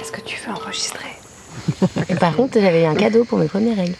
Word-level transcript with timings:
Est-ce 0.00 0.12
que 0.12 0.20
tu 0.20 0.40
veux 0.40 0.52
enregistrer 0.52 1.08
Et 2.08 2.14
par 2.20 2.34
contre, 2.36 2.60
j'avais 2.60 2.82
eu 2.82 2.86
un 2.86 2.94
cadeau 2.94 3.24
pour 3.24 3.38
mes 3.38 3.48
premières 3.48 3.76
règles 3.76 3.96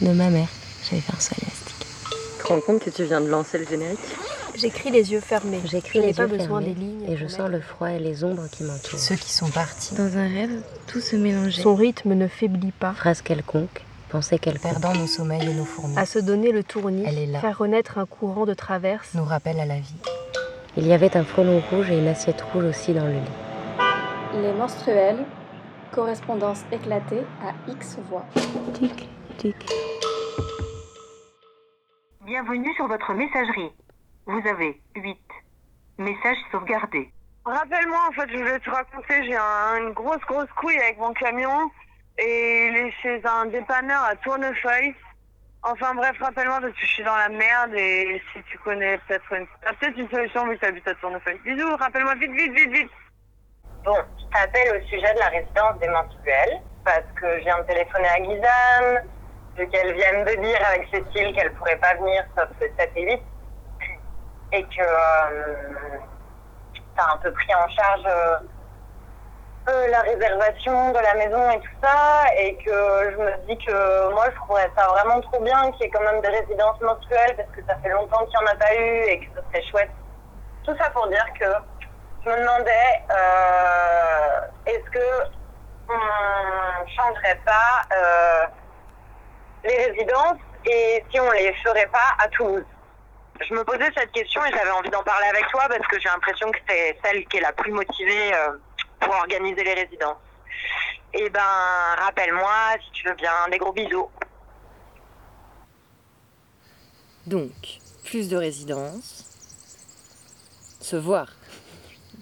de 0.00 0.10
ma 0.12 0.30
mère. 0.30 0.48
J'avais 0.88 1.00
fait 1.02 1.12
un 1.16 1.20
saut 1.20 1.34
élastique. 1.40 1.86
Tu 2.38 2.42
te 2.44 2.48
rends 2.48 2.60
compte 2.60 2.80
que 2.82 2.90
tu 2.90 3.04
viens 3.04 3.20
de 3.20 3.28
lancer 3.28 3.58
le 3.58 3.66
générique 3.66 3.98
J'écris 4.56 4.90
les 4.90 5.10
yeux 5.12 5.20
fermés. 5.20 5.60
J'écris 5.64 5.98
Je 5.98 6.00
n'ai 6.00 6.06
les 6.08 6.14
pas 6.14 6.22
yeux 6.22 6.28
besoin 6.28 6.60
fermés 6.60 6.74
des 6.74 6.80
lignes. 6.80 7.04
et 7.10 7.16
je 7.16 7.26
sens 7.26 7.48
le 7.50 7.60
froid 7.60 7.90
et 7.90 7.98
les 7.98 8.22
ombres 8.22 8.44
qui 8.52 8.62
m'entourent. 8.62 8.98
Ceux 8.98 9.16
qui 9.16 9.32
sont 9.32 9.48
partis. 9.48 9.94
Dans 9.94 10.16
un 10.16 10.28
rêve, 10.28 10.62
tout 10.86 11.00
se 11.00 11.16
mélangeait. 11.16 11.62
Son 11.62 11.74
rythme 11.74 12.14
ne 12.14 12.28
faiblit 12.28 12.70
pas. 12.72 12.92
Phrase 12.92 13.20
quelconque, 13.20 13.82
pensée 14.10 14.38
quelconque. 14.38 14.70
Perdant 14.72 14.94
nos 14.94 15.08
sommeils 15.08 15.42
et 15.48 15.54
nos 15.54 15.64
fourmis. 15.64 15.98
À 15.98 16.06
se 16.06 16.20
donner 16.20 16.52
le 16.52 16.62
tournis, 16.62 17.02
Elle 17.04 17.18
est 17.18 17.26
là. 17.26 17.40
faire 17.40 17.58
renaître 17.58 17.98
un 17.98 18.06
courant 18.06 18.46
de 18.46 18.54
traverse. 18.54 19.08
Nous 19.14 19.24
rappelle 19.24 19.58
à 19.58 19.66
la 19.66 19.76
vie. 19.76 19.94
Il 20.76 20.86
y 20.86 20.92
avait 20.92 21.16
un 21.16 21.24
frelon 21.24 21.60
rouge 21.70 21.90
et 21.90 21.98
une 21.98 22.06
assiette 22.08 22.42
rouge 22.52 22.64
aussi 22.64 22.92
dans 22.94 23.04
le 23.06 23.12
lit. 23.12 23.18
Les 24.34 24.52
menstruels, 24.52 25.24
correspondance 25.92 26.64
éclatée 26.72 27.22
à 27.42 27.52
X 27.70 27.98
voix. 28.08 28.24
Tic, 28.74 29.08
tic. 29.38 29.56
Bienvenue 32.24 32.72
sur 32.74 32.86
votre 32.88 33.12
messagerie. 33.14 33.70
Vous 34.26 34.42
avez 34.48 34.80
8 34.96 35.18
messages 35.98 36.36
sauvegardés. 36.50 37.10
Rappelle-moi, 37.44 37.98
en 38.08 38.12
fait, 38.12 38.28
je 38.32 38.36
voulais 38.38 38.58
te 38.58 38.70
raconter, 38.70 39.24
j'ai 39.24 39.36
un- 39.36 39.76
une 39.78 39.92
grosse, 39.92 40.20
grosse 40.26 40.50
couille 40.56 40.78
avec 40.78 40.98
mon 40.98 41.12
camion 41.12 41.70
et 42.18 42.66
il 42.68 42.76
est 42.76 42.90
chez 43.02 43.20
un 43.24 43.46
dépanneur 43.46 44.02
à 44.02 44.16
Tournefeuille. 44.16 44.94
Enfin 45.62 45.94
bref, 45.94 46.16
rappelle-moi 46.20 46.60
parce 46.60 46.72
que 46.72 46.80
je 46.80 46.86
suis 46.86 47.04
dans 47.04 47.16
la 47.16 47.28
merde 47.28 47.74
et 47.74 48.20
si 48.32 48.42
tu 48.50 48.58
connais 48.58 48.98
peut-être 49.06 49.32
une, 49.32 49.46
peut-être 49.78 49.98
une 49.98 50.08
solution 50.10 50.46
vu 50.46 50.56
que 50.56 50.60
t'habites 50.60 50.88
à 50.88 50.94
Tournefeuille. 50.96 51.38
Bisous, 51.44 51.76
rappelle-moi 51.76 52.14
vite, 52.16 52.32
vite, 52.32 52.52
vite, 52.52 52.70
vite. 52.70 52.90
Bon, 53.84 53.98
je 54.18 54.24
t'appelle 54.32 54.80
au 54.80 54.86
sujet 54.86 55.12
de 55.12 55.18
la 55.18 55.28
résidence 55.28 55.78
des 55.78 55.88
menstruels 55.88 56.62
parce 56.86 57.04
que 57.20 57.38
je 57.38 57.44
viens 57.44 57.58
de 57.58 57.64
téléphoner 57.64 58.08
à 58.08 58.18
Guyane, 58.18 59.04
vu 59.58 59.68
qu'elle 59.68 59.92
vient 59.92 60.24
de 60.24 60.40
dire 60.40 60.58
avec 60.66 60.88
Cécile 60.90 61.34
qu'elle 61.34 61.52
pourrait 61.52 61.76
pas 61.76 61.92
venir 61.96 62.24
sauf 62.34 62.48
le 62.62 62.70
7 62.78 62.90
et 62.96 63.04
8 63.04 63.22
et 64.52 64.62
que 64.62 64.80
euh, 64.80 65.98
t'as 66.96 67.12
un 67.12 67.18
peu 67.18 67.30
pris 67.32 67.54
en 67.54 67.68
charge 67.68 68.06
euh, 68.06 68.36
euh, 69.68 69.88
la 69.88 70.00
réservation 70.00 70.92
de 70.92 70.98
la 71.00 71.14
maison 71.16 71.50
et 71.50 71.60
tout 71.60 71.76
ça 71.82 72.24
et 72.38 72.56
que 72.56 73.10
je 73.12 73.16
me 73.18 73.46
dis 73.46 73.58
que 73.66 74.14
moi 74.14 74.30
je 74.30 74.36
trouverais 74.36 74.70
ça 74.78 74.88
vraiment 74.88 75.20
trop 75.20 75.42
bien 75.42 75.70
qu'il 75.72 75.82
y 75.82 75.84
ait 75.84 75.90
quand 75.90 76.10
même 76.10 76.22
des 76.22 76.28
résidences 76.28 76.80
menstruelles 76.80 77.36
parce 77.36 77.50
que 77.50 77.60
ça 77.68 77.76
fait 77.82 77.90
longtemps 77.90 78.24
qu'il 78.24 78.38
n'y 78.40 78.48
en 78.48 78.52
a 78.52 78.56
pas 78.56 78.74
eu 78.74 79.02
et 79.08 79.20
que 79.20 79.26
ce 79.36 79.42
serait 79.46 79.70
chouette. 79.70 79.90
Tout 80.64 80.74
ça 80.78 80.88
pour 80.88 81.06
dire 81.08 81.26
que 81.38 81.44
je 82.24 82.30
me 82.30 82.40
demandais, 82.40 83.02
euh, 83.10 84.40
est-ce 84.66 84.90
que 84.90 85.34
on 85.88 86.86
changerait 86.96 87.40
pas 87.44 87.82
euh, 87.92 88.46
les 89.64 89.86
résidences 89.86 90.38
et 90.64 91.04
si 91.10 91.20
on 91.20 91.30
les 91.32 91.52
ferait 91.62 91.88
pas 91.88 92.14
à 92.18 92.28
Toulouse? 92.28 92.64
Je 93.40 93.52
me 93.52 93.64
posais 93.64 93.90
cette 93.96 94.12
question 94.12 94.44
et 94.44 94.50
j'avais 94.52 94.70
envie 94.70 94.90
d'en 94.90 95.02
parler 95.02 95.26
avec 95.26 95.46
toi 95.48 95.64
parce 95.68 95.86
que 95.88 96.00
j'ai 96.00 96.08
l'impression 96.08 96.50
que 96.50 96.58
c'est 96.68 96.98
celle 97.04 97.26
qui 97.26 97.36
est 97.38 97.40
la 97.40 97.52
plus 97.52 97.72
motivée 97.72 98.34
euh, 98.34 98.52
pour 99.00 99.14
organiser 99.14 99.62
les 99.62 99.74
résidences. 99.74 100.16
Eh 101.12 101.28
ben, 101.28 101.40
rappelle-moi 101.98 102.76
si 102.84 102.90
tu 102.92 103.08
veux 103.08 103.14
bien. 103.14 103.32
Des 103.50 103.58
gros 103.58 103.72
bisous. 103.72 104.10
Donc, 107.26 107.52
plus 108.04 108.28
de 108.28 108.36
résidences. 108.36 109.24
Se 110.80 110.96
voir. 110.96 111.26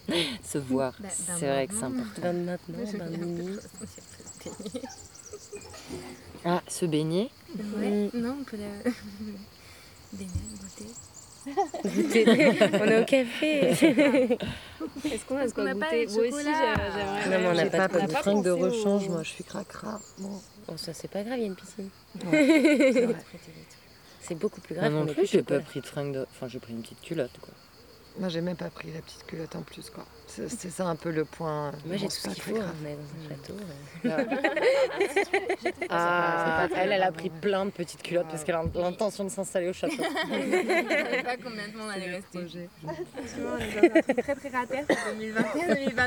Se 0.45 0.59
voir. 0.59 0.95
Bah, 1.01 1.09
c'est 1.11 1.47
vrai 1.47 1.67
que 1.67 1.75
c'est 1.75 1.85
important. 1.85 2.23
Bain 2.23 2.33
de 2.35 2.39
maintenant, 2.41 2.99
bain 2.99 3.11
de 3.11 3.17
minuit. 3.17 3.59
Ah, 6.45 6.63
se 6.67 6.87
baigner. 6.87 7.31
Ouais, 7.77 8.11
non, 8.15 8.39
on 8.41 8.45
peut 8.45 8.57
la. 8.57 8.91
Baigner, 10.13 10.33
goûter. 10.61 10.91
On 11.45 12.85
est 12.89 13.01
au 13.01 13.05
café. 13.05 13.71
Est-ce 15.05 15.25
qu'on 15.27 15.37
a 15.37 15.49
ce 15.49 15.55
qu'on 15.55 15.67
a 15.67 15.75
pas 15.75 15.91
goûter 15.91 16.07
de 16.07 16.13
Moi 16.13 16.23
aussi, 16.27 16.45
j'aimerais. 16.45 17.29
Non, 17.31 17.39
mais 17.41 17.47
on 17.49 17.55
n'a 17.55 17.67
pas, 17.67 17.89
pas 17.89 18.07
de 18.07 18.13
fringues 18.13 18.45
de 18.45 18.51
rechange, 18.51 19.09
moi 19.09 19.23
je 19.23 19.31
suis 19.31 19.45
cracra. 19.45 20.01
Bon, 20.19 20.41
Oh, 20.69 20.77
ça, 20.77 20.93
c'est 20.95 21.09
pas 21.11 21.23
grave, 21.25 21.39
il 21.39 21.43
y 21.43 21.45
a 21.45 21.47
une 21.49 21.57
piscine. 21.57 21.91
c'est 24.21 24.35
beaucoup 24.37 24.61
plus 24.61 24.75
Moi 24.77 24.83
grave. 24.85 24.95
non 24.95 25.03
on 25.03 25.07
est 25.09 25.15
plus, 25.15 25.27
j'ai 25.31 25.43
pas 25.43 25.59
pris 25.61 25.81
de 25.81 25.87
fringue 25.87 26.15
de. 26.15 26.27
Enfin, 26.31 26.47
j'ai 26.49 26.61
pris 26.61 26.73
une 26.73 26.83
petite 26.83 27.01
culotte, 27.01 27.37
quoi. 27.41 27.53
Moi 28.19 28.29
j'ai 28.29 28.41
même 28.43 28.57
pas 28.57 28.69
pris 28.71 28.93
la 28.93 29.01
petite 29.01 29.25
culotte 29.27 29.57
en 29.57 29.63
plus 29.63 29.89
quoi. 29.91 30.05
C'est 30.27 30.49
ça 30.71 30.87
un 30.87 30.97
peu 30.97 31.11
le 31.11 31.27
point. 31.27 31.73
Moi, 31.85 31.97
j'ai 31.97 32.07
tout 32.07 32.13
ce 32.13 32.29
qu'il 32.31 32.43
faut. 32.43 32.55
grave. 32.55 32.73
On 32.83 32.87
est 32.87 32.97
dans 32.97 33.03
un 33.19 33.29
château. 33.29 33.55
euh. 34.07 34.25
Ah, 35.91 36.67
pas 36.71 36.77
elle, 36.81 36.93
elle 36.93 37.03
a 37.03 37.13
pris 37.13 37.29
plein 37.29 37.67
de 37.67 37.71
petites 37.71 38.03
culottes 38.03 38.29
parce 38.29 38.43
qu'elle 38.45 38.55
a 38.55 38.65
l'intention 38.75 39.25
de 39.25 39.29
s'installer 39.29 39.69
au 39.69 39.75
château. 39.75 39.95
Je 39.99 40.03
savais 40.03 41.23
pas 41.23 41.37
combien 41.37 41.69
de 41.69 41.73
temps 41.73 41.81
on 41.87 41.89
allait 41.91 42.11
rester. 42.13 42.39
Projet. 42.39 42.69
Franchement, 42.83 43.51
on 43.53 43.59
est 43.59 43.89
dans 43.91 43.97
un 43.97 44.01
truc 44.03 44.17
très 44.23 44.35
très 44.35 44.49
raté 44.49 44.79
pour 44.89 44.97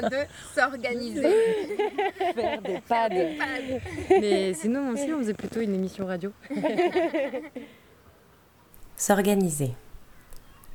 2021-2022, 0.09 0.25
s'organiser. 0.55 1.35
Faire 2.35 3.09
des 3.09 3.37
pads. 3.37 3.79
Mais 4.09 4.53
sinon 4.55 4.89
aussi, 4.91 5.13
on 5.13 5.19
faisait 5.19 5.33
plutôt 5.35 5.59
une 5.61 5.75
émission 5.75 6.07
radio. 6.07 6.31
S'organiser. 8.97 9.73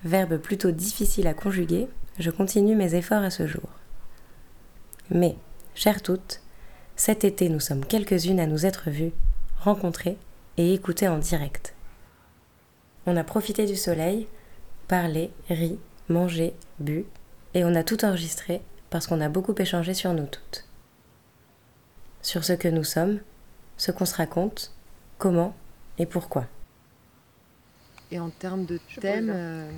Verbe 0.05 0.39
plutôt 0.39 0.71
difficile 0.71 1.27
à 1.27 1.35
conjuguer, 1.35 1.89
je 2.19 2.31
continue 2.31 2.75
mes 2.75 2.95
efforts 2.95 3.23
à 3.23 3.31
ce 3.31 3.47
jour. 3.47 3.69
Mais, 5.11 5.37
chères 5.75 6.03
toutes, 6.03 6.41
cet 6.97 7.25
été 7.25 7.49
nous 7.49 7.61
sommes 7.61 7.85
quelques-unes 7.85 8.41
à 8.41 8.47
nous 8.47 8.65
être 8.65 8.91
vues, 8.91 9.13
rencontrées 9.59 10.17
et 10.57 10.73
écoutées 10.73 11.09
en 11.09 11.19
direct. 11.19 11.75
On 13.07 13.17
a 13.17 13.25
profité 13.25 13.67
du 13.67 13.77
soleil, 13.77 14.27
parlé, 14.89 15.31
ri, 15.49 15.79
mangé, 16.09 16.55
bu, 16.79 17.05
et 17.55 17.65
on 17.65 17.75
a 17.75 17.85
tout 17.85 18.05
enregistré 18.05 18.63
parce 18.89 19.07
qu'on 19.07 19.21
a 19.21 19.29
beaucoup 19.29 19.55
échangé 19.59 19.95
sur 19.95 20.13
nous 20.15 20.27
toutes. 20.27 20.65
Sur 22.23 22.45
ce 22.45 22.53
que 22.53 22.69
nous 22.69 22.85
sommes, 22.85 23.21
ce 23.77 23.91
qu'on 23.93 24.05
se 24.07 24.17
raconte, 24.17 24.73
comment 25.19 25.55
et 25.99 26.07
pourquoi. 26.07 26.47
Et 28.13 28.19
en 28.19 28.29
termes 28.31 28.65
de 28.65 28.79
thème, 29.01 29.31
euh, 29.33 29.71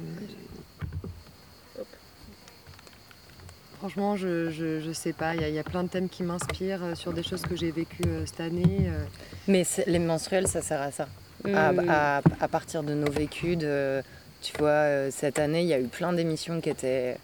franchement, 3.79 4.17
je, 4.17 4.51
je, 4.51 4.81
je 4.81 4.93
sais 4.93 5.13
pas. 5.13 5.35
Il 5.35 5.41
y, 5.43 5.45
a- 5.45 5.49
il 5.49 5.55
y 5.55 5.59
a 5.59 5.65
plein 5.65 5.83
de 5.85 5.89
thèmes 5.89 6.09
qui 6.09 6.23
m'inspirent 6.23 6.83
euh, 6.85 6.95
sur 6.95 7.13
des 7.13 7.23
choses 7.23 7.43
que 7.43 7.57
j'ai 7.57 7.71
vécues 7.71 8.03
euh, 8.07 8.25
cette 8.27 8.41
année. 8.41 8.87
euh. 8.87 9.05
Mais 9.49 9.65
les 9.87 9.99
menstruels, 9.99 10.47
ça 10.49 10.63
sert 10.63 10.81
à 10.81 10.91
ça. 10.91 11.09
À, 11.55 11.73
à- 11.89 12.23
à 12.41 12.49
partir 12.49 12.83
de 12.85 12.95
nos 12.95 13.11
vécus, 13.11 13.59
de- 13.59 14.01
tu 14.41 14.53
vois, 14.59 15.11
cette 15.11 15.39
année, 15.39 15.63
il 15.63 15.69
y 15.69 15.75
a 15.75 15.81
eu 15.81 15.87
plein 15.89 16.13
d'émissions 16.13 16.61
qui 16.61 16.71
étaient. 16.71 17.17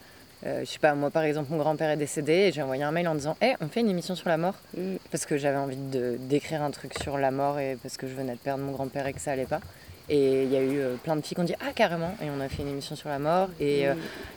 euh, 0.47 0.61
je 0.61 0.65
sais 0.67 0.79
pas, 0.79 0.95
moi 0.95 1.11
par 1.11 1.23
exemple, 1.25 1.51
mon 1.51 1.57
grand-père 1.59 1.91
est 1.91 1.97
décédé 1.97 2.33
et 2.33 2.53
j'ai 2.53 2.63
envoyé 2.63 2.83
un 2.85 2.91
mail 2.93 3.09
en 3.09 3.15
disant 3.15 3.37
Hé, 3.41 3.55
on 3.61 3.69
fait 3.69 3.81
une 3.81 3.89
émission 3.91 4.15
sur 4.15 4.29
la 4.29 4.37
mort 4.37 4.55
Parce 5.11 5.25
que 5.27 5.37
j'avais 5.39 5.57
envie 5.57 5.77
de- 5.77 6.17
d'écrire 6.21 6.63
un 6.63 6.71
truc 6.71 6.93
sur 7.03 7.17
la 7.19 7.31
mort 7.31 7.59
et 7.59 7.77
parce 7.83 7.97
que 7.97 8.07
je 8.09 8.15
venais 8.15 8.33
de 8.35 8.39
perdre 8.39 8.63
mon 8.63 8.73
grand-père 8.73 9.07
et 9.07 9.13
que 9.13 9.21
ça 9.21 9.33
allait 9.33 9.47
pas. 9.47 9.61
Et 10.11 10.45
il 10.45 10.51
y 10.53 10.57
a 10.57 10.63
eu 10.63 10.79
euh, 10.79 10.95
plein 11.03 11.17
de 11.17 11.21
filles 11.23 11.35
qui 11.35 11.41
ont 11.41 11.45
dit 11.45 11.55
Ah, 11.61 11.73
carrément 11.75 12.15
Et 12.23 12.27
on 12.37 12.41
a 12.41 12.49
fait 12.49 12.63
une 12.63 12.69
émission 12.69 12.97
sur 12.97 13.09
la 13.09 13.19
mort. 13.19 13.49
Et 13.61 13.87
euh, 13.89 13.95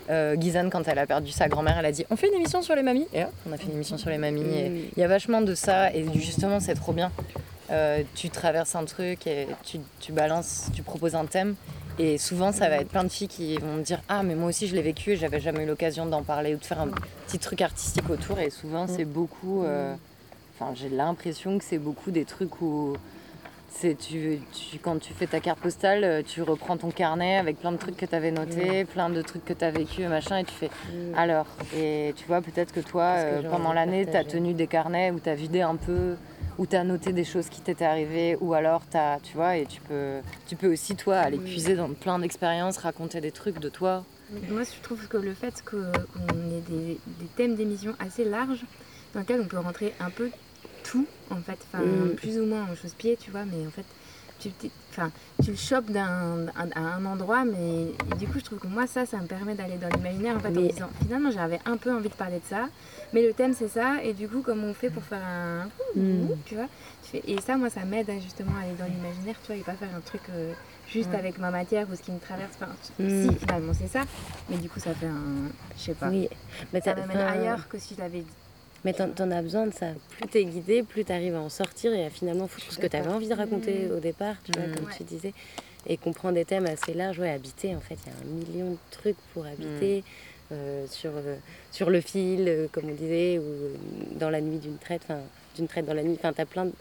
euh, 0.09 0.35
Guyzane, 0.35 0.69
quand 0.69 0.87
elle 0.87 0.99
a 0.99 1.05
perdu 1.07 1.31
sa 1.31 1.47
grand-mère, 1.47 1.77
elle 1.79 1.85
a 1.85 1.91
dit 1.91 2.05
On 2.09 2.15
fait 2.15 2.27
une 2.27 2.33
émission 2.35 2.61
sur 2.61 2.75
les 2.75 2.83
mamies 2.83 3.07
Et 3.13 3.23
on 3.47 3.51
a 3.53 3.57
fait 3.57 3.67
une 3.67 3.75
émission 3.75 3.97
sur 3.97 4.09
les 4.09 4.17
mamies. 4.17 4.41
Et 4.53 4.89
il 4.95 4.99
y 4.99 5.03
a 5.03 5.07
vachement 5.07 5.41
de 5.41 5.55
ça. 5.55 5.93
Et 5.93 6.05
justement, 6.13 6.59
c'est 6.59 6.73
trop 6.75 6.91
bien. 6.93 7.11
Euh, 7.71 8.03
tu 8.15 8.29
traverses 8.29 8.75
un 8.75 8.83
truc 8.83 9.25
et 9.27 9.47
tu, 9.63 9.79
tu 10.01 10.11
balances, 10.11 10.67
tu 10.73 10.83
proposes 10.83 11.15
un 11.15 11.25
thème. 11.25 11.55
Et 11.99 12.17
souvent, 12.17 12.51
ça 12.51 12.67
va 12.67 12.77
être 12.77 12.89
plein 12.89 13.03
de 13.05 13.09
filles 13.09 13.27
qui 13.29 13.57
vont 13.57 13.75
me 13.75 13.81
dire 13.83 14.01
Ah, 14.09 14.23
mais 14.23 14.35
moi 14.35 14.49
aussi, 14.49 14.67
je 14.67 14.75
l'ai 14.75 14.81
vécu 14.81 15.11
et 15.11 15.15
j'avais 15.17 15.39
jamais 15.39 15.63
eu 15.63 15.67
l'occasion 15.67 16.05
d'en 16.05 16.21
parler 16.23 16.53
ou 16.53 16.57
de 16.57 16.65
faire 16.65 16.81
un 16.81 16.89
petit 17.27 17.39
truc 17.39 17.61
artistique 17.61 18.09
autour. 18.09 18.39
Et 18.39 18.49
souvent, 18.49 18.87
c'est 18.87 19.05
beaucoup. 19.05 19.63
euh, 19.63 19.93
Enfin, 20.59 20.73
j'ai 20.75 20.89
l'impression 20.89 21.57
que 21.57 21.63
c'est 21.63 21.77
beaucoup 21.79 22.11
des 22.11 22.25
trucs 22.25 22.61
où. 22.61 22.97
C'est 23.73 23.95
tu, 23.97 24.39
tu- 24.51 24.79
quand 24.79 24.99
tu 24.99 25.13
fais 25.13 25.27
ta 25.27 25.39
carte 25.39 25.59
postale, 25.59 26.03
euh, 26.03 26.21
tu 26.21 26.41
reprends 26.41 26.75
ton 26.77 26.91
carnet 26.91 27.37
avec 27.37 27.57
plein 27.57 27.71
de 27.71 27.77
trucs 27.77 27.95
que 27.95 28.05
tu 28.05 28.13
avais 28.13 28.29
notés, 28.31 28.83
plein 28.85 29.09
de 29.09 29.21
trucs 29.21 29.45
que 29.45 29.53
tu 29.53 29.63
as 29.63 29.71
vécu, 29.71 30.05
machin, 30.07 30.37
et 30.39 30.43
tu 30.43 30.53
fais 30.53 30.69
alors. 31.15 31.47
Et 31.75 32.13
tu 32.17 32.25
vois, 32.27 32.41
peut-être 32.41 32.73
que 32.73 32.81
toi, 32.81 33.15
que 33.15 33.45
euh, 33.45 33.49
pendant 33.49 33.71
l'année, 33.73 34.05
tu 34.05 34.15
as 34.15 34.23
tenu 34.25 34.53
des 34.53 34.67
carnets 34.67 35.09
où 35.11 35.19
tu 35.19 35.29
as 35.29 35.35
vidé 35.35 35.61
un 35.61 35.77
peu, 35.77 36.15
où 36.57 36.65
tu 36.67 36.75
as 36.75 36.83
noté 36.83 37.13
des 37.13 37.23
choses 37.23 37.47
qui 37.47 37.61
t'étaient 37.61 37.85
arrivées, 37.85 38.37
ou 38.41 38.53
alors 38.53 38.81
tu 38.91 38.97
as, 38.97 39.19
tu 39.23 39.33
vois, 39.35 39.55
et 39.57 39.65
tu 39.65 39.79
peux, 39.81 40.17
tu 40.47 40.55
peux 40.57 40.71
aussi, 40.71 40.95
toi, 40.95 41.17
aller 41.17 41.37
puiser 41.39 41.75
dans 41.75 41.89
plein 41.89 42.19
d'expériences, 42.19 42.77
raconter 42.77 43.21
des 43.21 43.31
trucs 43.31 43.59
de 43.59 43.69
toi. 43.69 44.03
Moi, 44.49 44.61
je 44.63 44.81
trouve 44.83 45.07
que 45.07 45.17
le 45.17 45.33
fait 45.33 45.63
qu'on 45.63 45.77
ait 45.81 46.61
des, 46.69 46.99
des 47.07 47.25
thèmes 47.37 47.55
d'émission 47.55 47.93
assez 47.99 48.25
larges, 48.25 48.65
dans 49.13 49.21
lesquels 49.21 49.41
on 49.41 49.47
peut 49.47 49.59
rentrer 49.59 49.93
un 49.99 50.09
peu 50.09 50.29
tout, 50.83 51.05
en 51.29 51.37
fait, 51.37 51.57
enfin, 51.71 51.83
Mm. 51.83 52.15
plus 52.15 52.37
ou 52.39 52.45
moins 52.45 52.63
en 52.63 52.75
chausse-pied, 52.75 53.17
tu 53.19 53.31
vois, 53.31 53.45
mais 53.45 53.65
en 53.65 53.71
fait, 53.71 53.85
tu, 54.39 54.49
t'es- 54.49 54.71
enfin, 54.89 55.11
tu 55.43 55.51
le 55.51 55.55
chopes 55.57 55.91
d'un, 55.91 56.47
un- 56.55 56.71
à 56.75 56.79
un 56.79 57.05
endroit, 57.05 57.45
mais 57.45 57.91
du 58.17 58.25
coup, 58.27 58.39
je 58.39 58.43
trouve 58.45 58.57
que 58.59 58.65
moi, 58.67 58.87
ça, 58.87 59.05
ça 59.05 59.17
me 59.17 59.27
permet 59.27 59.53
d'aller 59.53 59.77
dans 59.77 59.89
l'imaginaire 59.89 60.35
en 60.35 60.39
fait, 60.39 60.47
en 60.47 60.61
disant, 60.61 60.89
finalement, 61.03 61.29
j'avais 61.31 61.59
un 61.65 61.77
peu 61.77 61.93
envie 61.93 62.09
de 62.09 62.13
parler 62.15 62.37
de 62.39 62.45
ça, 62.49 62.67
mais 63.13 63.21
le 63.25 63.33
thème, 63.33 63.53
c'est 63.53 63.67
ça, 63.67 64.03
et 64.03 64.13
du 64.13 64.27
coup, 64.27 64.41
comment 64.43 64.65
on 64.67 64.73
fait 64.73 64.89
pour 64.89 65.03
faire 65.03 65.23
un. 65.23 65.65
Mm. 65.95 66.29
Tu 66.45 66.55
vois 66.55 66.67
tu 67.03 67.09
fais- 67.11 67.23
Et 67.31 67.39
ça, 67.41 67.55
moi, 67.57 67.69
ça 67.69 67.85
m'aide 67.85 68.09
à, 68.09 68.19
justement 68.19 68.51
à 68.59 68.63
aller 68.65 68.75
dans 68.79 68.85
l'imaginaire, 68.85 69.35
tu 69.43 69.47
vois, 69.51 69.57
et 69.57 69.63
pas 69.63 69.73
faire 69.73 69.89
un 69.95 70.01
truc 70.01 70.21
euh, 70.31 70.53
juste 70.89 71.13
avec 71.13 71.37
ma 71.37 71.51
matière 71.51 71.85
ou 71.91 71.95
ce 71.95 72.01
qui 72.01 72.11
me 72.11 72.19
traverse. 72.19 72.51
Enfin, 72.59 72.71
Mm. 72.99 73.29
Si, 73.29 73.35
finalement, 73.37 73.73
c'est 73.73 73.87
ça, 73.87 74.01
mais 74.49 74.57
du 74.57 74.69
coup, 74.69 74.79
ça 74.79 74.93
fait 74.95 75.05
un. 75.05 75.49
Je 75.77 75.81
sais 75.83 75.93
pas. 75.93 76.09
Oui, 76.09 76.27
mais 76.73 76.81
ça 76.81 76.95
m'amène 76.95 77.17
ailleurs 77.17 77.67
que 77.69 77.77
si 77.77 77.93
je 77.95 77.99
l'avais 78.01 78.23
Mais 78.83 78.93
t'en, 78.93 79.09
t'en 79.09 79.29
as 79.31 79.41
besoin 79.41 79.67
de 79.67 79.73
ça. 79.73 79.87
Plus 80.09 80.27
t'es 80.27 80.43
guidé, 80.45 80.81
plus 80.83 81.05
t'arrives 81.05 81.35
à 81.35 81.39
en 81.41 81.49
sortir 81.49 81.93
et 81.93 82.05
à 82.05 82.09
finalement 82.09 82.47
foutre 82.47 82.71
ce 82.71 82.79
que 82.79 82.87
t'avais 82.87 83.09
envie 83.09 83.27
de 83.27 83.33
raconter 83.35 83.85
Mm. 83.87 83.91
au 83.91 83.99
départ, 83.99 84.35
tu 84.43 84.51
vois, 84.53 84.67
Mm. 84.67 84.75
comme 84.75 84.85
Ouais. 84.85 84.93
tu 84.97 85.03
disais. 85.03 85.33
Et 85.87 85.97
qu'on 85.97 86.13
prend 86.13 86.31
des 86.31 86.45
thèmes 86.45 86.65
assez 86.65 86.93
larges, 86.93 87.19
ouais, 87.19 87.29
habiter, 87.31 87.75
en 87.75 87.79
fait, 87.79 87.97
il 88.05 88.11
y 88.11 88.15
a 88.15 88.19
un 88.19 88.33
million 88.55 88.71
de 88.71 88.77
trucs 88.91 89.17
pour 89.33 89.45
habiter. 89.45 90.03
euh, 90.53 90.85
sur, 90.89 91.11
euh, 91.15 91.37
sur 91.71 91.89
le 91.89 92.01
fil, 92.01 92.43
euh, 92.49 92.67
comme 92.73 92.89
on 92.89 92.93
disait, 92.93 93.39
ou 93.39 93.43
dans 94.19 94.29
la 94.29 94.41
nuit 94.41 94.57
d'une 94.57 94.77
traite, 94.77 95.01
enfin, 95.05 95.21
d'une 95.55 95.65
traite 95.69 95.85
dans 95.85 95.93
la 95.93 96.03
nuit. 96.03 96.15
Enfin, 96.19 96.33
t'as 96.33 96.43
plein 96.43 96.65
de... 96.65 96.73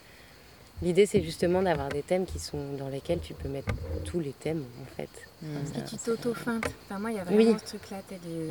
L'idée, 0.83 1.07
c'est 1.07 1.23
justement 1.23 1.63
d'avoir 1.63 1.89
des 1.89 2.03
thèmes 2.03 2.27
qui 2.27 2.41
sont 2.41 2.73
dans 2.77 2.89
lesquels 2.89 3.21
tu 3.21 3.33
peux 3.33 3.49
mettre 3.49 3.73
tous 4.05 4.19
les 4.19 4.33
thèmes, 4.33 4.65
en 4.83 4.97
fait. 4.97 5.09
Enfin, 5.45 5.61
Et 5.63 5.79
ça- 5.79 5.85
tu 5.85 5.97
t'auto-feintes. 5.99 6.65
Enfin, 6.87 6.99
moi, 6.99 7.13
il 7.13 7.19
y 7.19 7.21
a 7.21 7.25
Oui. 7.31 7.45
vraiment 7.45 7.59
ce 7.61 7.65
truc-là, 7.77 7.99
t'es 8.09 8.17
de. 8.17 8.49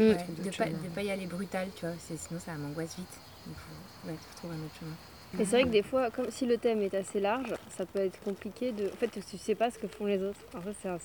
Mm. 0.00 0.08
Ouais, 0.08 0.26
de, 0.50 0.56
pas, 0.56 0.64
de 0.66 0.88
pas 0.94 1.02
y 1.02 1.10
aller 1.10 1.26
brutal, 1.26 1.68
tu 1.76 1.84
vois, 1.86 1.94
c'est- 1.98 2.16
sinon 2.18 2.40
ça 2.40 2.52
m'angoisse 2.54 2.96
vite. 2.96 3.06
Il 3.46 3.54
faut, 3.54 4.08
ouais, 4.08 4.14
faut 4.18 4.36
trouver 4.38 4.54
un 4.54 4.64
autre 4.64 4.74
chemin. 4.78 4.92
Et 5.38 5.44
c'est 5.44 5.52
vrai 5.58 5.62
que 5.62 5.68
des 5.68 5.84
fois, 5.84 6.10
comme 6.10 6.28
si 6.28 6.44
le 6.44 6.58
thème 6.58 6.82
est 6.82 6.92
assez 6.92 7.20
large, 7.20 7.54
ça 7.76 7.86
peut 7.86 8.00
être 8.00 8.18
compliqué 8.24 8.72
de. 8.72 8.86
En 8.88 8.96
fait, 8.96 9.08
tu 9.30 9.38
sais 9.38 9.54
pas 9.54 9.70
ce 9.70 9.78
que 9.78 9.86
font 9.86 10.06
les 10.06 10.20
autres. 10.24 10.40
En 10.56 10.60
fait, 10.60 10.72
c'est 10.82 10.88
un 10.88 10.98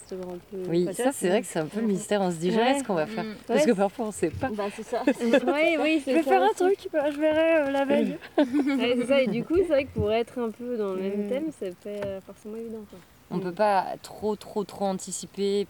peu. 0.49 0.67
Oui, 0.67 0.87
ça 0.95 1.11
c'est 1.11 1.29
vrai 1.29 1.41
que 1.41 1.47
c'est 1.47 1.59
un 1.59 1.67
peu 1.67 1.79
le 1.79 1.85
mystère. 1.85 2.21
On 2.21 2.31
se 2.31 2.37
dit 2.37 2.49
Ouais. 2.49 2.55
jamais 2.55 2.79
ce 2.79 2.83
qu'on 2.83 2.95
va 2.95 3.05
faire. 3.05 3.23
Mm. 3.23 3.35
Parce 3.45 3.63
que 3.67 3.71
parfois 3.73 4.07
on 4.07 4.11
sait 4.11 4.31
pas. 4.31 4.49
Bah, 4.49 4.63
c'est 4.75 4.81
ça. 4.81 5.03
oui, 5.07 5.77
oui, 5.79 6.01
c'est 6.03 6.11
Je 6.11 6.15
vais 6.17 6.23
ça 6.23 6.29
faire 6.31 6.41
un 6.41 6.53
truc, 6.55 6.89
bah, 6.91 7.11
je 7.11 7.19
verrai 7.19 7.55
euh, 7.67 7.71
la 7.71 7.85
veille. 7.85 8.17
Ouais, 8.39 8.95
c'est 8.99 9.05
ça. 9.05 9.21
Et 9.21 9.27
du 9.27 9.43
coup, 9.43 9.57
c'est 9.57 9.63
vrai 9.67 9.85
que 9.85 9.93
pour 9.93 10.11
être 10.11 10.39
un 10.39 10.49
peu 10.49 10.75
dans 10.75 10.93
le 10.95 11.01
même 11.03 11.27
Mm. 11.27 11.29
thème, 11.29 11.51
c'est 11.59 11.75
pas 11.77 12.21
forcément 12.25 12.55
évident. 12.57 12.83
Quoi. 12.89 12.97
On 13.29 13.39
peut 13.39 13.53
pas 13.53 13.85
trop, 14.01 14.35
trop, 14.35 14.63
trop 14.63 14.85
anticiper. 14.85 15.67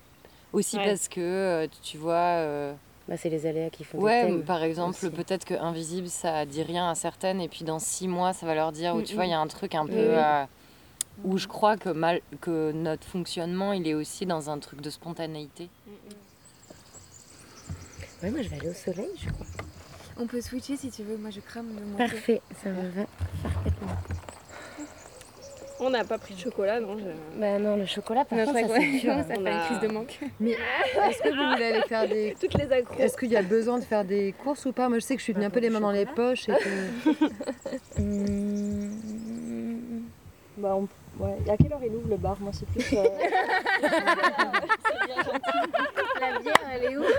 Aussi 0.53 0.77
Ouais. 0.77 0.85
parce 0.85 1.09
que, 1.09 1.19
euh, 1.19 1.67
tu 1.83 1.97
vois, 1.97 2.13
euh, 2.39 2.73
Bah, 3.07 3.17
c'est 3.17 3.29
les 3.29 3.45
aléas 3.45 3.69
qui 3.69 3.83
font 3.83 3.99
des 3.99 4.03
ouais, 4.03 4.25
thèmes. 4.25 4.43
par 4.43 4.63
exemple, 4.63 5.09
peut-être 5.11 5.45
que 5.45 5.53
Invisible, 5.53 6.07
ça 6.09 6.45
dit 6.45 6.63
rien 6.63 6.89
à 6.89 6.95
certaines, 6.95 7.39
et 7.39 7.47
puis 7.47 7.63
dans 7.63 7.77
six 7.79 8.07
mois, 8.07 8.33
ça 8.33 8.45
va 8.47 8.55
leur 8.55 8.71
dire, 8.71 8.95
ou 8.95 9.01
tu 9.03 9.13
Mm, 9.13 9.15
vois, 9.15 9.25
mm. 9.25 9.27
il 9.27 9.31
y 9.31 9.33
a 9.33 9.39
un 9.39 9.47
truc 9.47 9.75
un 9.75 9.85
peu. 9.85 9.93
Euh, 9.95 10.45
où 11.23 11.37
je 11.37 11.47
crois 11.47 11.77
que, 11.77 11.89
mal, 11.89 12.19
que 12.41 12.71
notre 12.73 13.07
fonctionnement, 13.07 13.71
il 13.73 13.87
est 13.87 13.93
aussi 13.93 14.25
dans 14.25 14.49
un 14.49 14.57
truc 14.59 14.81
de 14.81 14.89
spontanéité. 14.89 15.69
Ouais, 18.23 18.31
moi, 18.31 18.41
je 18.41 18.49
vais 18.49 18.57
aller 18.57 18.69
au 18.69 18.73
soleil, 18.73 19.11
je 19.23 19.29
crois. 19.29 19.45
On 20.17 20.25
peut 20.27 20.41
switcher 20.41 20.75
si 20.77 20.89
tu 20.89 21.03
veux, 21.03 21.17
moi 21.17 21.29
je 21.29 21.41
crame 21.41 21.75
de 21.75 21.81
mon 21.83 21.97
Parfait, 21.97 22.41
ça 22.63 22.69
me 22.69 22.89
va 22.89 23.05
parfaitement. 23.43 23.87
On 25.79 25.89
n'a 25.89 26.03
pas 26.05 26.17
pris 26.17 26.33
de 26.35 26.39
chocolat, 26.39 26.79
non 26.79 26.97
je- 26.97 27.39
Bah 27.39 27.59
non, 27.59 27.75
le 27.75 27.85
chocolat, 27.85 28.23
par 28.23 28.37
Notre 28.39 28.53
contre, 28.53 28.67
ça 28.69 28.75
hein. 28.75 29.23
fait 29.27 29.35
une 29.35 29.47
a- 29.47 29.65
crise 29.65 29.79
de 29.81 29.87
manque. 29.93 30.19
Est-ce 30.41 31.21
que 31.21 31.29
vous 31.29 31.51
voulez 31.53 31.65
aller 31.65 31.81
faire 31.87 32.07
des... 32.07 32.33
Toutes 32.41 32.53
les 32.53 32.71
accros. 32.71 32.97
Est-ce 32.97 33.17
qu'il 33.17 33.29
y 33.31 33.35
a 33.35 33.41
besoin 33.41 33.77
de 33.79 33.83
faire 33.83 34.05
des 34.05 34.33
courses 34.43 34.65
ou 34.65 34.71
pas? 34.71 34.87
Moi, 34.87 34.99
je 34.99 35.03
sais 35.05 35.15
que 35.15 35.19
je 35.19 35.25
suis 35.25 35.33
venue 35.33 35.45
un 35.45 35.49
peu 35.49 35.59
les 35.59 35.69
mains 35.69 35.81
dans 35.81 35.91
les 35.91 36.05
poches 36.05 36.47
et 36.49 36.53
que... 36.53 37.99
Mmh. 38.01 38.89
Bah, 40.57 40.75
on... 40.77 40.87
ouais. 41.23 41.37
Et 41.45 41.49
à 41.51 41.57
quelle 41.57 41.73
heure 41.73 41.81
il 41.85 41.93
ouvre 41.95 42.07
le 42.09 42.15
bar? 42.17 42.37
Moi, 42.39 42.51
c'est 42.53 42.65
plus. 42.67 42.97
euh, 42.97 43.03
La 46.21 46.39
bière, 46.39 46.53
elle 46.73 46.83
est 46.83 46.97
où 46.97 47.03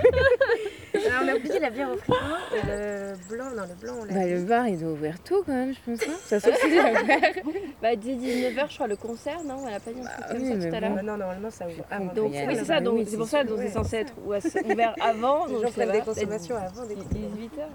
Alors, 0.95 1.21
on 1.23 1.27
a 1.27 1.35
oublié 1.35 1.59
la 1.59 1.69
bière 1.69 1.89
au 1.91 1.97
frigo 1.97 2.17
et 2.53 2.65
le 2.65 3.13
blanc, 3.29 3.45
non, 3.55 3.63
le 3.63 3.75
blanc, 3.75 3.93
on 4.01 4.05
l'a 4.05 4.13
Bah, 4.13 4.25
le 4.25 4.41
bar 4.41 4.67
il 4.67 4.79
doit 4.79 4.89
ouvrir 4.91 5.19
tôt 5.21 5.43
quand 5.45 5.53
même, 5.53 5.73
je 5.73 5.79
pense. 5.91 6.01
Hein 6.07 6.13
ça 6.25 6.39
se 6.39 6.49
trouve 6.49 6.59
qu'il 6.61 6.73
est 6.73 7.01
ouvert. 7.03 7.33
Bah, 7.81 7.95
dès 7.95 8.13
19h, 8.15 8.65
je 8.69 8.75
crois, 8.75 8.87
le 8.87 8.95
concert, 8.95 9.43
non 9.45 9.57
Elle 9.67 9.75
a 9.75 9.79
pas 9.79 9.91
dit 9.91 10.01
un 10.01 10.05
truc 10.05 10.27
comme 10.27 10.37
oui, 10.41 10.47
ça 10.49 10.55
mais 10.55 10.69
tout 10.69 10.75
à 10.75 10.79
l'heure 10.79 11.03
non, 11.03 11.17
normalement, 11.17 11.51
ça 11.51 11.65
ouvre 11.67 11.83
avant. 11.91 12.13
Donc, 12.13 12.31
oui, 12.33 12.55
c'est 12.55 12.65
ça, 12.65 12.75
Bah 12.75 12.81
donc 12.81 12.95
oui, 12.95 13.05
c'est 13.07 13.17
pour 13.17 13.25
c'est 13.27 13.31
ça, 13.37 13.41
sûr, 13.41 13.49
donc 13.49 13.59
ouais. 13.59 13.67
c'est 13.67 13.73
censé 13.73 13.97
être 13.97 14.13
ou 14.25 14.33
assez 14.33 14.59
ouvert 14.65 14.95
avant. 15.01 15.45
Les 15.45 15.53
donc 15.53 15.61
gens 15.61 15.67
ça 15.67 15.73
prennent 15.73 15.87
va, 15.87 15.93
des 15.93 16.01
peut-être 16.01 16.15
consommations 16.15 16.55
avant 16.57 16.85
des 16.85 16.95
18h. 16.95 17.67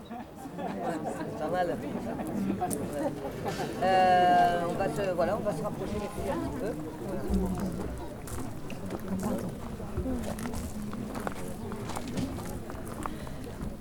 Pas 1.38 1.48
mal. 1.48 1.76
Euh, 3.82 4.60
on 4.68 4.72
va 4.74 4.84
se, 4.86 5.10
voilà, 5.14 5.36
on 5.36 5.44
va 5.44 5.52
se 5.56 5.62
rapprocher 5.62 5.94
les 5.94 6.00
filles 6.00 6.32
un 6.32 6.48
petit 6.48 6.58
peu. 6.60 6.72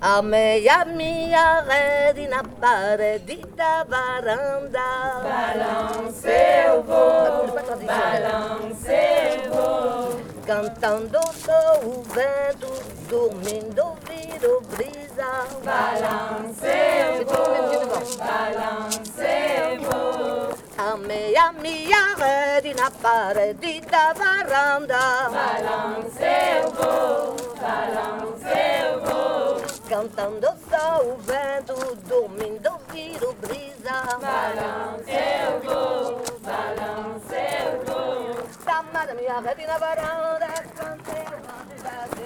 A 0.04 0.20
meia 0.24 0.84
mia 0.84 1.62
redina 1.62 2.44
paredita 2.60 3.86
varanda. 3.88 4.80
Balance 5.22 6.28
eu 6.28 6.82
vou, 6.82 7.48
balance 7.86 8.90
eu 8.90 9.54
vou. 9.54 10.20
Cantando 10.44 11.20
sou 11.34 11.86
o 11.86 12.04
vento, 12.16 12.68
dormindo 13.08 13.96
viro 14.10 14.62
brisa. 14.72 15.46
Balance 15.64 16.66
eu 16.66 17.24
vou, 17.24 18.18
balance 18.18 19.22
eu 19.22 19.82
vou. 19.82 20.51
A 20.84 20.98
meia 20.98 21.52
mia 21.52 22.16
redina 22.18 22.90
paredita 22.90 24.16
varanda. 24.16 25.30
Balance 25.30 26.24
eu 26.24 26.72
vou, 26.72 27.36
balance 27.62 28.50
eu 28.82 29.00
vou. 29.06 29.62
Cantando 29.88 30.48
só 30.68 31.04
o 31.04 31.18
vento, 31.18 31.76
dormindo 32.08 32.72
viro 32.92 33.32
brisa. 33.34 34.18
Balance 34.20 35.12
eu 35.12 35.60
vou, 35.62 36.24
balance 36.42 37.36
eu 37.36 37.86
vou. 37.86 38.34
Tamada 38.66 39.14
minha 39.14 39.40
rede 39.40 39.68
na 39.68 39.78
varanda, 39.78 40.48
cantei 40.76 41.28
uma 41.38 41.58
verdade. 41.70 42.24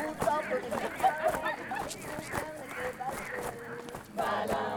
O 0.00 0.14
topo 0.24 0.54
de 0.58 0.70
Balance 4.16 4.73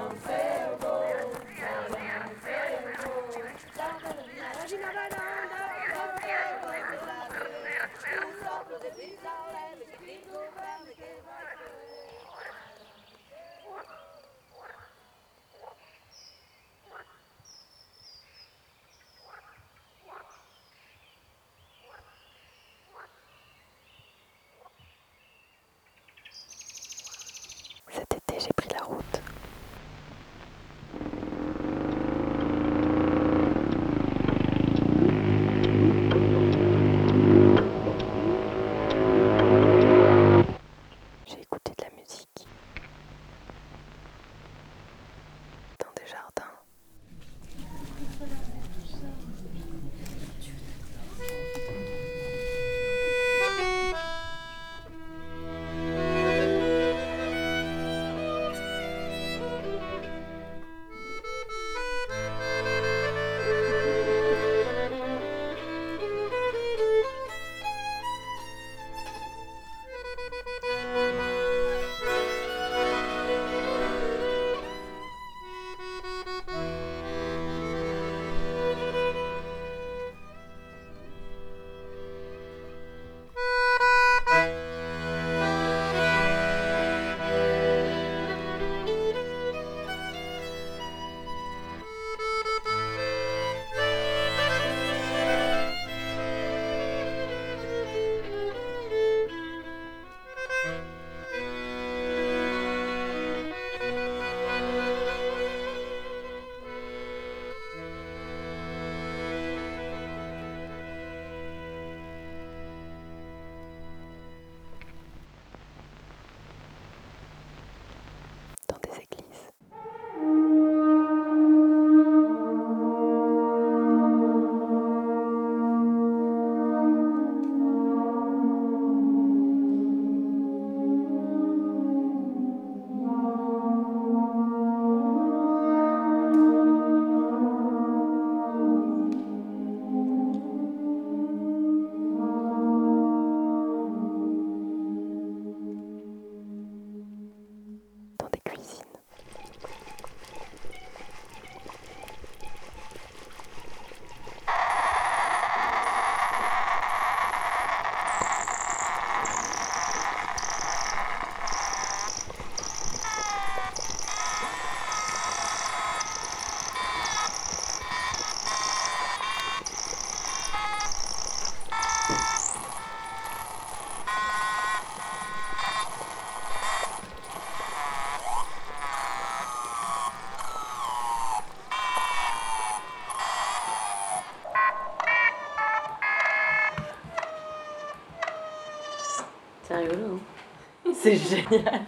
C'est 191.08 191.16
génial. 191.16 191.82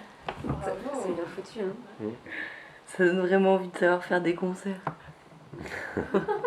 Ça, 0.63 0.73
c'est 1.03 1.13
bien 1.13 1.25
foutu. 1.35 1.59
Hein. 1.59 1.73
Mm. 1.99 2.09
Ça 2.85 3.05
donne 3.05 3.19
vraiment 3.19 3.55
envie 3.55 3.67
de 3.67 3.77
savoir 3.77 4.03
faire 4.03 4.21
des 4.21 4.35
concerts. 4.35 4.79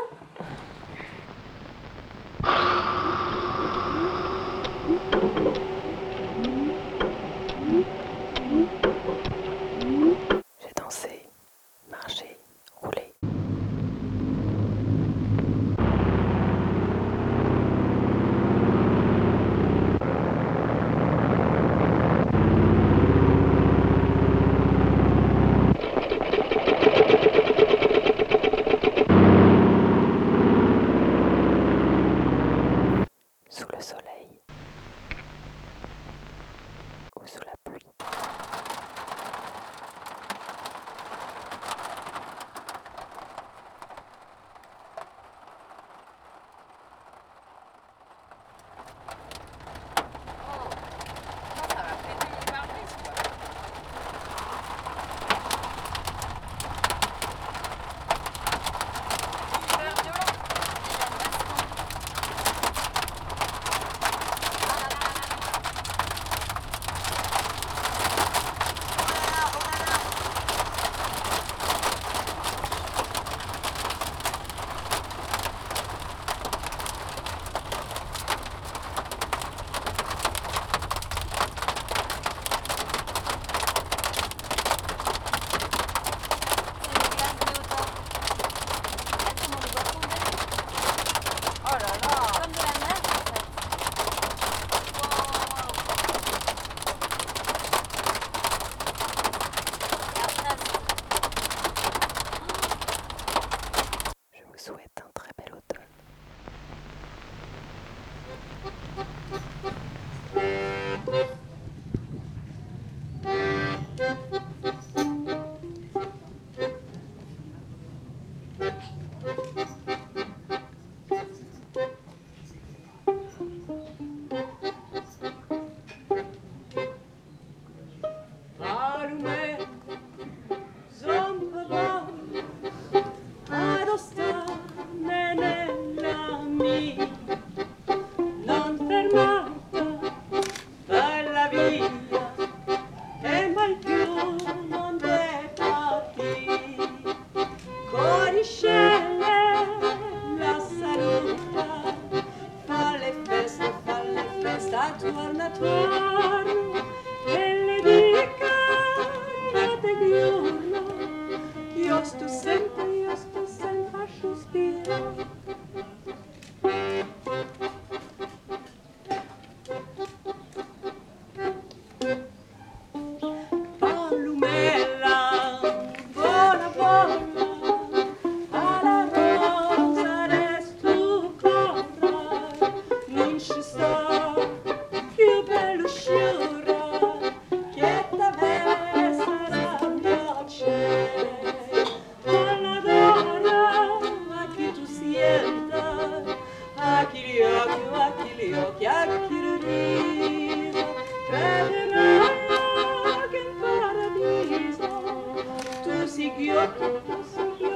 prosiguió 206.12 207.71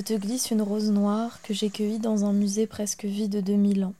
Je 0.00 0.04
te 0.06 0.14
glisse 0.14 0.50
une 0.50 0.62
rose 0.62 0.90
noire 0.90 1.42
que 1.42 1.52
j'ai 1.52 1.68
cueillie 1.68 1.98
dans 1.98 2.24
un 2.24 2.32
musée 2.32 2.66
presque 2.66 3.04
vide 3.04 3.32
de 3.32 3.40
2000 3.42 3.84
ans. 3.84 3.92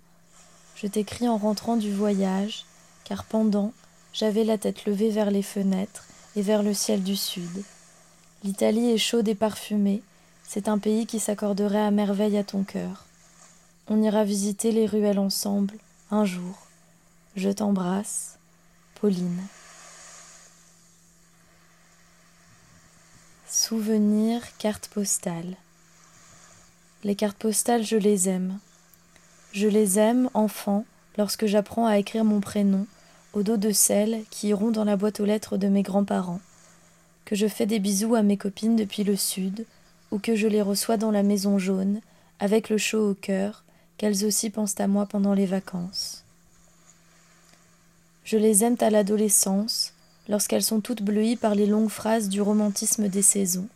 Je 0.75 0.87
t'écris 0.87 1.29
en 1.29 1.37
rentrant 1.37 1.77
du 1.77 1.93
voyage, 1.93 2.65
car 3.05 3.25
pendant, 3.25 3.75
j'avais 4.15 4.45
la 4.45 4.57
tête 4.57 4.87
levée 4.87 5.11
vers 5.11 5.31
les 5.31 5.43
fenêtres 5.43 6.07
et 6.37 6.41
vers 6.41 6.63
le 6.63 6.73
ciel 6.73 7.03
du 7.03 7.17
sud. 7.17 7.51
L'Italie 8.45 8.89
est 8.89 8.97
chaude 8.97 9.29
et 9.29 9.35
parfumée, 9.35 10.01
c'est 10.43 10.69
un 10.69 10.79
pays 10.79 11.05
qui 11.05 11.21
s'accorderait 11.21 11.83
à 11.83 11.91
merveille 11.91 12.39
à 12.39 12.45
ton 12.45 12.65
cœur. 12.65 13.05
On 13.89 14.03
ira 14.03 14.25
visiter 14.25 14.73
les 14.73 14.87
ruelles 14.87 15.19
ensemble, 15.19 15.77
un 16.11 16.25
jour. 16.25 16.67
Je 17.37 17.51
t'embrasse, 17.51 18.39
Pauline. 19.03 19.43
Souvenirs, 23.47 24.41
carte 24.57 24.89
postale. 24.89 25.59
Les 27.03 27.15
cartes 27.15 27.39
postales, 27.39 27.83
je 27.83 27.97
les 27.97 28.29
aime. 28.29 28.59
Je 29.53 29.69
les 29.69 29.99
aime, 29.99 30.29
enfant, 30.35 30.85
lorsque 31.17 31.47
j'apprends 31.47 31.87
à 31.87 31.99
écrire 31.99 32.25
mon 32.25 32.41
prénom 32.41 32.87
au 33.33 33.43
dos 33.43 33.57
de 33.57 33.71
celles 33.71 34.23
qui 34.31 34.49
iront 34.49 34.71
dans 34.71 34.85
la 34.85 34.97
boîte 34.97 35.21
aux 35.21 35.25
lettres 35.25 35.57
de 35.57 35.69
mes 35.69 35.83
grands-parents, 35.83 36.41
que 37.25 37.37
je 37.37 37.47
fais 37.47 37.65
des 37.65 37.79
bisous 37.79 38.17
à 38.17 38.23
mes 38.23 38.37
copines 38.37 38.77
depuis 38.77 39.05
le 39.05 39.17
sud, 39.17 39.65
ou 40.11 40.19
que 40.19 40.35
je 40.35 40.47
les 40.47 40.61
reçois 40.61 40.99
dans 40.99 41.11
la 41.11 41.23
maison 41.23 41.59
jaune, 41.59 42.01
avec 42.39 42.69
le 42.69 42.77
chaud 42.77 43.11
au 43.11 43.15
cœur, 43.15 43.65
qu'elles 43.97 44.27
aussi 44.27 44.51
pensent 44.51 44.79
à 44.79 44.87
moi 44.87 45.07
pendant 45.07 45.33
les 45.33 45.47
vacances. 45.47 46.25
Je 48.25 48.37
les 48.37 48.63
aime 48.63 48.77
à 48.81 48.91
l'adolescence, 48.91 49.95
lorsqu'elles 50.29 50.63
sont 50.63 50.81
toutes 50.81 51.03
bleuies 51.03 51.37
par 51.37 51.55
les 51.55 51.67
longues 51.67 51.89
phrases 51.89 52.29
du 52.29 52.43
romantisme 52.43 53.09
des 53.09 53.23
saisons, 53.23 53.69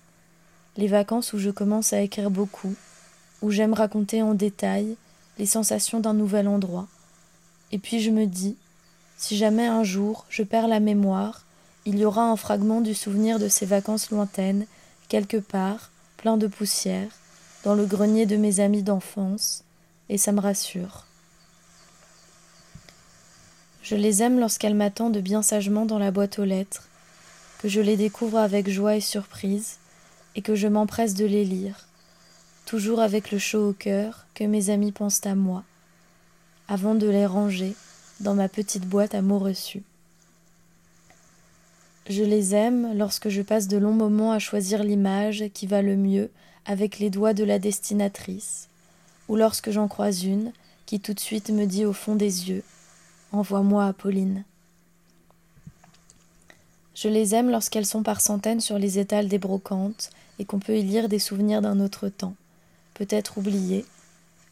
les 0.77 0.89
vacances 0.89 1.33
où 1.33 1.39
je 1.39 1.51
commence 1.51 1.93
à 1.93 2.03
écrire 2.03 2.31
beaucoup, 2.31 2.75
où 3.45 3.51
j'aime 3.51 3.75
raconter 3.75 4.23
en 4.23 4.33
détail 4.33 4.97
les 5.39 5.45
sensations 5.45 6.01
d'un 6.01 6.15
nouvel 6.15 6.49
endroit. 6.49 6.89
Et 7.73 7.79
puis 7.79 8.01
je 8.01 8.11
me 8.11 8.25
dis, 8.25 8.57
si 9.19 9.37
jamais 9.37 9.67
un 9.67 9.85
jour 9.85 10.25
je 10.31 10.43
perds 10.43 10.67
la 10.67 10.81
mémoire, 10.81 11.45
il 11.85 11.99
y 11.99 12.07
aura 12.07 12.23
un 12.23 12.37
fragment 12.37 12.81
du 12.81 12.95
souvenir 12.95 13.39
de 13.39 13.49
ces 13.49 13.67
vacances 13.67 14.11
lointaines, 14.11 14.65
quelque 15.09 15.37
part, 15.37 15.91
plein 16.17 16.39
de 16.39 16.47
poussière, 16.47 17.11
dans 17.65 17.75
le 17.75 17.85
grenier 17.85 18.25
de 18.25 18.37
mes 18.37 18.61
amis 18.61 18.83
d'enfance, 18.83 19.63
et 20.09 20.17
ça 20.17 20.33
me 20.33 20.41
rassure. 20.41 21.05
Je 23.83 23.95
les 23.95 24.23
aime 24.23 24.41
lorsqu'elles 24.41 24.75
m'attendent 24.75 25.19
bien 25.19 25.43
sagement 25.43 25.85
dans 25.85 25.99
la 25.99 26.11
boîte 26.11 26.39
aux 26.39 26.47
lettres, 26.47 26.89
que 27.59 27.69
je 27.69 27.83
les 27.83 27.99
découvre 27.99 28.39
avec 28.39 28.71
joie 28.71 28.97
et 28.97 29.03
surprise, 29.03 29.77
et 30.35 30.41
que 30.41 30.55
je 30.55 30.67
m'empresse 30.67 31.13
de 31.13 31.27
les 31.27 31.45
lire, 31.45 31.84
toujours 32.65 33.01
avec 33.01 33.31
le 33.31 33.39
chaud 33.39 33.71
au 33.71 33.73
cœur 33.73 34.27
que 34.35 34.45
mes 34.45 34.71
amis 34.71 34.93
pensent 34.93 35.25
à 35.27 35.35
moi, 35.35 35.65
avant 36.69 36.95
de 36.95 37.09
les 37.09 37.27
ranger 37.27 37.75
dans 38.21 38.35
ma 38.35 38.49
petite 38.49 38.87
boîte 38.87 39.15
à 39.15 39.23
mots 39.23 39.39
reçus. 39.39 39.83
Je 42.09 42.23
les 42.23 42.55
aime 42.55 42.97
lorsque 42.97 43.29
je 43.29 43.43
passe 43.43 43.67
de 43.67 43.79
longs 43.79 43.95
moments 43.95 44.33
à 44.33 44.39
choisir 44.39 44.85
l'image 44.85 45.45
qui 45.55 45.67
va 45.67 45.81
le 45.81 45.97
mieux 45.97 46.31
avec 46.67 46.99
les 46.99 47.11
doigts 47.11 47.35
de 47.35 47.45
la 47.45 47.59
destinatrice, 47.59 48.69
ou 49.29 49.37
lorsque 49.37 49.71
j'en 49.71 49.89
croise 49.89 50.25
une 50.25 50.53
qui 50.87 51.01
tout 51.01 51.15
de 51.15 51.21
suite 51.21 51.51
me 51.51 51.65
dit 51.65 51.85
au 51.85 51.93
fond 51.93 52.15
des 52.15 52.51
yeux 52.51 52.63
Envoie-moi 53.33 53.87
Apolline. 53.87 54.45
Je 56.95 57.09
les 57.09 57.35
aime 57.35 57.51
lorsqu'elles 57.51 57.87
sont 57.87 58.03
par 58.03 58.21
centaines 58.21 58.61
sur 58.61 58.79
les 58.79 58.99
étals 58.99 59.29
des 59.29 59.39
brocantes 59.39 60.11
et 60.39 60.45
qu'on 60.45 60.61
peut 60.61 60.79
y 60.79 60.83
lire 60.83 61.09
des 61.09 61.19
souvenirs 61.19 61.61
d'un 61.61 61.81
autre 61.81 62.09
temps, 62.09 62.37
peut-être 62.95 63.39
oubliés, 63.39 63.85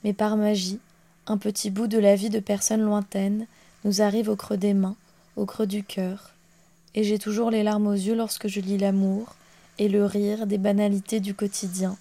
mais 0.04 0.12
par 0.12 0.36
magie, 0.36 0.80
un 1.26 1.38
petit 1.38 1.70
bout 1.70 1.86
de 1.86 1.98
la 1.98 2.16
vie 2.16 2.30
de 2.30 2.40
personnes 2.40 2.82
lointaines 2.82 3.46
nous 3.84 4.02
arrive 4.02 4.28
au 4.28 4.36
creux 4.36 4.56
des 4.56 4.74
mains, 4.74 4.96
au 5.36 5.46
creux 5.46 5.66
du 5.66 5.82
cœur, 5.82 6.32
et 6.94 7.04
j'ai 7.04 7.18
toujours 7.18 7.50
les 7.50 7.62
larmes 7.62 7.86
aux 7.86 7.92
yeux 7.92 8.14
lorsque 8.14 8.48
je 8.48 8.60
lis 8.60 8.78
l'amour 8.78 9.36
et 9.78 9.88
le 9.88 10.04
rire 10.04 10.46
des 10.46 10.58
banalités 10.58 11.20
du 11.20 11.34
quotidien. 11.34 11.96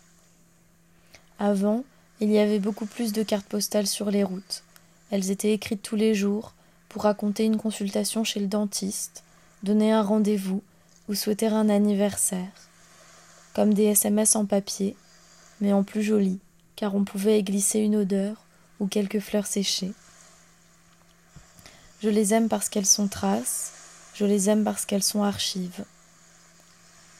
Avant, 1.39 1.83
il 2.19 2.29
y 2.29 2.39
avait 2.39 2.59
beaucoup 2.59 2.85
plus 2.85 3.13
de 3.13 3.23
cartes 3.23 3.47
postales 3.47 3.87
sur 3.87 4.11
les 4.11 4.23
routes. 4.23 4.63
Elles 5.09 5.31
étaient 5.31 5.53
écrites 5.53 5.81
tous 5.81 5.95
les 5.95 6.13
jours 6.13 6.53
pour 6.89 7.03
raconter 7.03 7.45
une 7.45 7.57
consultation 7.57 8.23
chez 8.23 8.39
le 8.39 8.47
dentiste, 8.47 9.23
donner 9.63 9.91
un 9.91 10.03
rendez-vous 10.03 10.61
ou 11.07 11.15
souhaiter 11.15 11.47
un 11.47 11.69
anniversaire. 11.69 12.51
Comme 13.55 13.73
des 13.73 13.85
SMS 13.85 14.35
en 14.35 14.45
papier, 14.45 14.95
mais 15.61 15.71
en 15.71 15.83
plus 15.83 16.03
joli, 16.03 16.39
car 16.75 16.95
on 16.95 17.03
pouvait 17.03 17.39
y 17.39 17.43
glisser 17.43 17.79
une 17.79 17.95
odeur 17.95 18.45
ou 18.79 18.87
quelques 18.87 19.19
fleurs 19.19 19.45
séchées. 19.45 19.93
Je 22.01 22.09
les 22.09 22.33
aime 22.33 22.49
parce 22.49 22.67
qu'elles 22.67 22.87
sont 22.87 23.07
traces, 23.07 23.73
je 24.15 24.25
les 24.25 24.49
aime 24.49 24.63
parce 24.63 24.85
qu'elles 24.85 25.03
sont 25.03 25.23
archives. 25.23 25.85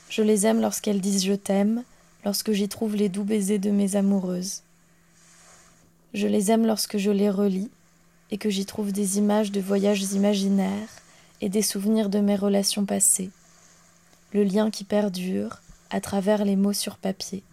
Je 0.10 0.23
les 0.23 0.45
aime 0.45 0.60
lorsqu'elles 0.60 0.99
disent 0.99 1.23
je 1.23 1.34
t'aime, 1.34 1.84
lorsque 2.25 2.51
j'y 2.51 2.67
trouve 2.67 2.95
les 2.95 3.08
doux 3.08 3.23
baisers 3.23 3.60
de 3.60 3.69
mes 3.69 3.95
amoureuses. 3.95 4.63
Je 6.13 6.27
les 6.27 6.51
aime 6.51 6.65
lorsque 6.65 6.97
je 6.97 7.12
les 7.12 7.30
relis 7.30 7.71
et 8.32 8.38
que 8.38 8.49
j'y 8.49 8.65
trouve 8.65 8.91
des 8.91 9.17
images 9.19 9.51
de 9.51 9.62
voyages 9.62 10.04
imaginaires 10.13 10.89
et 11.41 11.49
des 11.49 11.62
souvenirs 11.62 12.10
de 12.10 12.19
mes 12.19 12.36
relations 12.36 12.86
passées, 12.86 13.30
le 14.34 14.43
lien 14.43 14.71
qui 14.71 14.84
perdure 14.84 15.62
à 15.89 16.01
travers 16.01 16.43
les 16.43 16.56
mots 16.56 16.73
sur 16.73 16.97
papier. 16.97 17.43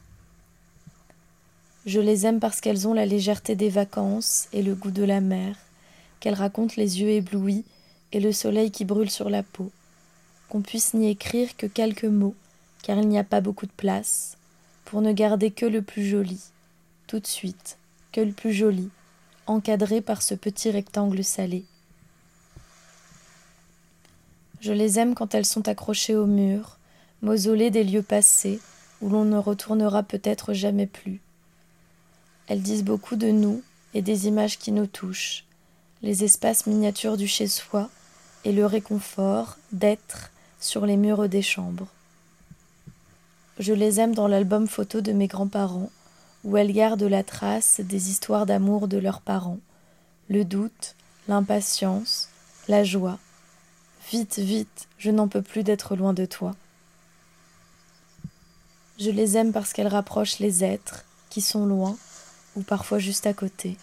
Je 1.88 2.00
les 2.00 2.26
aime 2.26 2.38
parce 2.38 2.60
qu'elles 2.60 2.86
ont 2.86 2.92
la 2.92 3.06
légèreté 3.06 3.54
des 3.54 3.70
vacances 3.70 4.48
et 4.52 4.60
le 4.60 4.74
goût 4.74 4.90
de 4.90 5.04
la 5.04 5.22
mer, 5.22 5.56
qu'elles 6.20 6.34
racontent 6.34 6.74
les 6.76 7.00
yeux 7.00 7.08
éblouis 7.08 7.64
et 8.12 8.20
le 8.20 8.30
soleil 8.30 8.70
qui 8.70 8.84
brûle 8.84 9.08
sur 9.08 9.30
la 9.30 9.42
peau, 9.42 9.70
qu'on 10.50 10.60
puisse 10.60 10.92
n'y 10.92 11.08
écrire 11.08 11.56
que 11.56 11.64
quelques 11.64 12.04
mots, 12.04 12.34
car 12.82 12.98
il 12.98 13.08
n'y 13.08 13.18
a 13.18 13.24
pas 13.24 13.40
beaucoup 13.40 13.64
de 13.64 13.72
place, 13.74 14.36
pour 14.84 15.00
ne 15.00 15.12
garder 15.12 15.50
que 15.50 15.64
le 15.64 15.80
plus 15.80 16.06
joli, 16.06 16.38
tout 17.06 17.20
de 17.20 17.26
suite, 17.26 17.78
que 18.12 18.20
le 18.20 18.32
plus 18.32 18.52
joli, 18.52 18.90
encadré 19.46 20.02
par 20.02 20.20
ce 20.20 20.34
petit 20.34 20.70
rectangle 20.70 21.24
salé. 21.24 21.64
Je 24.60 24.74
les 24.74 24.98
aime 24.98 25.14
quand 25.14 25.34
elles 25.34 25.46
sont 25.46 25.68
accrochées 25.68 26.16
au 26.16 26.26
mur, 26.26 26.76
mausolées 27.22 27.70
des 27.70 27.82
lieux 27.82 28.02
passés, 28.02 28.60
où 29.00 29.08
l'on 29.08 29.24
ne 29.24 29.38
retournera 29.38 30.02
peut-être 30.02 30.52
jamais 30.52 30.86
plus. 30.86 31.22
Elles 32.48 32.62
disent 32.62 32.84
beaucoup 32.84 33.16
de 33.16 33.30
nous 33.30 33.62
et 33.94 34.00
des 34.00 34.26
images 34.26 34.58
qui 34.58 34.72
nous 34.72 34.86
touchent, 34.86 35.44
les 36.02 36.24
espaces 36.24 36.66
miniatures 36.66 37.18
du 37.18 37.28
chez-soi 37.28 37.90
et 38.44 38.52
le 38.52 38.64
réconfort 38.64 39.58
d'être 39.72 40.30
sur 40.58 40.86
les 40.86 40.96
murs 40.96 41.28
des 41.28 41.42
chambres. 41.42 41.88
Je 43.58 43.72
les 43.74 44.00
aime 44.00 44.14
dans 44.14 44.28
l'album 44.28 44.66
photo 44.66 45.00
de 45.00 45.12
mes 45.12 45.26
grands-parents, 45.26 45.90
où 46.44 46.56
elles 46.56 46.72
gardent 46.72 47.02
la 47.02 47.22
trace 47.22 47.80
des 47.80 48.10
histoires 48.10 48.46
d'amour 48.46 48.88
de 48.88 48.96
leurs 48.96 49.20
parents, 49.20 49.58
le 50.30 50.44
doute, 50.44 50.94
l'impatience, 51.26 52.28
la 52.68 52.84
joie. 52.84 53.18
Vite, 54.10 54.38
vite, 54.38 54.88
je 54.96 55.10
n'en 55.10 55.28
peux 55.28 55.42
plus 55.42 55.64
d'être 55.64 55.96
loin 55.96 56.14
de 56.14 56.24
toi. 56.24 56.54
Je 58.98 59.10
les 59.10 59.36
aime 59.36 59.52
parce 59.52 59.72
qu'elles 59.72 59.88
rapprochent 59.88 60.38
les 60.38 60.64
êtres 60.64 61.04
qui 61.28 61.40
sont 61.40 61.66
loin 61.66 61.96
ou 62.58 62.62
parfois 62.62 62.98
juste 62.98 63.26
à 63.26 63.32
côté. 63.32 63.76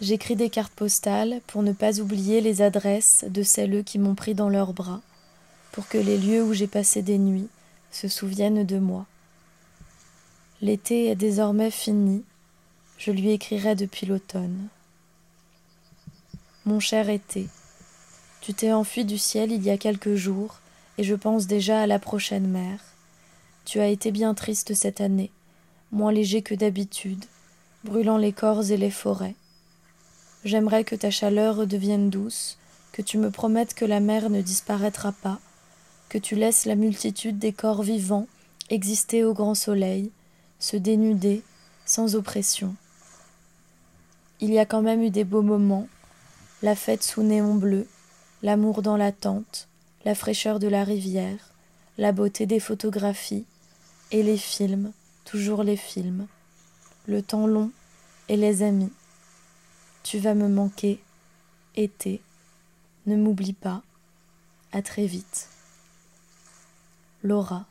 J'écris 0.00 0.36
des 0.36 0.50
cartes 0.50 0.72
postales 0.74 1.40
pour 1.46 1.62
ne 1.62 1.72
pas 1.72 2.00
oublier 2.00 2.40
les 2.40 2.62
adresses 2.62 3.24
de 3.28 3.42
celles 3.42 3.82
qui 3.84 3.98
m'ont 3.98 4.14
pris 4.14 4.34
dans 4.34 4.48
leurs 4.48 4.72
bras, 4.72 5.00
pour 5.72 5.88
que 5.88 5.98
les 5.98 6.18
lieux 6.18 6.42
où 6.42 6.52
j'ai 6.52 6.66
passé 6.66 7.02
des 7.02 7.18
nuits 7.18 7.48
se 7.90 8.08
souviennent 8.08 8.64
de 8.64 8.78
moi. 8.78 9.06
L'été 10.60 11.06
est 11.06 11.16
désormais 11.16 11.70
fini, 11.70 12.24
je 12.96 13.10
lui 13.10 13.30
écrirai 13.30 13.74
depuis 13.74 14.06
l'automne. 14.06 14.68
Mon 16.64 16.80
cher 16.80 17.08
été, 17.08 17.48
tu 18.40 18.54
t'es 18.54 18.72
enfui 18.72 19.04
du 19.04 19.18
ciel 19.18 19.52
il 19.52 19.62
y 19.62 19.70
a 19.70 19.78
quelques 19.78 20.14
jours, 20.14 20.58
et 20.96 21.04
je 21.04 21.14
pense 21.14 21.46
déjà 21.46 21.82
à 21.82 21.86
la 21.86 21.98
prochaine 21.98 22.48
mer. 22.48 22.80
Tu 23.64 23.80
as 23.80 23.88
été 23.88 24.10
bien 24.10 24.34
triste 24.34 24.74
cette 24.74 25.00
année, 25.00 25.30
moins 25.92 26.12
léger 26.12 26.42
que 26.42 26.54
d'habitude, 26.54 27.24
brûlant 27.84 28.18
les 28.18 28.32
corps 28.32 28.70
et 28.70 28.76
les 28.76 28.90
forêts. 28.90 29.34
J'aimerais 30.44 30.84
que 30.84 30.94
ta 30.94 31.10
chaleur 31.10 31.56
redevienne 31.56 32.10
douce, 32.10 32.58
que 32.92 33.02
tu 33.02 33.18
me 33.18 33.30
promettes 33.30 33.74
que 33.74 33.84
la 33.84 34.00
mer 34.00 34.30
ne 34.30 34.42
disparaîtra 34.42 35.12
pas, 35.12 35.38
que 36.08 36.18
tu 36.18 36.34
laisses 36.34 36.64
la 36.64 36.74
multitude 36.74 37.38
des 37.38 37.52
corps 37.52 37.82
vivants 37.82 38.26
exister 38.70 39.24
au 39.24 39.32
grand 39.32 39.54
soleil, 39.54 40.10
se 40.58 40.76
dénuder, 40.76 41.42
sans 41.86 42.16
oppression. 42.16 42.74
Il 44.40 44.52
y 44.52 44.58
a 44.58 44.66
quand 44.66 44.82
même 44.82 45.02
eu 45.02 45.10
des 45.10 45.24
beaux 45.24 45.42
moments, 45.42 45.88
la 46.62 46.74
fête 46.74 47.02
sous 47.02 47.22
néon 47.22 47.54
bleu, 47.54 47.86
l'amour 48.42 48.82
dans 48.82 48.96
la 48.96 49.12
tente, 49.12 49.68
la 50.04 50.14
fraîcheur 50.14 50.58
de 50.58 50.68
la 50.68 50.84
rivière, 50.84 51.54
la 51.96 52.12
beauté 52.12 52.46
des 52.46 52.60
photographies, 52.60 53.46
et 54.10 54.22
les 54.22 54.38
films, 54.38 54.92
toujours 55.30 55.62
les 55.62 55.76
films, 55.76 56.26
le 57.06 57.22
temps 57.22 57.46
long 57.46 57.70
et 58.28 58.36
les 58.36 58.62
amis 58.62 58.92
tu 60.10 60.18
vas 60.18 60.32
me 60.32 60.48
manquer, 60.48 61.00
été, 61.76 62.22
ne 63.06 63.14
m'oublie 63.14 63.52
pas, 63.52 63.82
à 64.72 64.80
très 64.80 65.04
vite. 65.04 65.50
Laura. 67.22 67.66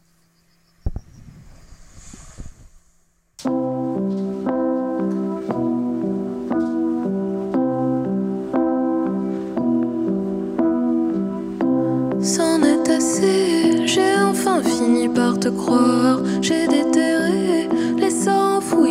C'en 12.22 12.62
est 12.62 12.88
assez, 12.88 13.88
j'ai 13.88 14.16
enfin 14.16 14.62
fini 14.62 15.10
par 15.10 15.40
te 15.40 15.50
croire. 15.50 16.22
J'ai 16.44 16.68
les 16.68 16.97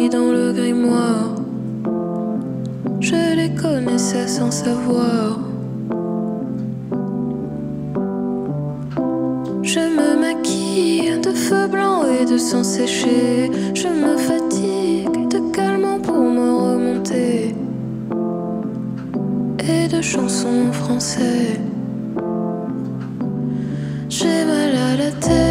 dans 0.08 0.30
le 0.30 0.52
grimoire. 0.52 1.34
Je 3.00 3.34
les 3.36 3.50
connaissais 3.54 4.26
sans 4.26 4.50
savoir. 4.50 5.38
Je 9.62 9.80
me 9.80 10.20
maquille 10.20 11.18
de 11.20 11.30
feu 11.30 11.66
blanc 11.66 12.04
et 12.04 12.24
de 12.24 12.36
sang 12.38 12.62
séché. 12.62 13.50
Je 13.74 13.88
me 13.88 14.16
fatigue 14.16 15.28
de 15.28 15.40
calmant 15.52 15.98
pour 16.00 16.22
me 16.38 16.48
remonter. 16.66 17.54
Et 19.68 19.88
de 19.88 20.00
chansons 20.00 20.72
français. 20.72 21.60
J'ai 24.08 24.44
mal 24.44 24.72
à 24.74 24.96
la 24.96 25.10
tête. 25.12 25.45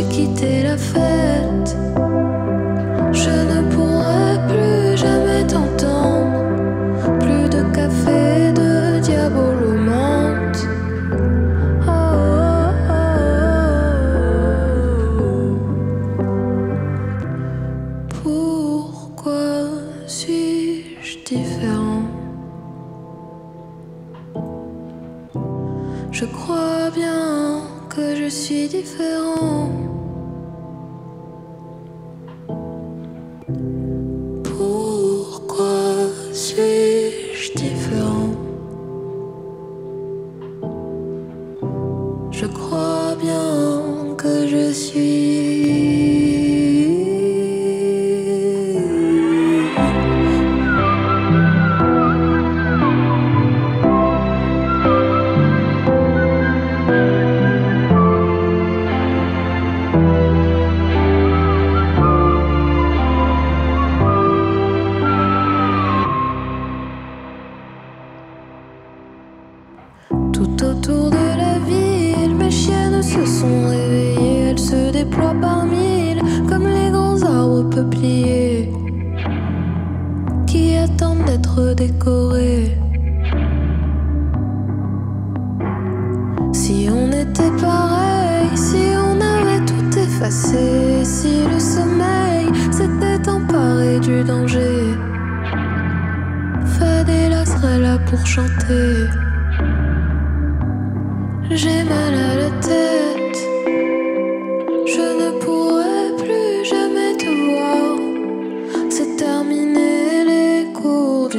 J'ai 0.00 0.06
quitté 0.08 0.62
la 0.62 0.78
fête. 0.78 1.76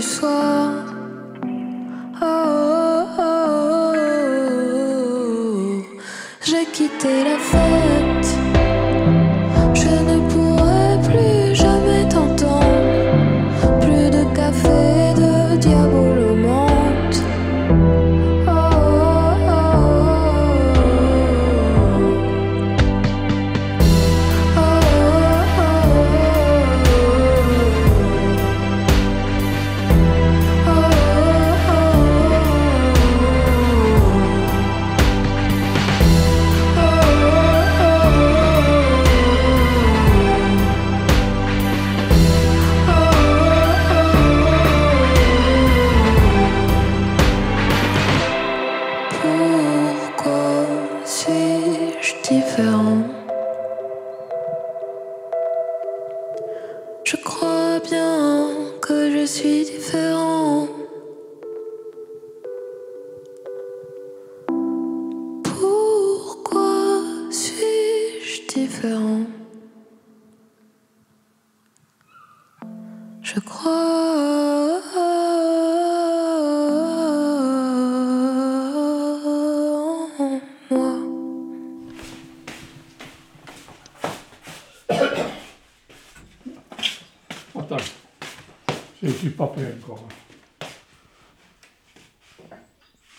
Soir. 0.01 0.71
Oh, 2.21 3.05
oh, 3.19 3.93
oh. 4.59 5.83
J'ai 6.43 6.65
quitté 6.65 7.23
la. 7.23 7.60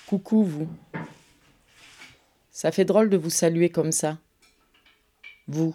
Coucou 0.06 0.44
vous. 0.44 0.68
Ça 2.52 2.70
fait 2.70 2.84
drôle 2.84 3.10
de 3.10 3.16
vous 3.16 3.30
saluer 3.30 3.70
comme 3.70 3.90
ça. 3.90 4.18
Vous, 5.48 5.74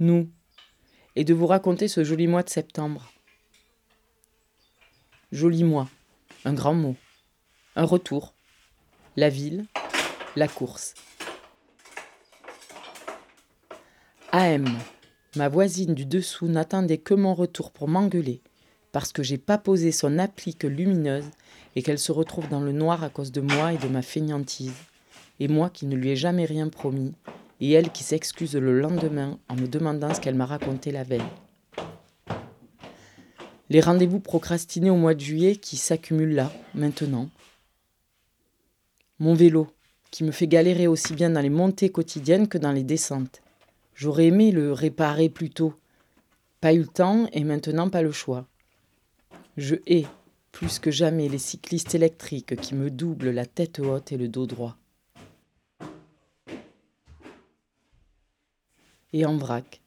nous, 0.00 0.28
et 1.14 1.22
de 1.22 1.34
vous 1.34 1.46
raconter 1.46 1.86
ce 1.86 2.02
joli 2.02 2.26
mois 2.26 2.42
de 2.42 2.48
septembre. 2.48 3.12
Joli 5.30 5.62
mois, 5.62 5.88
un 6.44 6.54
grand 6.54 6.74
mot, 6.74 6.96
un 7.76 7.84
retour, 7.84 8.34
la 9.16 9.28
ville, 9.28 9.66
la 10.34 10.48
course. 10.48 10.94
AM, 14.32 14.66
ma 15.36 15.48
voisine 15.48 15.94
du 15.94 16.06
dessous 16.06 16.48
n'attendait 16.48 16.98
que 16.98 17.14
mon 17.14 17.34
retour 17.34 17.70
pour 17.70 17.86
m'engueuler, 17.86 18.42
parce 18.92 19.12
que 19.12 19.22
j'ai 19.22 19.38
pas 19.38 19.58
posé 19.58 19.90
son 19.90 20.18
applique 20.18 20.64
lumineuse 20.64 21.28
et 21.74 21.82
qu'elle 21.82 21.98
se 21.98 22.12
retrouve 22.12 22.48
dans 22.48 22.60
le 22.60 22.72
noir 22.72 23.02
à 23.02 23.08
cause 23.08 23.32
de 23.32 23.40
moi 23.40 23.72
et 23.72 23.78
de 23.78 23.88
ma 23.88 24.02
feignantise, 24.02 24.74
et 25.40 25.48
moi 25.48 25.70
qui 25.70 25.86
ne 25.86 25.96
lui 25.96 26.10
ai 26.10 26.16
jamais 26.16 26.44
rien 26.44 26.68
promis, 26.68 27.14
et 27.60 27.72
elle 27.72 27.90
qui 27.90 28.04
s'excuse 28.04 28.54
le 28.54 28.78
lendemain 28.78 29.38
en 29.48 29.56
me 29.56 29.66
demandant 29.66 30.12
ce 30.12 30.20
qu'elle 30.20 30.34
m'a 30.34 30.46
raconté 30.46 30.92
la 30.92 31.04
veille. 31.04 31.22
Les 33.70 33.80
rendez-vous 33.80 34.20
procrastinés 34.20 34.90
au 34.90 34.96
mois 34.96 35.14
de 35.14 35.20
juillet 35.20 35.56
qui 35.56 35.78
s'accumulent 35.78 36.34
là, 36.34 36.52
maintenant. 36.74 37.30
Mon 39.18 39.32
vélo, 39.32 39.68
qui 40.10 40.24
me 40.24 40.30
fait 40.30 40.46
galérer 40.46 40.86
aussi 40.86 41.14
bien 41.14 41.30
dans 41.30 41.40
les 41.40 41.48
montées 41.48 41.88
quotidiennes 41.88 42.48
que 42.48 42.58
dans 42.58 42.72
les 42.72 42.82
descentes. 42.82 43.40
J'aurais 43.94 44.26
aimé 44.26 44.52
le 44.52 44.74
réparer 44.74 45.30
plus 45.30 45.48
tôt. 45.48 45.72
Pas 46.60 46.74
eu 46.74 46.80
le 46.80 46.86
temps 46.86 47.26
et 47.32 47.44
maintenant 47.44 47.88
pas 47.88 48.02
le 48.02 48.12
choix. 48.12 48.46
Je 49.58 49.74
hais 49.86 50.06
plus 50.50 50.78
que 50.78 50.90
jamais 50.90 51.28
les 51.28 51.38
cyclistes 51.38 51.94
électriques 51.94 52.56
qui 52.56 52.74
me 52.74 52.90
doublent 52.90 53.30
la 53.30 53.44
tête 53.44 53.80
haute 53.80 54.10
et 54.10 54.16
le 54.16 54.28
dos 54.28 54.46
droit. 54.46 54.78
Et 59.12 59.26
en 59.26 59.36
vrac, 59.36 59.82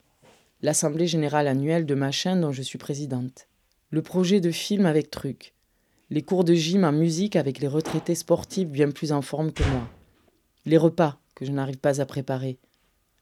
l'Assemblée 0.62 1.08
générale 1.08 1.48
annuelle 1.48 1.84
de 1.84 1.96
machin 1.96 2.36
dont 2.36 2.52
je 2.52 2.62
suis 2.62 2.78
présidente. 2.78 3.48
Le 3.90 4.02
projet 4.02 4.40
de 4.40 4.52
film 4.52 4.86
avec 4.86 5.10
truc. 5.10 5.52
Les 6.10 6.22
cours 6.22 6.44
de 6.44 6.54
gym 6.54 6.84
en 6.84 6.92
musique 6.92 7.34
avec 7.34 7.58
les 7.58 7.66
retraités 7.66 8.14
sportifs 8.14 8.68
bien 8.68 8.92
plus 8.92 9.10
en 9.10 9.22
forme 9.22 9.52
que 9.52 9.64
moi. 9.64 9.88
Les 10.64 10.78
repas 10.78 11.18
que 11.34 11.44
je 11.44 11.50
n'arrive 11.50 11.78
pas 11.78 12.00
à 12.00 12.06
préparer. 12.06 12.58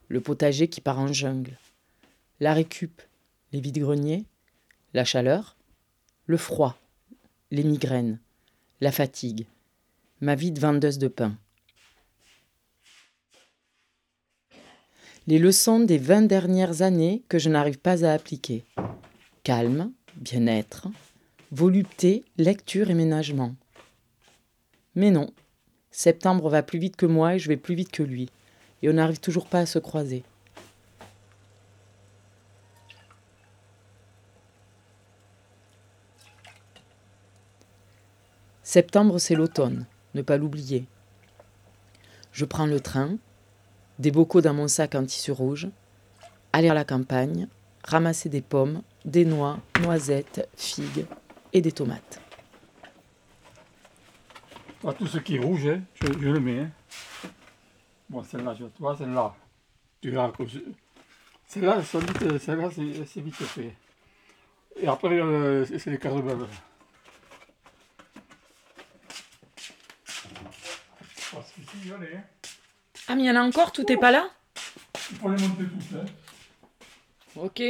Le 0.09 0.21
potager 0.21 0.69
qui 0.69 0.83
part 0.83 0.99
en 0.99 1.11
jungle. 1.11 1.59
La 2.39 2.53
récup, 2.53 3.01
les 3.53 3.61
vides-greniers, 3.61 4.27
la 4.93 5.07
chaleur, 5.07 5.57
le 6.27 6.37
froid, 6.39 6.79
les 7.51 7.65
migraines, 7.65 8.19
la 8.81 8.93
fatigue, 8.93 9.47
ma 10.21 10.35
vie 10.35 10.53
de 10.53 10.61
vendeuse 10.61 10.99
de 10.99 11.09
pain. 11.09 11.37
Les 15.27 15.39
leçons 15.39 15.81
des 15.81 15.99
vingt 15.99 16.23
dernières 16.23 16.83
années 16.83 17.23
que 17.29 17.39
je 17.39 17.51
n'arrive 17.51 17.79
pas 17.79 18.05
à 18.05 18.13
appliquer. 18.13 18.65
Calme, 19.43 19.93
bien-être, 20.17 20.89
volupté, 21.51 22.25
lecture 22.39 22.91
et 22.91 22.95
ménagement. 22.95 23.55
Mais 24.95 25.11
non, 25.11 25.31
septembre 25.91 26.49
va 26.49 26.63
plus 26.63 26.79
vite 26.79 26.97
que 26.97 27.07
moi 27.07 27.35
et 27.35 27.39
je 27.39 27.49
vais 27.49 27.57
plus 27.59 27.75
vite 27.75 27.91
que 27.91 28.03
lui, 28.03 28.31
et 28.83 28.89
on 28.89 28.95
n'arrive 28.95 29.21
toujours 29.21 29.47
pas 29.47 29.61
à 29.61 29.67
se 29.67 29.79
croiser. 29.79 30.25
Septembre, 38.75 39.21
c'est 39.21 39.37
l'automne, 39.37 39.87
ne 40.15 40.23
pas 40.23 40.37
l'oublier. 40.37 40.85
Je 42.33 42.45
prends 42.45 42.67
le 42.67 42.81
train, 42.81 43.19
des 44.01 44.11
bocaux 44.11 44.41
dans 44.41 44.53
mon 44.53 44.67
sac 44.67 44.97
en 44.97 45.05
tissu 45.05 45.31
rouge, 45.31 45.69
aller 46.53 46.69
à 46.69 46.75
la 46.75 46.85
campagne, 46.85 47.47
ramasser 47.85 48.29
des 48.29 48.41
pommes, 48.41 48.83
des 49.05 49.25
noix, 49.25 49.61
noisettes, 49.81 50.49
figues 50.57 51.07
et 51.53 51.61
des 51.61 51.71
tomates. 51.71 52.21
Tout 54.99 55.07
ce 55.07 55.19
qui 55.19 55.37
est 55.37 55.39
rouge, 55.39 55.69
hein, 55.69 55.81
je, 56.03 56.09
le 56.09 56.41
mets. 56.41 56.59
hein. 56.59 56.71
Bon, 58.11 58.25
celle-là, 58.25 58.57
je 58.59 58.65
vois, 58.81 58.97
celle-là. 58.97 59.37
Tu 60.01 60.11
je- 60.13 60.59
Celle-là, 61.47 61.81
c'est 61.81 63.21
vite, 63.21 63.35
fait. 63.35 63.77
Et 64.75 64.89
après, 64.89 65.21
euh, 65.21 65.65
c'est 65.65 65.91
les 65.93 65.99
caramels. 65.99 66.39
Ah, 73.07 73.17
mais 73.17 73.23
il 73.23 73.27
y 73.27 73.31
en 73.31 73.37
a 73.37 73.43
encore, 73.43 73.73
tout 73.73 73.91
est 73.91 73.97
pas 73.97 74.11
là 74.11 74.29
Il 75.11 75.17
faut 75.17 75.29
les 75.29 75.43
monter 75.43 75.65
tous, 75.65 75.97
hein. 75.97 76.05
Ok. 77.37 77.63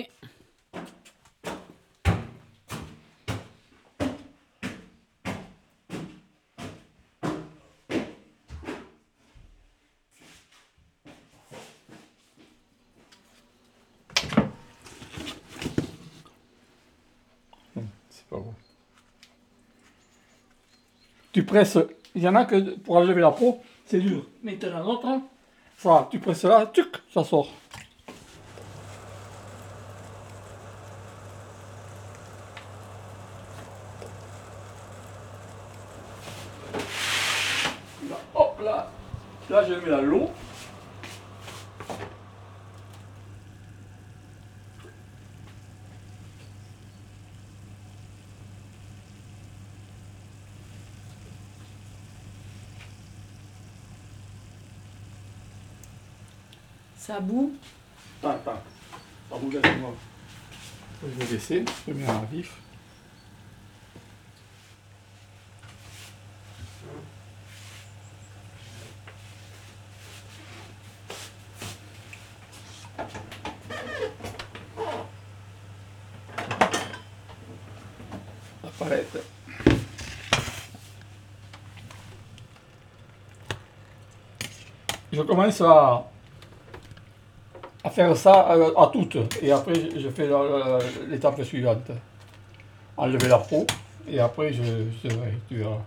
C'est 18.10 18.26
pas 18.28 18.36
bon. 18.36 18.54
Tu 21.32 21.44
presses, 21.44 21.78
il 22.14 22.22
y 22.22 22.28
en 22.28 22.34
a 22.36 22.44
que 22.44 22.76
pour 22.76 22.96
enlever 22.96 23.20
la 23.20 23.32
peau, 23.32 23.60
c'est 23.86 24.00
dur. 24.00 24.24
Mais 24.42 24.56
tu 24.56 24.66
en 24.66 24.76
as 24.76 25.08
hein. 25.08 25.22
ça, 25.76 26.08
tu 26.10 26.18
presses 26.18 26.44
là, 26.44 26.66
tuc, 26.66 26.96
ça 27.12 27.24
sort. 27.24 27.48
Là, 38.08 38.16
hop 38.34 38.60
là, 38.62 38.90
là 39.50 39.64
je 39.64 39.74
mets 39.74 39.90
la 39.90 40.00
l'eau. 40.00 40.30
Ça 57.06 57.20
boue 57.20 57.52
attends. 58.22 58.62
Ça 59.28 59.36
bouge 59.36 59.56
avec 59.56 59.78
moi. 59.78 59.94
Je 61.02 61.22
vais 61.22 61.32
laisser, 61.34 61.62
je 61.86 61.92
mets 61.92 62.06
à 62.06 62.24
vif. 62.32 62.56
La 78.62 78.70
palette. 78.78 79.18
Je 85.12 85.20
commence 85.20 85.60
à, 85.60 86.10
à 87.84 87.90
faire 87.90 88.16
ça 88.16 88.32
à, 88.32 88.54
à 88.54 88.90
toutes. 88.92 89.16
Et 89.42 89.52
après, 89.52 89.74
je 89.74 90.08
fais 90.08 90.28
l'étape 91.08 91.42
suivante. 91.44 91.90
Enlever 92.96 93.28
la 93.28 93.38
peau. 93.38 93.66
Et 94.08 94.18
après, 94.18 94.52
je, 94.52 94.62
je 94.62 95.08
tu 95.48 95.56
verras. 95.56 95.78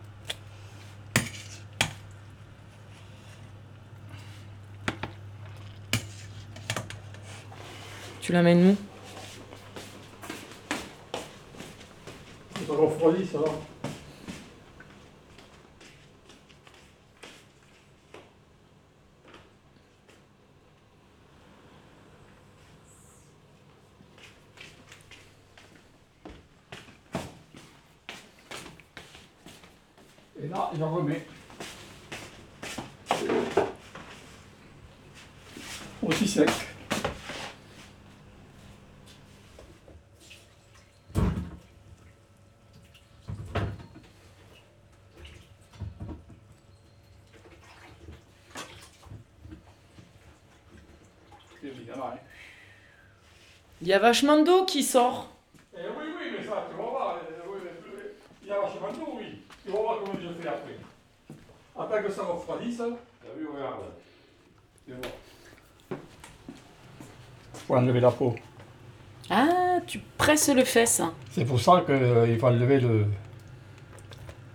Tu 8.22 8.34
l'amènes 8.34 8.72
où? 8.72 8.76
Ça 12.68 12.74
refroidit, 12.74 13.26
ça 13.26 13.38
va. 13.38 13.87
Et 30.78 30.80
là, 30.80 30.86
je 30.92 30.96
remets. 30.96 31.26
Aussi 36.04 36.28
sec. 36.28 36.48
Hein. 36.50 36.54
Il 53.82 53.88
y 53.88 53.94
a 53.94 54.00
vachement 54.00 54.44
d'eau 54.44 54.66
qui 54.66 54.84
sort. 54.84 55.32
Eh 55.74 55.78
oui, 55.80 56.06
oui, 56.20 56.38
mais 56.38 56.46
ça, 56.46 56.68
tu 56.70 56.78
vas 56.78 56.84
voir. 56.84 57.16
euh, 57.16 57.42
oui, 57.48 57.62
oui, 57.63 58.02
Il 58.44 58.48
y 58.50 58.52
a 58.52 58.60
vachement 58.60 58.92
d'eau, 58.92 59.18
oui. 59.18 59.42
Tu 59.66 59.72
vas 59.72 59.80
fais 60.50 60.54
après. 60.56 60.78
Attends 61.96 62.08
que 62.08 62.12
ça 62.12 62.24
refroidisse. 62.24 62.78
T'as 62.78 63.40
vu, 63.40 63.48
regarde. 63.48 63.82
Voir. 64.88 65.02
Faut 67.68 67.76
enlever 67.76 68.00
la 68.00 68.12
peau. 68.12 68.36
Ah, 69.30 69.80
tu 69.86 70.00
presses 70.18 70.50
le 70.50 70.64
fesse. 70.64 71.02
C'est 71.32 71.46
pour 71.46 71.60
ça 71.60 71.84
qu'il 71.86 72.40
faut 72.40 72.48
enlever 72.48 72.80
le. 72.80 73.06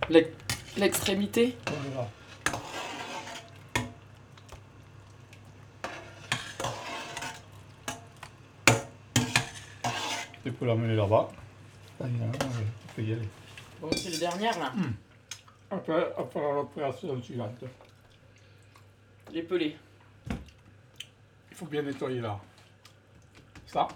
L'ex- 0.09 0.29
L'extrémité. 0.77 1.55
Voilà. 1.67 2.07
Tu 10.43 10.51
peux 10.51 10.65
l'emmener 10.65 10.95
là-bas. 10.95 11.29
Tu 11.99 12.05
peux 12.95 13.01
y 13.01 13.13
aller. 13.13 13.29
Bon, 13.81 13.89
c'est 13.95 14.09
le 14.11 14.17
dernier 14.17 14.45
là. 14.47 14.71
Après, 15.73 16.13
après 16.17 16.39
l'opération 16.39 17.21
suivante. 17.21 17.63
Les 19.31 19.41
pelés. 19.41 19.75
Il 20.29 21.57
faut 21.57 21.65
bien 21.65 21.81
nettoyer 21.81 22.21
là. 22.21 22.39
Ça. 23.65 23.87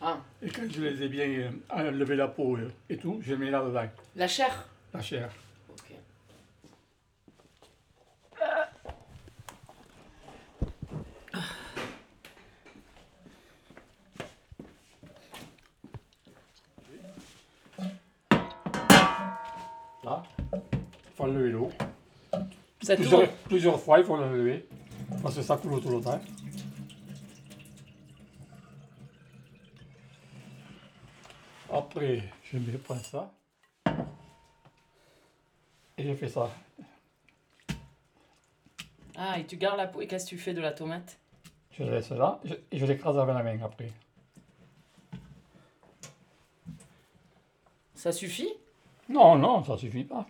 Ah. 0.00 0.18
Et 0.40 0.48
quand 0.48 0.70
je 0.70 0.80
les 0.80 1.02
ai 1.02 1.08
bien 1.08 1.26
euh, 1.26 1.50
enlevé 1.70 2.16
la 2.16 2.28
peau 2.28 2.56
euh, 2.56 2.70
et 2.88 2.96
tout, 2.96 3.20
je 3.20 3.34
les 3.34 3.36
mets 3.36 3.50
là-dedans. 3.50 3.90
La 4.16 4.28
chair. 4.28 4.68
La 4.94 5.02
chair. 5.02 5.30
Ok. 5.70 5.92
L'eau. 21.30 21.70
Ça 22.82 22.94
plusieurs, 22.96 23.22
tourne. 23.22 23.34
plusieurs 23.44 23.80
fois, 23.80 23.98
il 23.98 24.04
faut 24.04 24.16
l'enlever. 24.16 24.66
Parce 25.22 25.36
que 25.36 25.42
ça 25.42 25.56
coule 25.56 25.74
autour 25.74 25.98
de 25.98 26.04
temps. 26.04 26.20
Après, 31.72 32.22
je 32.44 32.58
mets 32.58 32.78
prends 32.78 32.98
ça. 32.98 33.30
Et 35.96 36.04
je 36.04 36.14
fais 36.14 36.28
ça. 36.28 36.50
Ah, 39.16 39.38
et 39.38 39.44
tu 39.46 39.56
gardes 39.56 39.76
la 39.76 39.86
peau. 39.88 40.00
Et 40.00 40.06
qu'est-ce 40.06 40.24
que 40.24 40.30
tu 40.30 40.38
fais 40.38 40.54
de 40.54 40.60
la 40.60 40.72
tomate? 40.72 41.18
Je 41.72 41.84
le 41.84 41.90
laisse 41.90 42.10
là 42.10 42.40
je- 42.44 42.54
et 42.72 42.78
je 42.78 42.86
l'écrase 42.86 43.18
avec 43.18 43.34
la 43.34 43.42
main 43.42 43.58
après. 43.64 43.90
Ça 47.94 48.12
suffit? 48.12 48.52
Non, 49.08 49.36
non, 49.36 49.64
ça 49.64 49.76
suffit 49.76 50.04
pas. 50.04 50.26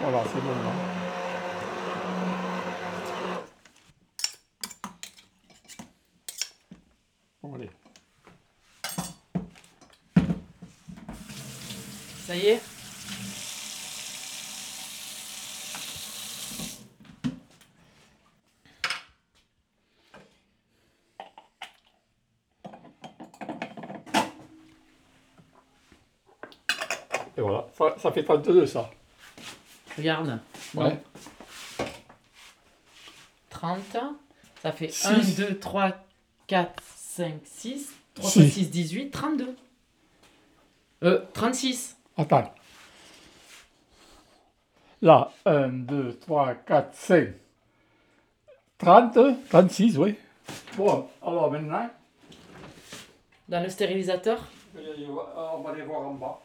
Voilà, 0.00 0.24
c'est 0.32 0.40
bon 0.40 0.48
là. 0.48 0.72
Bon, 7.42 7.54
allez. 7.54 7.70
Ça 12.26 12.36
y 12.36 12.46
est 12.46 12.60
Et 27.36 27.40
voilà, 27.42 27.66
ça, 27.80 27.94
ça 27.98 28.12
fait 28.12 28.24
32 28.24 28.66
ça. 28.66 28.90
Regarde. 29.96 30.38
Ouais. 30.74 30.90
Donc, 30.90 30.98
30. 33.48 33.96
Ça 34.62 34.72
fait 34.72 34.88
Six. 34.88 35.40
1, 35.40 35.46
2, 35.46 35.58
3, 35.58 35.92
4, 36.46 36.82
5, 36.84 37.34
6. 37.44 37.94
3 38.14 38.30
Six. 38.30 38.40
fois 38.40 38.50
6, 38.50 38.70
18. 38.70 39.10
32. 39.10 39.56
Euh, 41.02 41.24
36. 41.32 41.96
Attends. 42.16 42.52
Là, 45.02 45.32
1, 45.46 45.68
2, 45.68 46.18
3, 46.18 46.54
4, 46.54 46.94
5. 46.94 47.28
30, 48.78 49.18
36, 49.48 49.96
oui. 49.96 50.14
Bon, 50.76 51.08
alors 51.22 51.50
maintenant, 51.50 51.88
Dans 53.48 53.62
le 53.62 53.68
stérilisateur 53.68 54.38
on 54.76 55.60
va 55.62 55.70
aller 55.70 55.82
voir 55.82 56.02
en 56.02 56.14
bas. 56.14 56.40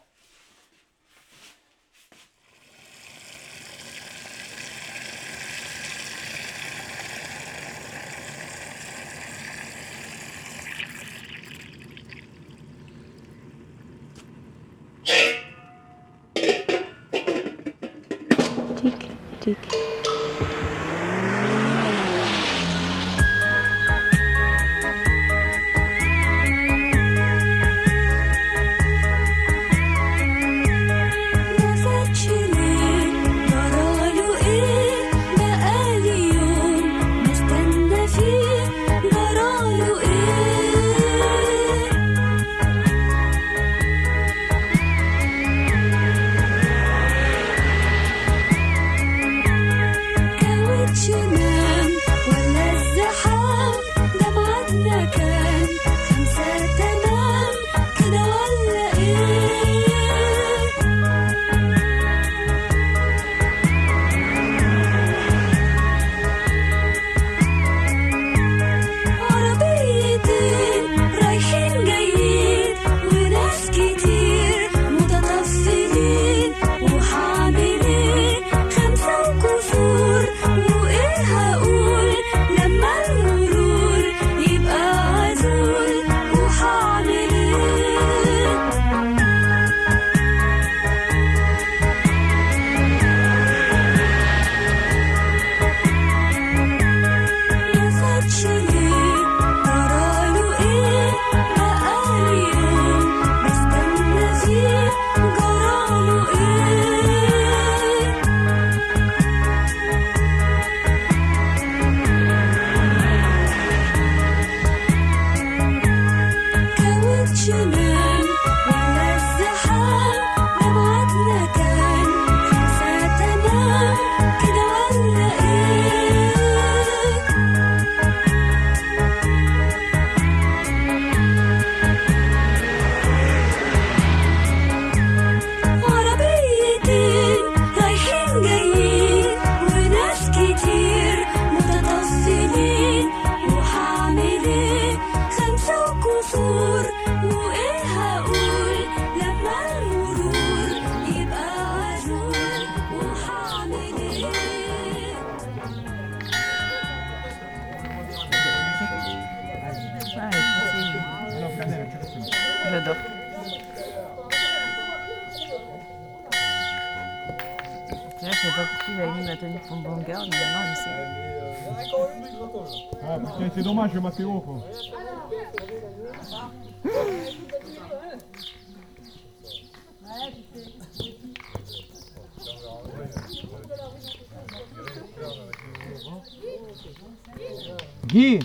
Guy 188.07 188.39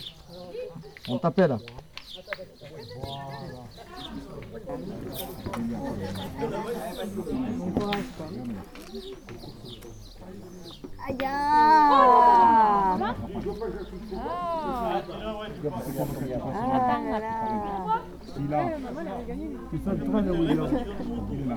On 1.09 1.19
t'appelle. 1.19 1.59
Aïe 11.07 11.19
Il 18.43 18.55
a. 18.55 18.57
C'est 19.71 19.85
ça 19.85 19.93
le 19.93 20.05
train 20.05 20.23
il 20.23 20.51
est 20.51 20.55
là. 20.55 20.65
Il 21.33 21.41
est 21.41 21.47
là. 21.47 21.57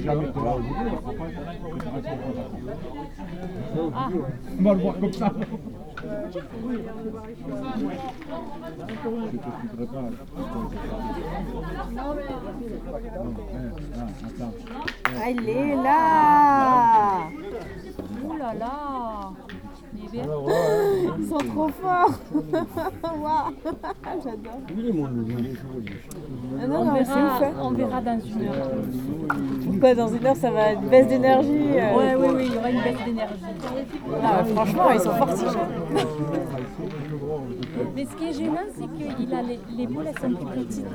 jardin. 0.00 0.26
Tu 0.26 1.80
seras 1.80 2.00
là. 2.00 2.10
On 4.58 4.62
va 4.62 4.74
le 4.74 4.80
voir 4.80 4.94
comme 5.00 5.12
ça. 5.12 5.32
Elle 15.22 15.48
est 15.48 15.76
là 15.76 17.30
là 18.40 18.54
là 18.54 19.32
bien. 20.12 20.24
Ils 21.18 21.28
sont 21.28 21.38
trop 21.38 21.68
forts 21.68 22.18
Waouh 23.02 23.54
J'adore 24.24 24.60
Ah 26.60 26.66
non, 26.66 26.76
on, 26.76 26.84
non, 26.84 26.92
mais 26.92 27.04
c'est 27.04 27.14
verra, 27.14 27.38
hein. 27.44 27.52
on 27.60 27.70
verra 27.70 28.00
dans 28.00 28.20
une 28.20 28.48
heure. 28.48 28.70
Pourquoi 29.64 29.94
dans 29.94 30.08
une 30.08 30.26
heure 30.26 30.36
ça 30.36 30.50
va 30.50 30.72
être 30.72 30.82
baisse 30.82 31.06
d'énergie 31.08 31.48
euh. 31.74 31.96
Ouais, 31.96 32.14
oui, 32.16 32.28
oui, 32.36 32.44
il 32.46 32.54
y 32.54 32.58
aura 32.58 32.70
une 32.70 32.82
baisse 32.82 33.04
d'énergie. 33.04 33.34
Ah, 34.22 34.44
franchement, 34.44 34.90
ils 34.92 35.00
sont 35.00 35.14
forts 35.14 35.36
ces 35.36 35.46
gens. 35.46 35.68
Mais 37.94 38.04
ce 38.06 38.14
qui 38.16 38.24
est 38.28 38.32
gênant, 38.32 38.66
c'est 38.74 38.88
qu'il 39.16 39.34
a 39.34 39.42
les, 39.42 39.60
les 39.76 39.86
boules, 39.86 40.06
elles 40.06 40.18
sont 40.18 40.30
plus 40.36 40.64
petites. 40.64 40.86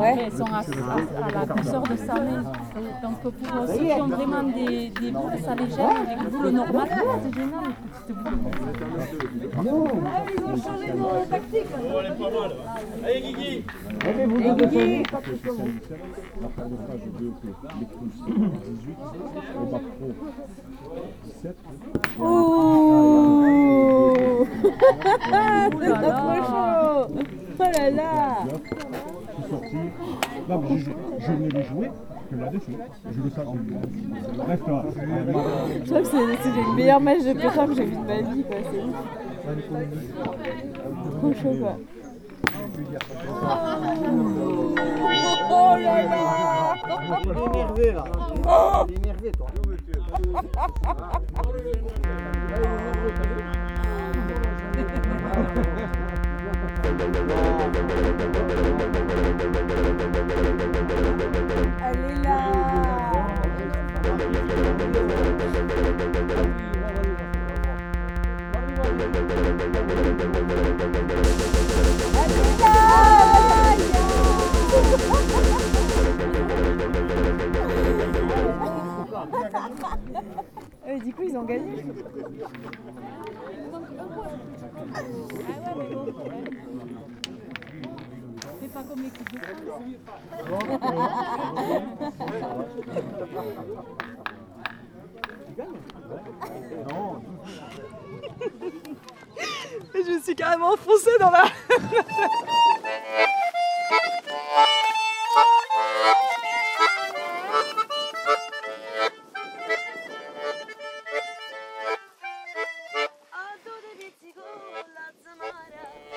Ouais. 0.00 0.16
Elles 0.26 0.32
sont 0.32 0.44
à, 0.44 0.58
à- 0.58 1.26
à 1.26 1.30
la 1.30 1.46
grosseur 1.46 1.82
de 1.82 1.96
sa 1.96 2.14
main. 2.14 2.42
Donc 3.02 3.20
pour 3.22 3.32
ceux 3.68 3.78
qui 3.84 3.92
ont 4.00 4.08
vraiment 4.08 4.42
des, 4.44 4.90
des 4.90 5.10
boules, 5.10 5.38
ça 5.44 5.54
les 5.54 5.70
gêne. 5.70 5.96
Avec 6.06 6.18
les 6.24 6.30
boules 6.36 6.50
normales, 6.50 6.88
c'est 7.22 7.34
gênant 7.34 7.62
les 7.62 8.14
petites 8.14 8.22
boules. 8.24 9.90
Ah, 10.06 10.22
ils 10.36 10.44
ont 10.44 10.56
changé 10.56 10.92
nos 10.92 11.24
tactiques. 11.30 11.72
Allez, 13.04 13.20
Guigui 13.20 13.64
Et 14.04 14.50
Guigui 14.54 15.02
La 15.12 16.48
part 16.48 16.68
de 16.68 16.76
phase 16.86 17.04
de 17.04 17.10
l'électricité, 17.20 18.32
18, 18.34 18.96
au 26.34 26.42
bac 26.42 26.42
pro, 26.42 27.14
17. 27.14 27.14
Ouh 27.14 27.20
C'est 27.20 27.24
trop 27.24 27.24
chaud 27.24 27.24
Oh 27.56 27.62
là 27.62 27.90
là 27.90 28.36
Je 28.46 29.42
suis 29.42 29.50
sorti. 29.50 29.76
Non, 30.48 30.58
mais 30.58 30.78
je, 30.78 30.90
je 31.20 31.32
venais 31.32 31.48
les 31.48 31.62
jouer. 31.62 31.90
Je 32.30 32.36
le 33.22 33.30
savais. 33.30 33.50
Reste 34.48 34.66
là. 34.66 34.84
Je 35.84 35.90
crois 35.90 36.00
que 36.00 36.06
c'est 36.06 36.18
le 36.18 36.74
meilleur 36.74 37.00
match 37.00 37.22
de 37.22 37.32
pétanque 37.32 37.68
que 37.70 37.74
j'ai 37.76 37.84
vu 37.84 37.96
de 37.96 38.00
ma 38.00 38.20
vie, 38.22 38.42
quoi. 38.44 38.56
C'est. 38.70 38.80
Trop 41.18 41.32
chaud, 41.32 41.56
quoi. 41.60 41.76
Oh 45.50 45.76
là 45.78 46.02
là 46.02 46.74
Il 47.22 47.30
est 47.30 47.46
énervé 47.46 47.92
là. 47.92 48.04
Il 48.88 48.94
est 48.94 48.98
énervé 48.98 49.30
toi. 49.32 49.46
Suis 100.34 100.42
carrément 100.42 100.72
enfoncée 100.72 101.16
dans 101.20 101.30
la... 101.30 101.44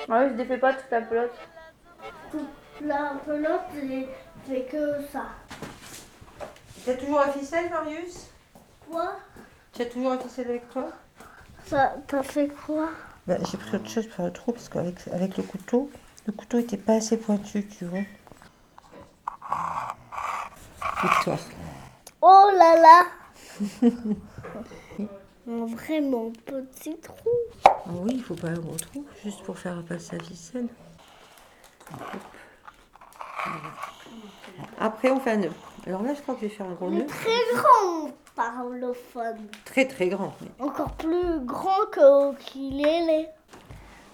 Ah 0.08 0.22
oui, 0.22 0.30
je 0.30 0.34
défais 0.34 0.58
pas 0.58 0.72
toute 0.74 0.90
la 0.90 1.02
pelote. 1.02 1.32
La 2.80 3.12
pelote, 3.26 3.60
c'est- 3.74 4.08
c'est 4.46 4.62
que 4.70 5.02
ça. 5.12 5.24
Tu 6.84 6.90
as 6.90 6.94
toujours 6.94 7.20
la 7.20 7.32
ficelle, 7.32 7.68
Marius? 7.70 8.28
Quoi? 8.90 9.16
Tu 9.72 9.82
as 9.82 9.86
toujours 9.86 10.10
la 10.12 10.18
ficelle 10.18 10.48
avec 10.48 10.68
toi? 10.70 10.88
Ça, 11.66 11.94
t'as 12.06 12.22
fait 12.22 12.48
quoi? 12.48 12.88
Bah, 13.28 13.36
J'ai 13.52 13.58
pris 13.58 13.76
autre 13.76 13.90
chose 13.90 14.06
pour 14.06 14.24
le 14.24 14.32
trou 14.32 14.52
parce 14.52 14.70
qu'avec 14.70 15.06
avec 15.08 15.36
le 15.36 15.42
couteau, 15.42 15.90
le 16.24 16.32
couteau 16.32 16.58
était 16.60 16.78
pas 16.78 16.94
assez 16.94 17.18
pointu, 17.18 17.68
tu 17.68 17.84
vois. 17.84 17.98
Victoire. 21.02 21.38
Oh 22.22 22.48
là 22.56 22.80
là 22.80 23.04
Un 25.46 25.66
vraiment 25.66 26.32
petit 26.46 26.96
trou. 26.96 27.28
Ah 27.66 27.90
oui, 28.00 28.12
il 28.14 28.22
faut 28.22 28.34
pas 28.34 28.48
un 28.48 28.58
gros 28.58 28.76
trou, 28.76 29.04
juste 29.22 29.42
pour 29.42 29.58
faire 29.58 29.82
passer 29.82 30.16
la 30.16 30.24
ficelle. 30.24 30.68
Après, 34.80 35.10
on 35.10 35.20
fait 35.20 35.32
un 35.32 35.36
nœud. 35.36 35.52
Alors 35.86 36.02
là, 36.02 36.14
je 36.14 36.22
crois 36.22 36.34
que 36.34 36.40
je 36.40 36.46
vais 36.46 36.54
faire 36.54 36.66
un 36.66 36.72
gros 36.72 36.88
nœud. 36.88 37.04
très 37.04 37.30
grand 37.54 38.10
parlophone. 38.38 39.48
Très 39.64 39.86
très 39.86 40.08
grand. 40.08 40.32
oui. 40.40 40.48
Encore 40.60 40.92
plus 40.92 41.40
grand 41.40 41.86
que 41.90 42.36
qu'il 42.36 42.86
est. 42.86 43.28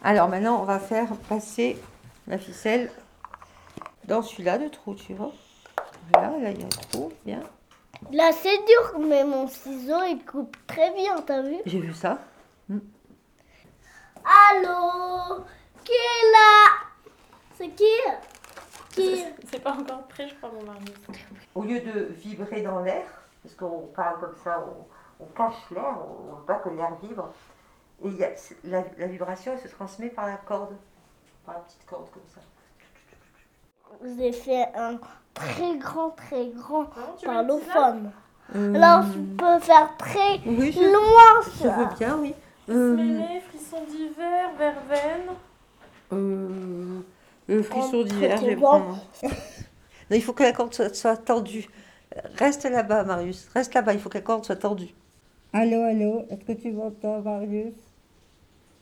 Alors 0.03 0.29
maintenant, 0.29 0.63
on 0.63 0.65
va 0.65 0.79
faire 0.79 1.09
passer 1.29 1.79
la 2.27 2.39
ficelle 2.39 2.91
dans 4.07 4.23
celui-là 4.23 4.57
de 4.57 4.69
trou, 4.69 4.95
tu 4.95 5.13
vois. 5.13 5.33
Là, 6.15 6.33
là, 6.41 6.51
il 6.51 6.59
y 6.61 6.63
a 6.63 6.67
un 6.67 6.69
trou, 6.91 7.13
bien. 7.27 7.43
Là, 8.13 8.31
c'est 8.33 8.57
dur, 8.65 8.99
mais 9.01 9.25
mon 9.25 9.47
ciseau, 9.47 10.03
il 10.09 10.25
coupe 10.25 10.57
très 10.67 10.93
bien, 10.95 11.21
t'as 11.21 11.43
vu? 11.43 11.57
J'ai 11.67 11.81
vu 11.81 11.93
ça. 11.93 12.19
Allô? 14.25 15.45
Qui 15.85 15.93
est 15.93 16.33
là? 16.33 16.71
C'est 17.59 17.69
qui? 17.69 17.85
Qui? 18.91 19.25
C'est 19.51 19.63
pas 19.63 19.73
encore 19.73 20.05
prêt, 20.05 20.29
je 20.29 20.35
crois, 20.37 20.51
mon 20.51 20.63
mari. 20.65 20.85
Au 21.55 21.63
lieu 21.63 21.81
de 21.81 22.09
vibrer 22.15 22.63
dans 22.63 22.81
l'air, 22.81 23.24
parce 23.45 23.55
qu'on 23.55 23.87
parle 23.95 24.19
comme 24.21 24.35
ça, 24.43 24.65
on, 25.21 25.25
on 25.25 25.27
cache 25.37 25.71
l'air, 25.71 25.97
on 26.09 26.33
ne 26.33 26.39
veut 26.41 26.45
pas 26.47 26.55
que 26.57 26.71
l'air 26.71 26.97
vibre. 27.01 27.29
Et 28.03 28.09
il 28.09 28.17
y 28.17 28.25
a, 28.25 28.31
la, 28.65 28.83
la 28.99 29.07
vibration, 29.07 29.53
elle 29.53 29.61
se 29.61 29.73
transmet 29.73 30.09
par 30.09 30.27
la 30.27 30.37
corde, 30.39 30.77
par 31.47 31.55
la 31.55 31.61
petite 31.61 31.87
corde 31.87 32.11
comme 32.11 32.23
ça. 32.35 32.41
J'ai 34.19 34.33
fait 34.33 34.67
un 34.75 34.99
très 35.33 35.77
grand, 35.79 36.11
très 36.11 36.49
grand 36.49 36.87
tu 37.19 37.27
parlophone. 37.27 38.11
Euh, 38.55 38.75
Alors, 38.75 39.05
je 39.13 39.19
peux 39.37 39.59
faire 39.61 39.97
très 39.97 40.41
Oui, 40.45 40.73
je, 40.73 40.81
loin 40.81 41.43
je 41.45 41.63
ça. 41.63 41.77
veux 41.77 41.87
bien, 41.97 42.19
oui. 42.19 42.35
Euh, 42.69 42.97
Mêlée, 42.97 43.41
frisson 43.41 43.85
d'hiver, 43.89 44.51
verveine. 44.59 45.29
Euh, 46.13 47.01
le 47.47 47.63
frisson 47.63 48.03
d'hiver, 48.03 48.37
je 48.39 48.47
vais 48.47 48.57
prendre. 48.57 48.99
non, 49.23 49.31
il 50.11 50.23
faut 50.23 50.33
que 50.33 50.43
la 50.43 50.53
corde 50.53 50.75
soit, 50.75 50.95
soit 50.95 51.17
tendue. 51.17 51.69
Reste 52.37 52.65
là-bas, 52.65 53.05
Marius. 53.05 53.49
Reste 53.55 53.75
là-bas, 53.75 53.93
il 53.93 54.01
faut 54.01 54.09
que 54.09 54.19
la 54.19 54.23
corde 54.23 54.45
soit 54.45 54.57
tendue. 54.57 54.95
Allô, 55.53 55.83
allô, 55.83 56.25
est-ce 56.31 56.45
que 56.45 56.53
tu 56.53 56.73
m'entends, 56.73 57.21
Marius? 57.21 57.75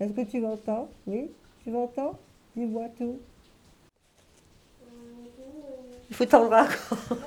Est-ce 0.00 0.12
que 0.12 0.22
tu 0.22 0.40
m'entends? 0.40 0.88
Oui? 1.06 1.30
Tu 1.64 1.70
m'entends? 1.70 2.18
Dis-moi 2.56 2.86
tout. 2.98 3.18
Il 6.10 6.16
faut 6.16 6.26
tendre 6.26 6.50
la 6.50 6.66
corde. 6.66 7.18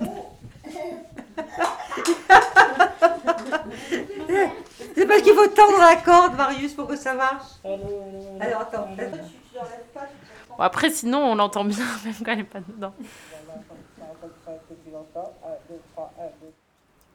C'est 4.95 5.07
parce 5.07 5.21
qu'il 5.21 5.33
faut 5.33 5.47
tendre 5.47 5.79
la 5.79 5.95
corde, 5.97 6.35
Marius, 6.35 6.73
pour 6.73 6.87
que 6.87 6.95
ça 6.95 7.13
marche. 7.13 7.53
Alors 7.63 8.61
attends, 8.61 8.87
est-ce 8.97 9.11
que 9.11 9.15
tu, 9.15 9.21
tu 9.23 9.55
l'enlèves 9.55 9.85
pas 9.93 10.01
tu 10.01 10.15
Bon, 10.49 10.63
après, 10.63 10.89
sinon, 10.89 11.19
on 11.19 11.35
l'entend 11.35 11.65
bien, 11.65 11.85
même 12.05 12.13
quand 12.23 12.31
elle 12.31 12.37
n'est 12.37 12.43
pas 12.43 12.59
dedans. 12.61 12.93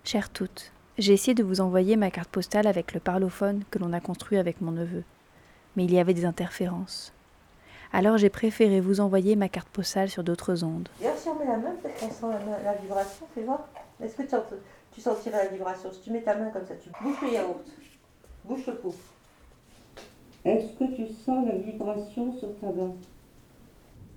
Chères 0.04 0.30
toutes, 0.30 0.72
j'ai 0.98 1.12
essayé 1.12 1.34
de 1.34 1.42
vous 1.42 1.60
envoyer 1.60 1.96
ma 1.96 2.10
carte 2.10 2.30
postale 2.30 2.66
avec 2.66 2.94
le 2.94 3.00
parlophone 3.00 3.62
que 3.70 3.78
l'on 3.78 3.92
a 3.92 4.00
construit 4.00 4.38
avec 4.38 4.60
mon 4.60 4.72
neveu. 4.72 5.04
Mais 5.76 5.84
il 5.84 5.92
y 5.92 5.98
avait 6.00 6.14
des 6.14 6.24
interférences. 6.24 7.12
Alors 7.92 8.16
j'ai 8.18 8.30
préféré 8.30 8.80
vous 8.80 9.00
envoyer 9.00 9.36
ma 9.36 9.48
carte 9.48 9.68
postale 9.68 10.08
sur 10.08 10.24
d'autres 10.24 10.64
ondes. 10.64 10.88
D'ailleurs, 11.00 11.16
si 11.18 11.28
on 11.28 11.34
met 11.38 11.46
la 11.46 11.56
main, 11.58 11.72
peut-être 11.82 12.00
qu'on 12.00 12.10
sent 12.10 12.38
la, 12.48 12.62
la 12.72 12.78
vibration, 12.78 13.26
fais 13.34 13.42
voir. 13.42 13.68
Est-ce 14.02 14.16
que 14.16 14.22
tu, 14.22 14.34
ent- 14.34 14.44
tu 14.92 15.00
sentirais 15.00 15.44
la 15.44 15.50
vibration? 15.50 15.92
Si 15.92 16.00
tu 16.00 16.10
mets 16.10 16.22
ta 16.22 16.34
main 16.36 16.50
comme 16.50 16.66
ça, 16.66 16.74
tu 16.76 16.88
bouches 17.02 17.20
le 17.22 17.32
yaourt. 17.32 17.64
Bouche 18.44 18.66
le 18.66 18.74
pot. 18.76 18.94
Est-ce 20.44 20.72
que 20.78 20.94
tu 20.96 21.12
sens 21.12 21.46
la 21.46 21.56
vibration 21.56 22.32
sur 22.38 22.48
ta 22.60 22.66
main? 22.68 22.92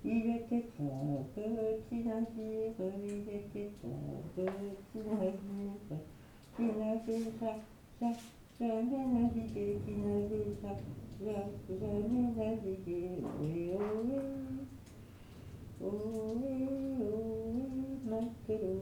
Il 0.05 0.35
était 0.35 0.65
un 0.79 0.85
petit 1.15 1.97
navire, 2.03 2.73
il 3.03 3.09
était 3.29 3.69
un 3.85 3.93
petit 4.35 4.99
navire, 4.99 5.71
qui 6.55 6.63
n'avait 6.63 7.23
ja- 7.41 7.57
ja- 8.01 8.17
jamais 8.59 9.05
navigué, 9.13 9.79
qui 9.85 9.93
n'avait 9.93 10.47
ja- 10.61 10.77
ja- 11.25 11.49
jamais 11.79 12.27
navigué. 12.35 13.01
Oui, 13.41 13.69
oh 13.73 13.79
oui, 14.03 14.19
oh 15.81 15.87
oui, 16.35 16.67
oh 17.01 17.05
oui, 17.55 18.09
matelot, 18.09 18.81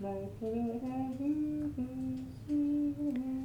matelot. 0.00 0.80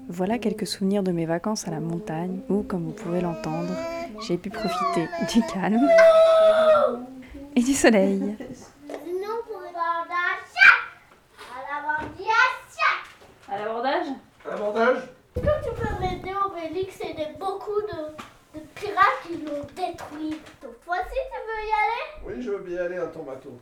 Voilà 0.10 0.38
quelques 0.38 0.68
souvenirs 0.68 1.02
de 1.04 1.12
mes 1.12 1.26
vacances 1.26 1.68
à 1.68 1.72
la 1.72 1.80
montagne 1.80 2.40
où, 2.50 2.62
comme 2.62 2.84
vous 2.84 2.92
pouvez 2.92 3.20
l'entendre, 3.22 3.74
j'ai 4.28 4.38
pu 4.38 4.50
profiter 4.52 5.08
du 5.34 5.42
calme 5.52 5.82
et 7.56 7.62
du 7.62 7.74
soleil. 7.74 8.20
Sinon, 8.88 9.36
pour 9.48 9.62
l'abordage, 9.62 10.54
à 11.38 11.40
l'abordage, 11.76 12.10
À 13.50 13.58
l'abordage 13.58 14.08
L'abordage 14.46 14.98
Est-ce 15.36 15.46
que 15.46 15.70
tu 15.70 15.74
peux 15.82 15.94
m'aider, 16.00 16.34
Obélix 16.46 16.96
C'est 17.00 17.14
des, 17.14 17.28
beaucoup 17.40 17.82
de, 17.82 18.60
de 18.60 18.66
pirates 18.76 19.22
qui 19.26 19.38
l'ont 19.38 19.64
détruit. 19.76 20.40
Cette 20.62 20.84
fois-ci, 20.84 21.18
tu 21.32 21.40
veux 21.48 21.64
y 21.68 21.72
aller 21.72 22.04
Oui, 22.26 22.42
je 22.42 22.50
veux 22.52 22.60
bien 22.60 22.84
aller 22.86 22.98
à 22.98 23.08
ton 23.08 23.24
bateau. 23.24 23.58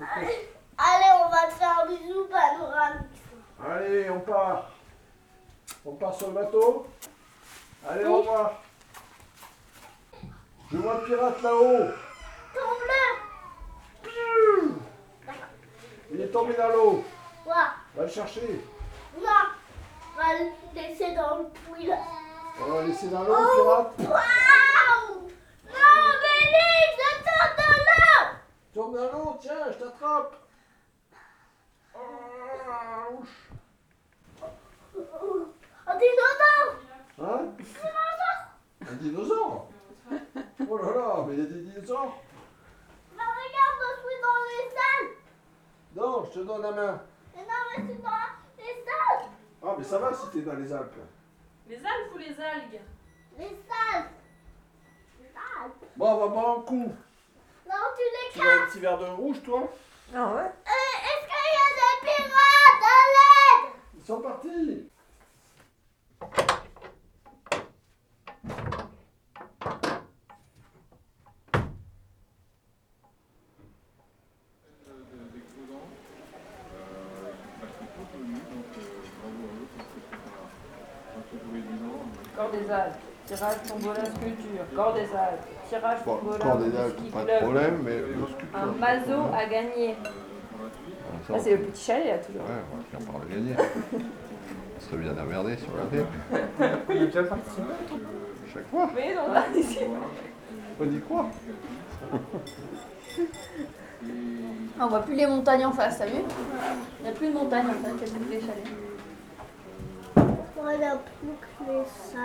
Allez, 0.00 1.10
on 1.24 1.28
va 1.28 1.46
te 1.48 1.52
faire 1.54 1.80
un 1.82 1.86
bisou 1.86 2.26
panoramique. 2.30 3.20
Allez, 3.68 4.10
on 4.10 4.20
part. 4.20 4.70
On 5.84 5.92
part 5.94 6.14
sur 6.14 6.28
le 6.28 6.34
bateau. 6.34 6.86
Allez, 7.88 8.04
au 8.04 8.18
revoir. 8.18 8.62
Je 10.72 10.76
vois 10.76 11.00
le 11.00 11.04
pirate 11.06 11.42
là-haut. 11.42 11.88
Tombe-le 12.54 13.00
Il 16.12 16.20
est 16.20 16.28
tombé 16.28 16.54
dans 16.54 16.68
l'eau. 16.68 17.04
Voilà. 17.44 17.72
Va 17.96 18.02
le 18.04 18.08
chercher. 18.08 18.60
Non 19.18 19.26
On 20.14 20.18
va 20.20 20.28
le 20.38 20.44
laisser 20.74 21.12
dans 21.14 21.36
le 21.38 21.44
puits 21.48 21.86
là. 21.86 21.96
On 22.60 22.64
va 22.72 22.80
le 22.82 22.86
laisser 22.88 23.08
dans 23.08 23.22
l'eau, 23.24 23.34
le 23.34 23.40
Oh, 23.40 23.44
pirate. 23.96 23.98
Waouh 23.98 25.28
Non, 25.66 25.90
Obélix, 26.10 26.90
je 26.98 27.10
tombe 27.24 27.54
dans 27.56 27.78
l'eau 27.88 28.24
Tombe 28.74 28.94
dans 28.96 29.08
l'eau, 29.18 29.30
tiens, 29.40 29.64
je 29.70 29.74
t'attrape. 29.84 30.32
Ah, 31.94 31.98
ouch. 33.12 33.34
Un 35.86 35.96
dinosaure 35.96 36.72
Hein 37.20 37.40
Un 38.88 38.94
dinosaure 38.94 39.66
Oh 40.68 40.76
là 40.78 40.90
là, 40.94 41.24
mais 41.26 41.32
il 41.34 41.40
y 41.40 41.42
a 41.42 41.46
des 41.46 41.62
dinosaures 41.62 42.14
Mais 43.16 43.22
regarde, 43.22 43.80
je 43.80 43.84
suis 44.00 44.18
dans 44.22 44.40
les 44.46 44.64
salles 44.76 45.10
Non, 45.96 46.14
je 46.26 46.30
te 46.40 46.44
donne 46.44 46.62
la 46.62 46.70
main. 46.72 46.94
Mais 47.34 47.42
non, 47.42 47.60
mais 47.76 47.82
je 47.82 47.86
suis 47.92 48.02
dans 48.02 48.28
les 48.58 48.74
salles 48.84 49.24
Ah, 49.64 49.74
mais 49.76 49.84
ça 49.84 49.98
va 49.98 50.12
si 50.14 50.26
t'es 50.30 50.42
dans 50.42 50.54
les 50.54 50.72
Alpes. 50.72 51.00
Les 51.68 51.76
algues 51.76 52.12
ou 52.14 52.18
les 52.18 52.40
algues 52.40 52.80
Les 53.38 53.56
salles 53.68 54.08
Les 55.20 55.28
salles 55.32 55.72
Bon, 55.96 56.08
on 56.12 56.16
va 56.18 56.26
boire 56.28 56.58
un 56.58 56.62
coup. 56.62 56.92
Non, 57.68 57.84
tu 57.96 58.02
les 58.02 58.28
Tu 58.32 58.38
veux 58.38 58.50
un 58.52 58.58
casses 58.64 58.70
petit 58.72 58.80
verre 58.80 58.98
de 58.98 59.06
rouge, 59.06 59.42
toi 59.44 59.60
Non, 60.12 60.26
ouais. 60.34 60.42
Euh, 60.42 60.96
Est-ce 61.02 61.26
qu'il 61.26 61.52
y 61.52 61.58
a 61.58 61.60
des 61.76 61.96
pirates 62.06 62.84
à 62.84 62.86
l'aide 63.12 63.66
Ils 63.98 64.04
sont 64.06 64.20
partis. 64.20 64.86
Corps 82.40 82.50
des 82.52 82.70
algues. 82.70 82.94
Tirage 83.26 83.62
tombola 83.68 84.04
sculpture. 84.06 84.64
Corps 84.74 84.94
des 84.94 85.00
algues. 85.00 85.44
Tirage 85.68 85.98
Bon, 86.06 86.16
tombola. 86.16 86.38
corps 86.38 86.56
des 86.56 86.76
Alpes, 86.76 87.12
pas 87.12 87.24
de 87.24 87.38
problème, 87.42 87.82
mais 87.84 87.98
le 87.98 88.26
sculpture. 88.26 88.58
Un 88.58 88.66
mazo 88.80 89.20
à 89.34 89.44
gagner. 89.44 89.94
Là, 91.28 91.38
c'est 91.38 91.50
le 91.50 91.58
petit 91.58 91.84
chalet, 91.84 92.06
là, 92.06 92.18
toujours. 92.18 92.42
Ouais, 92.42 92.62
on 92.72 92.76
va 92.76 92.82
finir 92.82 93.12
par 93.12 93.20
le 93.20 93.26
gagner. 93.34 93.54
On 93.92 94.80
serait 94.80 94.96
bien 94.96 95.12
emmerdé 95.22 95.56
si 95.58 95.66
on 95.70 95.76
l'avait. 95.76 96.06
Il 96.88 97.02
est 97.02 97.06
déjà 97.06 97.24
parti. 97.24 97.60
Chaque 98.52 98.68
fois. 98.68 98.90
Mais 98.96 99.14
non, 99.14 99.22
on 99.28 99.32
participe. 99.34 99.88
On 100.80 100.84
y 100.84 101.00
croit. 101.00 101.26
Ah, 104.78 104.86
on 104.86 104.86
voit 104.88 105.02
plus 105.02 105.14
les 105.14 105.26
montagnes 105.26 105.66
en 105.66 105.72
face, 105.72 105.98
t'as 105.98 106.06
vu? 106.06 106.22
Il 107.00 107.02
n'y 107.02 107.10
a 107.10 107.12
plus 107.12 107.28
de 107.28 107.34
montagnes 107.34 107.66
en 107.66 107.72
fait, 107.74 107.90
il 108.00 108.00
y 108.00 108.10
a 108.10 108.18
plus 108.18 108.30
les 108.30 108.40
chalets. 108.40 108.64
Voilà, 110.14 110.16
plus 110.16 110.16
que 110.16 110.24
les 110.24 110.38
salles. 110.38 110.49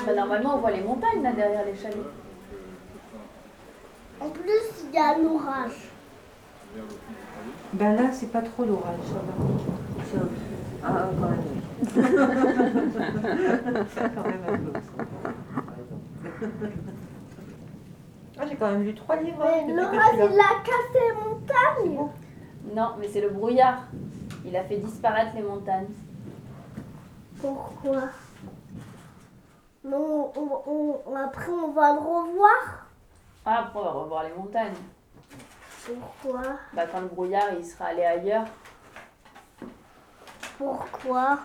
Bah, 0.05 0.13
normalement, 0.15 0.55
on 0.55 0.59
voit 0.59 0.71
les 0.71 0.81
montagnes 0.81 1.21
là 1.23 1.31
derrière 1.31 1.63
les 1.65 1.75
chalets. 1.75 1.97
En 4.19 4.29
plus, 4.29 4.83
il 4.88 4.93
y 4.95 4.97
a 4.97 5.17
l'orage. 5.17 5.89
Ben 7.73 7.95
là, 7.95 8.11
c'est 8.11 8.31
pas 8.31 8.41
trop 8.41 8.65
l'orage, 8.65 8.99
ça 9.07 9.15
va. 9.15 9.33
C'est 10.11 10.17
un- 10.17 10.29
Ah, 10.83 11.07
quand 11.19 11.29
même. 11.29 11.41
quand. 14.15 14.23
Ah, 18.38 18.43
j'ai 18.49 18.55
quand 18.55 18.69
même 18.71 18.83
lu 18.83 18.93
trois 18.93 19.15
livres. 19.17 19.41
hein, 19.43 19.63
Mais 19.67 19.73
l'orage, 19.73 20.15
il 20.15 20.39
a 20.39 20.61
cassé 20.63 20.99
les 20.99 21.13
montagnes. 21.23 21.99
Non, 22.75 22.89
mais 22.99 23.07
c'est 23.07 23.21
le 23.21 23.29
brouillard. 23.29 23.83
Il 24.45 24.55
a 24.55 24.63
fait 24.63 24.77
disparaître 24.77 25.31
les 25.36 25.41
montagnes. 25.41 25.88
Pourquoi? 27.41 28.03
Non, 29.86 30.33
on- 30.36 31.01
on- 31.05 31.15
après, 31.15 31.51
on 31.51 31.71
va 31.71 31.93
le 31.93 31.99
revoir. 31.99 32.88
Ah, 33.45 33.59
après, 33.59 33.79
on 33.79 33.83
va 33.83 33.91
revoir 33.91 34.23
les 34.23 34.33
montagnes. 34.33 34.73
Pourquoi? 35.86 36.41
Bah, 36.73 36.88
quand 36.91 37.01
le 37.01 37.07
brouillard 37.07 37.53
il 37.53 37.63
sera 37.63 37.86
allé 37.86 38.03
ailleurs. 38.03 38.45
Pourquoi? 40.57 41.38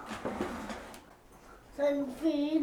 Ça 1.77 1.93
nous 1.93 2.07
fait 2.23 2.61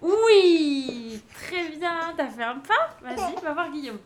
Oui 0.00 1.22
Très 1.34 1.68
bien, 1.70 2.14
t'as 2.16 2.28
fait 2.28 2.42
un 2.42 2.58
pas? 2.58 2.90
Vas-y, 3.02 3.34
va 3.42 3.52
voir 3.52 3.70
Guillaume. 3.70 3.98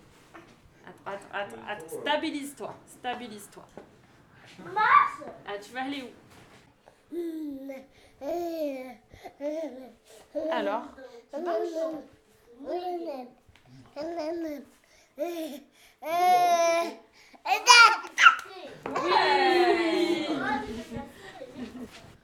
Attends, 0.86 1.18
attends, 1.32 1.56
attends, 1.56 1.62
attends. 1.68 2.00
stabilise-toi, 2.00 2.74
stabilise-toi. 2.86 3.62
Marche 4.74 5.30
Ah, 5.46 5.52
tu 5.60 5.72
vas 5.72 5.82
aller 5.82 6.02
où? 6.02 6.27
Alors, 10.50 10.82
oui. 12.68 12.84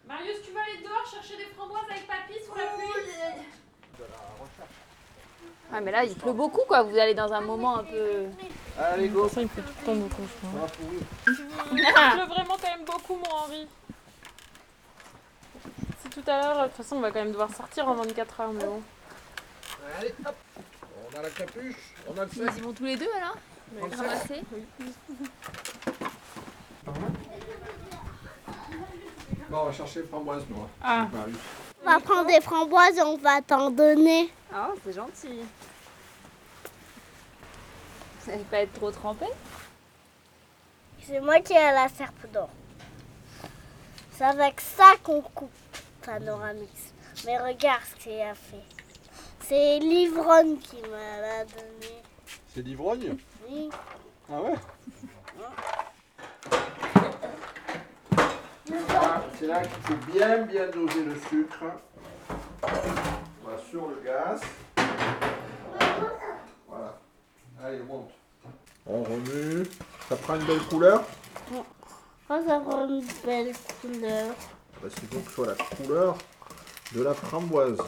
Marius, 0.06 0.42
tu 0.44 0.52
vas 0.52 0.60
aller 0.60 0.82
dehors 0.82 1.06
chercher 1.10 1.36
des 1.36 1.44
framboises 1.54 1.82
avec 1.90 2.06
papy 2.06 2.34
sous 2.44 2.54
la 2.54 2.66
pluie 2.66 2.86
Ouais, 5.70 5.78
ah, 5.78 5.80
mais 5.80 5.90
là, 5.90 6.04
il 6.04 6.14
pleut 6.14 6.32
beaucoup, 6.32 6.60
quoi. 6.68 6.82
Vous 6.82 6.96
allez 6.96 7.14
dans 7.14 7.32
un 7.32 7.40
moment 7.40 7.78
un 7.78 7.84
peu... 7.84 8.26
Ah, 8.78 8.92
allez, 8.92 9.08
go. 9.08 9.28
Ça, 9.28 9.42
il 9.42 9.48
pleut 9.48 9.62
tout 9.62 9.72
le 9.80 9.86
temps 9.86 9.94
beaucoup, 9.96 10.22
je. 11.26 11.32
Il 11.72 11.78
pleut 11.82 12.26
vraiment 12.26 12.56
quand 12.60 12.76
même 12.76 12.84
beaucoup, 12.84 13.16
mon 13.16 13.30
Henri. 13.30 13.66
Tout 16.14 16.22
à 16.30 16.38
l'heure, 16.38 16.62
de 16.62 16.68
toute 16.68 16.76
façon, 16.76 16.96
on 16.96 17.00
va 17.00 17.10
quand 17.10 17.18
même 17.18 17.32
devoir 17.32 17.52
sortir 17.52 17.88
en 17.88 17.94
24 17.94 18.40
heures, 18.40 18.52
mais 18.52 18.64
bon. 18.64 18.80
Allez, 19.98 20.14
hop. 20.24 20.36
On 21.12 21.18
a 21.18 21.22
la 21.22 21.30
capuche, 21.30 21.94
on 22.08 22.16
a 22.16 22.24
le 22.24 22.30
Ils 22.36 22.58
y 22.58 22.60
vont 22.60 22.72
tous 22.72 22.84
les 22.84 22.96
deux, 22.96 23.08
alors 23.16 23.36
On 23.80 23.86
le 23.86 23.96
Ramasser 23.96 24.42
Bon, 29.48 29.58
on 29.58 29.64
va 29.64 29.72
chercher 29.72 30.04
framboise, 30.04 30.44
nous. 30.48 30.56
Ah. 30.80 31.08
Bah, 31.12 31.24
oui. 31.26 31.34
On 31.84 31.90
va 31.90 31.98
prendre 31.98 32.26
des 32.28 32.40
framboises 32.40 32.96
et 32.96 33.02
on 33.02 33.16
va 33.16 33.42
t'en 33.42 33.70
donner. 33.70 34.32
Ah, 34.54 34.70
c'est 34.84 34.92
gentil. 34.92 35.40
Vous 38.20 38.30
n'allez 38.30 38.44
pas 38.44 38.58
être 38.58 38.72
trop 38.74 38.92
trempé? 38.92 39.26
C'est 41.02 41.20
moi 41.20 41.40
qui 41.40 41.54
ai 41.54 41.72
la 41.72 41.88
serpe 41.88 42.30
d'or. 42.32 42.50
C'est 44.12 44.24
avec 44.24 44.60
ça 44.60 44.94
qu'on 45.02 45.20
coupe 45.20 45.50
Panoramix. 46.04 46.92
Mais 47.24 47.38
regarde 47.38 47.82
ce 47.84 48.02
qu'il 48.02 48.20
a 48.20 48.34
fait. 48.34 48.62
C'est 49.40 49.78
l'ivrogne 49.78 50.56
qui 50.58 50.76
me 50.76 51.20
l'a 51.20 51.44
donné. 51.44 52.02
C'est 52.54 52.62
l'ivrogne 52.62 53.16
Oui. 53.48 53.68
Ah 54.30 54.40
ouais 54.42 54.54
Ah, 58.90 59.22
C'est 59.38 59.46
là 59.46 59.60
qu'il 59.62 59.82
faut 59.82 60.12
bien 60.12 60.38
bien 60.42 60.68
doser 60.68 61.04
le 61.04 61.14
sucre. 61.28 61.64
Voilà, 63.42 63.58
sur 63.70 63.88
le 63.88 64.00
gaz. 64.04 64.40
Voilà. 66.68 66.98
Allez, 67.62 67.80
monte. 67.80 68.10
On 68.86 69.02
remue. 69.02 69.66
Ça 70.08 70.16
prend 70.16 70.34
une 70.36 70.44
belle 70.44 70.62
couleur 70.68 71.04
Oh, 71.54 71.64
ça 72.28 72.60
prend 72.60 72.86
une 72.88 73.04
belle 73.24 73.52
couleur. 73.80 74.34
Parce 74.84 74.96
qu'il 74.96 75.08
faut 75.08 75.20
que 75.20 75.28
ce 75.30 75.34
soit 75.34 75.46
la 75.46 75.76
couleur 75.76 76.14
de 76.94 77.02
la 77.02 77.14
framboise. 77.14 77.78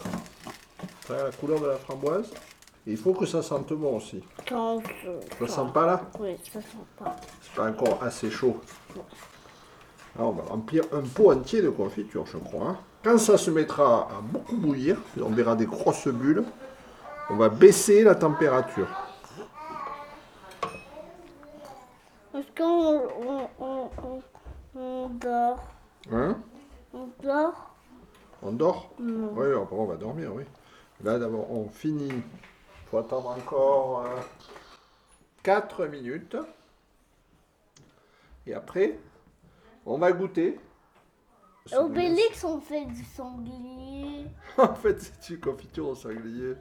La 1.09 1.29
couleur 1.39 1.61
de 1.61 1.67
la 1.67 1.75
framboise. 1.77 2.31
Et 2.87 2.91
il 2.93 2.97
faut 2.97 3.13
que 3.13 3.27
ça 3.27 3.43
sente 3.43 3.71
bon 3.73 3.97
aussi. 3.97 4.23
Quand 4.49 4.81
Ça 5.39 5.47
sent 5.47 5.71
pas 5.71 5.85
là 5.85 6.01
Oui, 6.19 6.35
ça 6.51 6.59
sent 6.59 6.67
pas. 6.97 7.15
C'est 7.43 7.53
pas 7.53 7.69
encore 7.69 8.01
assez 8.01 8.31
chaud. 8.31 8.59
Alors, 10.17 10.29
on 10.29 10.31
va 10.31 10.43
remplir 10.49 10.85
un 10.91 11.01
pot 11.01 11.31
entier 11.33 11.61
de 11.61 11.69
confiture, 11.69 12.25
je 12.25 12.37
crois. 12.39 12.69
hein. 12.69 12.77
Quand 13.03 13.19
ça 13.19 13.37
se 13.37 13.51
mettra 13.51 14.07
à 14.09 14.21
beaucoup 14.23 14.57
bouillir, 14.57 14.97
on 15.21 15.29
verra 15.29 15.55
des 15.55 15.67
grosses 15.67 16.07
bulles, 16.07 16.43
on 17.29 17.35
va 17.35 17.49
baisser 17.49 18.03
la 18.03 18.15
température. 18.15 18.87
Est-ce 22.35 22.47
qu'on 22.57 23.03
on, 23.23 23.49
on, 23.59 23.89
on, 24.03 24.79
on 24.79 25.09
dort? 25.09 25.59
Hein? 26.11 26.37
On 26.93 27.09
dort 27.21 27.75
On 28.41 28.51
dort. 28.51 28.93
Oui, 28.99 29.47
après 29.53 29.75
on 29.75 29.85
va 29.85 29.95
dormir, 29.95 30.33
oui. 30.33 30.43
Là, 31.03 31.19
d'abord, 31.19 31.51
on 31.51 31.69
finit. 31.69 32.09
Il 32.09 32.89
faut 32.89 32.97
attendre 32.97 33.29
encore 33.29 34.05
4 35.43 35.85
minutes. 35.85 36.37
Et 38.45 38.53
après, 38.53 38.97
on 39.85 39.97
va 39.97 40.11
goûter. 40.11 40.59
Obélix, 41.73 42.43
on 42.43 42.61
fait 42.61 42.85
du 42.85 43.03
sanglier. 43.03 44.25
en 44.57 44.73
fait, 44.73 45.01
c'est 45.01 45.33
une 45.33 45.39
confiture 45.39 45.89
au 45.89 45.95
sanglier. 45.95 46.55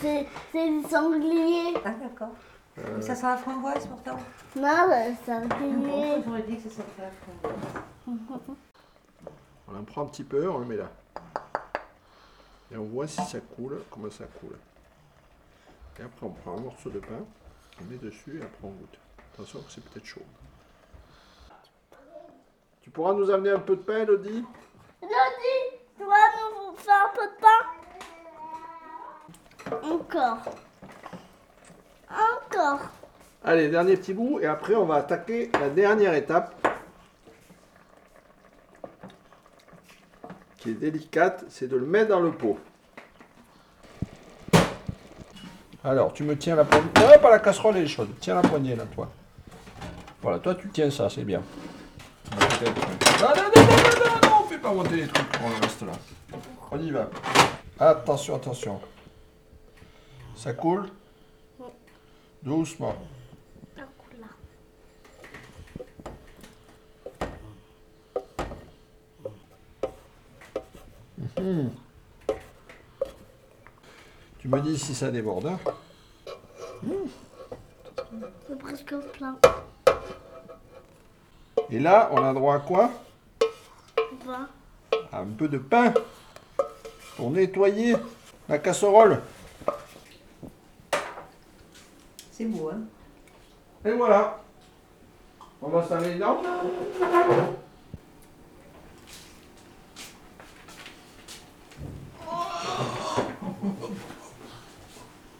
C'est 0.00 0.26
du 0.54 0.82
sanglier. 0.88 1.74
Ah, 1.84 1.90
d'accord. 1.90 2.34
Euh, 2.86 3.00
Ça 3.00 3.14
sent 3.14 3.26
la 3.26 3.36
framboise 3.36 3.86
pourtant. 3.86 4.18
Non, 4.56 4.86
le 4.88 5.14
sanglier. 5.26 6.22
J'aurais 6.24 6.42
dit 6.42 6.56
que 6.56 6.68
ça 6.68 6.76
sentait 6.76 7.02
la 7.02 7.10
framboise. 7.10 8.56
On 9.68 9.76
en 9.76 9.84
prend 9.84 10.02
un 10.02 10.06
petit 10.06 10.24
peu, 10.24 10.48
on 10.48 10.58
le 10.58 10.64
met 10.66 10.76
là. 10.76 10.90
Et 12.72 12.76
on 12.76 12.84
voit 12.84 13.06
si 13.06 13.22
ça 13.24 13.40
coule, 13.40 13.82
comment 13.90 14.10
ça 14.10 14.24
coule. 14.40 14.56
Et 15.98 16.02
après, 16.02 16.26
on 16.26 16.30
prend 16.30 16.56
un 16.56 16.60
morceau 16.60 16.90
de 16.90 17.00
pain, 17.00 17.24
on 17.80 17.84
met 17.84 17.96
dessus 17.96 18.38
et 18.38 18.42
après 18.42 18.58
on 18.62 18.70
goûte. 18.70 18.98
Attention 19.34 19.60
que 19.60 19.70
c'est 19.70 19.84
peut-être 19.84 20.06
chaud. 20.06 20.22
Tu 22.82 22.90
pourras 22.90 23.12
nous 23.14 23.30
amener 23.30 23.50
un 23.50 23.58
peu 23.58 23.76
de 23.76 23.82
pain, 23.82 23.98
Elodie? 23.98 24.44
Elodie, 25.02 25.78
tu 25.96 26.04
vas 26.04 26.30
nous 26.40 26.76
faire 26.76 27.06
un 27.06 27.10
peu 27.14 27.26
de 27.26 27.36
pain? 29.80 29.88
Encore. 29.94 30.38
Encore. 32.10 32.80
Allez, 33.44 33.68
dernier 33.68 33.96
petit 33.96 34.14
bout, 34.14 34.40
et 34.40 34.46
après 34.46 34.74
on 34.74 34.84
va 34.84 34.96
attaquer 34.96 35.50
la 35.60 35.68
dernière 35.68 36.14
étape. 36.14 36.54
Qui 40.58 40.70
est 40.70 40.74
délicate, 40.74 41.44
c'est 41.48 41.68
de 41.68 41.76
le 41.76 41.86
mettre 41.86 42.08
dans 42.08 42.20
le 42.20 42.32
pot. 42.32 42.58
Alors, 45.84 46.12
tu 46.12 46.24
me 46.24 46.36
tiens 46.36 46.56
la 46.56 46.64
poignée. 46.64 46.88
Non, 46.96 47.22
pas 47.22 47.30
la 47.30 47.38
casserole, 47.38 47.76
elle 47.76 47.84
est 47.84 47.86
chaude. 47.86 48.10
Tiens 48.20 48.34
la 48.34 48.42
poignée 48.42 48.74
là, 48.74 48.84
toi. 48.84 49.08
Voilà, 50.20 50.40
toi 50.40 50.54
tu 50.56 50.68
tiens 50.70 50.90
ça, 50.90 51.08
c'est 51.08 51.22
bien. 51.22 51.42
Non, 52.32 52.38
non, 52.40 53.42
non, 53.54 53.62
non, 53.62 53.62
non, 53.62 54.28
non, 54.28 54.36
on 54.44 54.48
fait 54.48 54.58
pas 54.58 54.72
monter 54.72 54.96
les 54.96 55.06
trucs 55.06 55.40
le 55.40 55.62
reste 55.62 55.82
là. 55.82 55.92
On 56.70 56.78
y 56.78 56.90
va. 56.90 57.08
Attention, 57.78 58.34
attention. 58.34 58.80
Ça 60.34 60.52
coule 60.52 60.88
Doucement. 62.42 62.94
Tu 74.38 74.48
me 74.48 74.60
dis 74.60 74.78
si 74.78 74.94
ça 74.94 75.10
déborde. 75.10 75.46
hein 75.46 75.58
C'est 78.48 78.58
presque 78.58 78.94
plein. 79.12 79.36
Et 81.70 81.78
là, 81.78 82.08
on 82.12 82.24
a 82.24 82.32
droit 82.32 82.54
à 82.56 82.60
quoi? 82.60 82.90
À 85.12 85.20
un 85.20 85.26
peu 85.26 85.48
de 85.48 85.58
pain 85.58 85.92
pour 87.16 87.30
nettoyer 87.30 87.96
la 88.48 88.58
casserole. 88.58 89.20
C'est 92.38 92.44
beau, 92.44 92.70
hein 92.70 92.82
Et 93.84 93.90
voilà. 93.90 94.40
On 95.60 95.70
va 95.70 95.82
s'en 95.82 95.96
aller 95.96 96.14
dedans. 96.14 96.40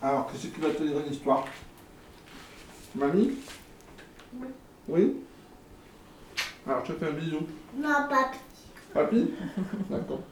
Alors, 0.02 0.26
qu'est-ce 0.32 0.48
qui 0.48 0.60
va 0.60 0.70
te 0.70 0.82
dire 0.82 0.98
une 0.98 1.12
histoire 1.12 1.44
Mamie? 2.96 3.38
Oui 4.88 5.18
Alors, 6.66 6.84
je 6.84 6.94
te 6.94 6.98
fais 6.98 7.06
un 7.06 7.12
bisou. 7.12 7.46
Non, 7.76 8.08
pas 8.10 8.32
Papy? 8.92 9.34
D'accord. 9.88 10.22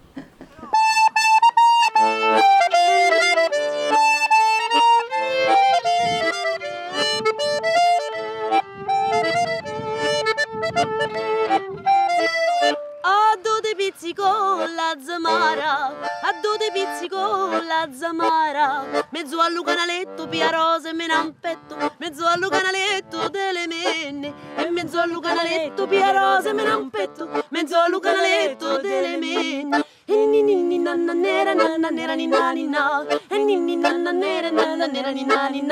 nani 35.24 35.62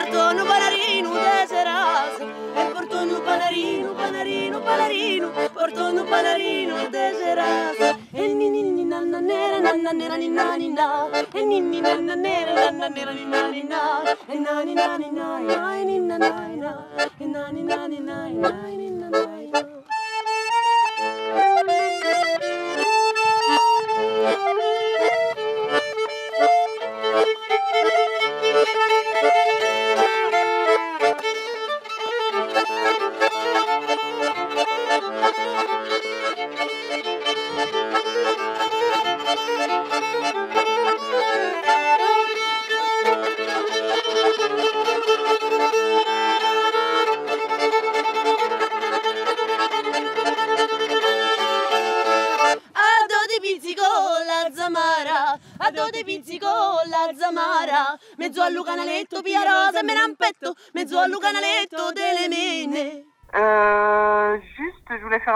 portono 0.00 0.44
panarino 0.46 1.12
de 1.12 1.46
serasa, 1.46 2.24
e 2.24 2.64
portono 2.72 3.20
panarino, 3.20 3.92
panarino, 3.94 4.60
panarino, 4.62 5.28
portono 5.52 6.04
panarino 6.04 6.88
de 6.88 7.12
serasa, 7.20 7.98
e 8.12 8.26
nini 8.32 8.84
nanna 8.84 9.20
nera 9.20 9.58
nanna 9.60 9.92
nera 9.92 10.16
nina 10.16 10.56
nina, 10.56 10.86
e 11.34 11.44
nini 11.44 11.80
nanna 11.82 12.14
nera 12.14 12.54
nanna 12.54 12.88
nera 12.88 13.12
nina 13.12 13.48
nina, 13.50 13.80
e 14.26 14.38
nani 14.38 14.72
nani 14.74 15.10
nai 15.10 15.44
nai 15.44 15.84
nina 15.84 16.16
nai 16.16 16.56
nai, 16.56 17.10
e 17.18 17.26
nani 17.26 17.62
nani 17.62 17.98
nai 18.00 18.32
nai 18.32 18.79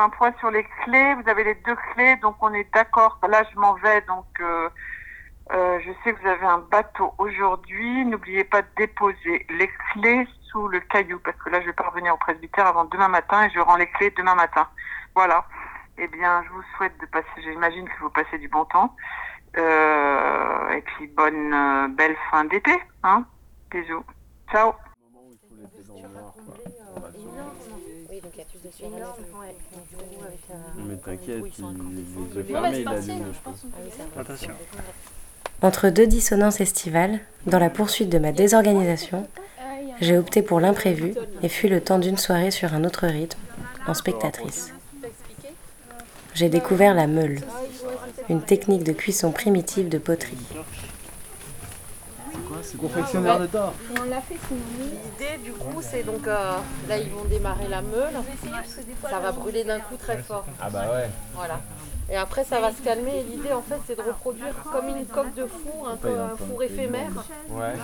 un 0.05 0.11
point 0.11 0.33
sur 0.39 0.51
les 0.51 0.65
clés. 0.85 1.15
Vous 1.15 1.29
avez 1.29 1.45
les 1.45 1.55
deux 1.55 1.77
clés, 1.93 2.17
donc 2.17 2.37
on 2.41 2.53
est 2.53 2.73
d'accord. 2.75 3.19
Là, 3.29 3.43
je 3.51 3.59
m'en 3.59 3.75
vais, 3.75 4.03
donc 4.03 4.27
euh, 4.41 4.69
euh, 5.53 5.79
je 5.81 5.91
sais 6.03 6.13
que 6.13 6.21
vous 6.21 6.29
avez 6.29 6.47
un 6.47 6.59
bateau 6.59 7.15
aujourd'hui. 7.19 8.05
N'oubliez 8.05 8.45
pas 8.45 8.63
de 8.63 8.69
déposer 8.77 9.47
les 9.49 9.71
clés 9.93 10.29
sous 10.51 10.69
le 10.69 10.81
caillou, 10.81 11.19
parce 11.19 11.37
que 11.39 11.51
là, 11.51 11.61
je 11.61 11.67
vais 11.67 11.73
pas 11.73 11.89
revenir 11.89 12.15
au 12.15 12.19
presbytère 12.19 12.67
avant 12.67 12.85
demain 12.85 13.09
matin 13.09 13.45
et 13.45 13.51
je 13.51 13.61
rends 13.61 13.77
les 13.77 13.91
clés 13.93 14.13
demain 14.17 14.35
matin. 14.35 14.69
Voilà. 15.15 15.47
Eh 15.97 16.09
bien, 16.09 16.43
je 16.45 16.51
vous 16.51 16.63
souhaite 16.77 16.99
de 17.01 17.07
passer. 17.07 17.27
J'imagine 17.43 17.89
que 17.89 18.01
vous 18.01 18.11
passez 18.11 18.39
du 18.39 18.49
bon 18.49 18.65
temps. 18.67 18.95
Euh, 19.57 20.71
et 20.71 20.83
puis 20.83 21.07
bonne, 21.07 21.95
belle 21.95 22.17
fin 22.31 22.45
d'été. 22.45 22.73
Hein 23.05 23.25
Bisous. 23.71 24.05
Ciao. 24.51 24.75
Ouais, 28.73 29.55
Mais 30.77 30.97
t'inquiète, 30.97 31.45
il- 31.59 32.45
il 32.51 32.57
allume, 32.89 33.25
je 33.33 33.41
pense. 33.45 33.67
Attention. 34.19 34.55
Entre 35.63 35.89
deux 35.91 36.07
dissonances 36.07 36.61
estivales, 36.61 37.21
dans 37.47 37.59
la 37.59 37.71
poursuite 37.71 38.09
de 38.11 38.19
ma 38.19 38.33
désorganisation, 38.33 39.27
j'ai 40.01 40.19
opté 40.19 40.43
pour 40.43 40.61
l'imprévu 40.61 41.15
et 41.43 41.49
fui 41.49 41.69
le 41.69 41.81
temps 41.81 41.99
d'une 41.99 42.19
soirée 42.19 42.51
sur 42.51 42.75
un 42.75 42.85
autre 42.85 43.07
rythme, 43.07 43.39
en 43.87 43.95
spectatrice. 43.95 44.73
J'ai 46.35 46.49
découvert 46.49 46.95
la 46.95 47.07
meule, 47.07 47.41
une 48.29 48.43
technique 48.43 48.83
de 48.85 48.93
cuisson 48.93 49.31
primitive 49.31 49.89
de 49.89 49.99
poterie. 49.99 50.37
C'est 52.65 52.79
confectionnaire 52.79 53.39
de 53.39 53.47
tort. 53.47 53.75
On 54.01 54.05
l'a 54.05 54.21
fait. 54.21 54.39
L'idée 54.79 55.39
du 55.43 55.53
coup 55.53 55.81
c'est 55.81 56.03
donc 56.03 56.27
euh, 56.27 56.57
là 56.89 56.99
ils 56.99 57.11
vont 57.11 57.25
démarrer 57.25 57.69
la 57.69 57.83
meule, 57.83 58.15
ça 59.09 59.19
va 59.19 59.33
brûler 59.33 59.65
d'un 59.65 59.81
coup 59.81 59.97
très 59.97 60.19
fort. 60.19 60.45
Ah 60.61 60.71
bah 60.71 60.85
ouais. 60.93 61.09
Voilà. 61.35 61.61
Et 62.11 62.17
après 62.17 62.45
ça 62.45 62.61
va 62.61 62.71
se 62.73 62.83
calmer 62.83 63.21
et 63.21 63.23
l'idée 63.23 63.53
en 63.53 63.63
fait 63.63 63.79
c'est 63.87 63.97
de 63.97 64.03
reproduire 64.03 64.55
comme 64.73 64.89
une 64.89 65.07
coque 65.07 65.35
de 65.35 65.47
four, 65.47 65.89
un 65.89 65.97
peu 65.97 66.19
un 66.19 66.37
four 66.37 66.63
éphémère. 66.63 67.13
Ouais. 67.51 67.75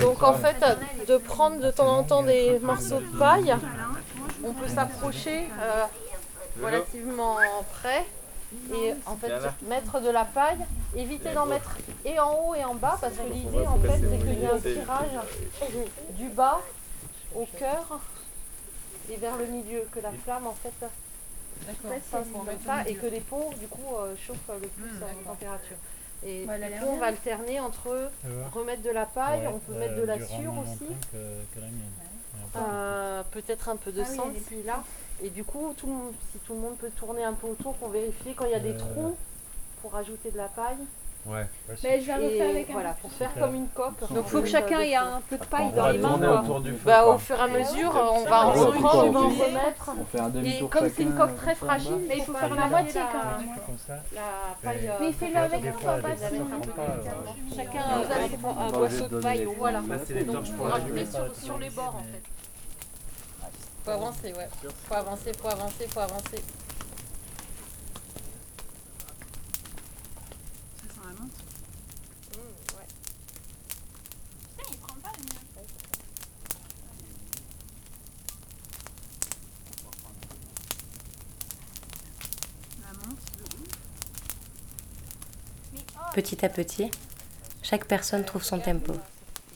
Donc 0.00 0.22
en 0.22 0.34
fait 0.34 0.56
euh, 0.62 0.74
de 1.06 1.16
prendre 1.18 1.60
de 1.60 1.70
temps 1.70 1.98
en 1.98 2.02
temps 2.02 2.22
des 2.22 2.58
morceaux 2.60 3.00
de 3.00 3.18
paille, 3.18 3.54
on 4.44 4.52
peut 4.52 4.68
s'approcher 4.68 5.48
euh, 5.60 5.84
relativement 6.62 7.36
près 7.80 8.04
et 8.74 8.94
en 9.06 9.16
fait 9.16 9.32
mettre 9.68 10.00
de 10.00 10.10
la 10.10 10.24
paille, 10.24 10.58
éviter 10.96 11.32
d'en 11.32 11.46
mettre 11.46 11.76
et 12.04 12.18
en 12.18 12.34
haut 12.34 12.54
et 12.54 12.64
en 12.64 12.74
bas 12.74 12.98
parce 13.00 13.14
que 13.14 13.32
l'idée 13.32 13.66
en 13.66 13.78
fait 13.78 14.00
c'est 14.00 14.18
qu'il 14.18 14.40
y 14.40 14.46
a 14.46 14.54
un 14.54 14.58
tirage 14.58 15.10
du 16.16 16.28
bas 16.28 16.60
au 17.34 17.46
cœur 17.58 18.00
et 19.10 19.16
vers 19.16 19.36
le 19.36 19.46
milieu, 19.46 19.82
que 19.92 20.00
la 20.00 20.12
flamme 20.12 20.46
en 20.46 20.54
fait 20.54 20.72
passe 20.80 22.26
comme 22.32 22.46
ça 22.64 22.88
et 22.88 22.94
que 22.94 23.06
les 23.06 23.20
pots 23.20 23.50
du 23.58 23.66
coup 23.68 23.94
euh, 23.96 24.14
chauffent 24.16 24.38
le 24.60 24.68
plus 24.68 24.90
en 25.02 25.30
température. 25.30 25.76
Et 26.24 26.44
Ouais, 26.46 26.58
du 26.58 26.78
coup 26.78 26.86
on 26.88 26.96
va 26.98 27.06
alterner 27.06 27.58
entre 27.60 28.10
remettre 28.52 28.82
de 28.82 28.90
la 28.90 29.06
paille, 29.06 29.48
on 29.52 29.58
peut 29.58 29.74
mettre 29.74 29.96
de 29.96 30.02
la 30.02 30.24
sûre 30.24 30.52
aussi. 30.62 30.92
Euh, 32.56 33.22
peut-être 33.30 33.68
un 33.68 33.76
peu 33.76 33.92
de 33.92 34.02
Ah 34.02 34.06
oui, 34.08 34.16
sang 34.16 34.30
elle 34.30 34.36
est 34.36 34.60
si 34.60 34.62
là. 34.66 34.82
Et 35.22 35.30
du 35.30 35.44
coup, 35.44 35.72
tout 35.76 35.86
le 35.86 35.92
monde- 35.92 36.14
si 36.32 36.38
tout 36.38 36.54
le 36.54 36.60
monde 36.60 36.76
peut 36.78 36.90
tourner 36.96 37.24
un 37.24 37.32
peu 37.34 37.46
autour 37.48 37.74
pour 37.74 37.88
vérifier 37.90 38.34
quand 38.34 38.44
il 38.46 38.52
y 38.52 38.54
a 38.54 38.60
des 38.60 38.76
trous 38.76 39.16
pour 39.80 39.94
ajouter 39.96 40.30
de 40.30 40.36
la 40.38 40.48
paille. 40.48 40.78
Ouais. 41.24 41.46
Mais 41.84 42.00
je 42.00 42.06
vais 42.06 42.14
refaire 42.16 42.50
avec 42.50 42.68
un- 42.68 42.72
voilà, 42.72 42.94
pour 43.00 43.12
faire 43.12 43.30
comme 43.38 43.54
une 43.54 43.68
coque. 43.68 44.12
Donc 44.12 44.26
faut 44.26 44.40
que 44.40 44.48
chacun 44.48 44.80
ait 44.80 44.96
un 44.96 45.20
peu 45.30 45.38
de 45.38 45.44
paille 45.44 45.70
dans 45.70 45.88
les 45.90 45.98
mains. 45.98 46.08
tourner 46.08 46.26
quoi. 46.26 46.40
autour 46.40 46.60
du 46.62 46.72
feu, 46.72 46.78
Bah, 46.84 47.06
au 47.06 47.18
fur 47.18 47.36
et 47.36 47.40
à 47.40 47.46
mesure, 47.46 47.92
on 47.94 48.24
va 48.24 48.46
en 48.46 48.50
reprendre, 48.50 49.04
on 49.06 49.10
va 49.12 49.20
remettre. 49.20 49.90
On 50.00 50.04
fait 50.04 50.18
un 50.18 50.42
Et 50.44 50.66
comme 50.68 50.90
c'est 50.90 51.02
une 51.04 51.14
coque 51.14 51.36
très 51.36 51.54
fragile, 51.54 51.92
mais 52.08 52.16
il 52.16 52.24
faut 52.24 52.32
faire 52.32 52.54
la 52.56 52.66
moitié 52.66 53.00
quand 53.12 53.38
même. 53.38 53.48
La 54.12 54.20
paille. 54.72 54.88
euh, 54.88 54.92
Mais 55.00 55.12
fais-le 55.12 55.36
avec 55.36 55.64
un 55.64 55.72
pas 55.72 56.00
délicatement. 56.00 56.46
Chacun 57.54 57.80
a 57.80 58.64
un- 58.64 58.70
boisseau 58.72 59.06
de 59.08 59.20
paille, 59.20 59.48
voilà. 59.56 59.80
Allumer. 60.74 61.06
sur, 61.06 61.36
sur 61.36 61.58
les 61.58 61.70
bords 61.70 61.96
en 61.98 62.02
fait. 62.02 62.22
Faut 63.84 63.90
avancer, 63.90 64.32
ouais. 64.32 64.48
Faut 64.88 64.94
avancer, 64.94 65.32
faut 65.32 65.48
avancer, 65.48 65.88
faut 65.88 66.00
avancer. 66.00 66.42
Mmh, 71.12 72.76
ouais. 72.76 72.86
il 74.70 74.76
prend 74.76 74.94
pas 75.02 75.10
le 75.18 75.24
mien. 75.24 75.40
Petit 86.14 86.44
à 86.44 86.48
petit, 86.48 86.90
chaque 87.62 87.86
personne 87.86 88.24
trouve 88.24 88.44
son 88.44 88.60
tempo, 88.60 88.92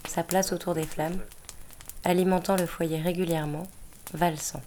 sa 0.09 0.25
place 0.25 0.53
autour 0.53 0.75
des 0.75 0.85
flammes, 0.87 1.21
alimentant 2.03 2.57
le 2.57 2.67
foyer 2.67 3.01
régulièrement, 3.01 3.67
valsant. 4.15 4.63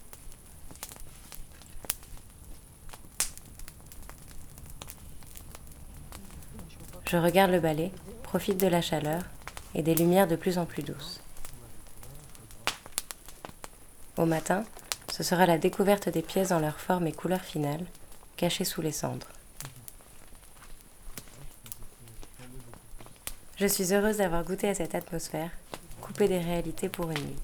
Je 7.05 7.17
regarde 7.17 7.49
le 7.49 7.59
balai, 7.59 7.91
profite 8.21 8.57
de 8.59 8.67
la 8.67 8.81
chaleur 8.81 9.23
et 9.73 9.81
des 9.81 9.95
lumières 9.95 10.27
de 10.27 10.35
plus 10.35 10.59
en 10.59 10.65
plus 10.65 10.83
douces. 10.83 11.21
Au 14.15 14.25
matin, 14.25 14.63
ce 15.11 15.23
sera 15.23 15.45
la 15.45 15.57
découverte 15.57 16.09
des 16.09 16.21
pièces 16.21 16.49
dans 16.49 16.59
leur 16.59 16.79
forme 16.79 17.07
et 17.07 17.11
couleur 17.11 17.41
finale, 17.41 17.85
cachées 18.37 18.63
sous 18.63 18.81
les 18.81 18.91
cendres. 18.91 19.27
Je 23.57 23.65
suis 23.65 23.93
heureuse 23.93 24.17
d'avoir 24.17 24.43
goûté 24.43 24.69
à 24.69 24.75
cette 24.75 24.95
atmosphère, 24.95 25.49
coupée 26.01 26.27
des 26.27 26.39
réalités 26.39 26.89
pour 26.89 27.09
une 27.09 27.17
nuit. 27.17 27.39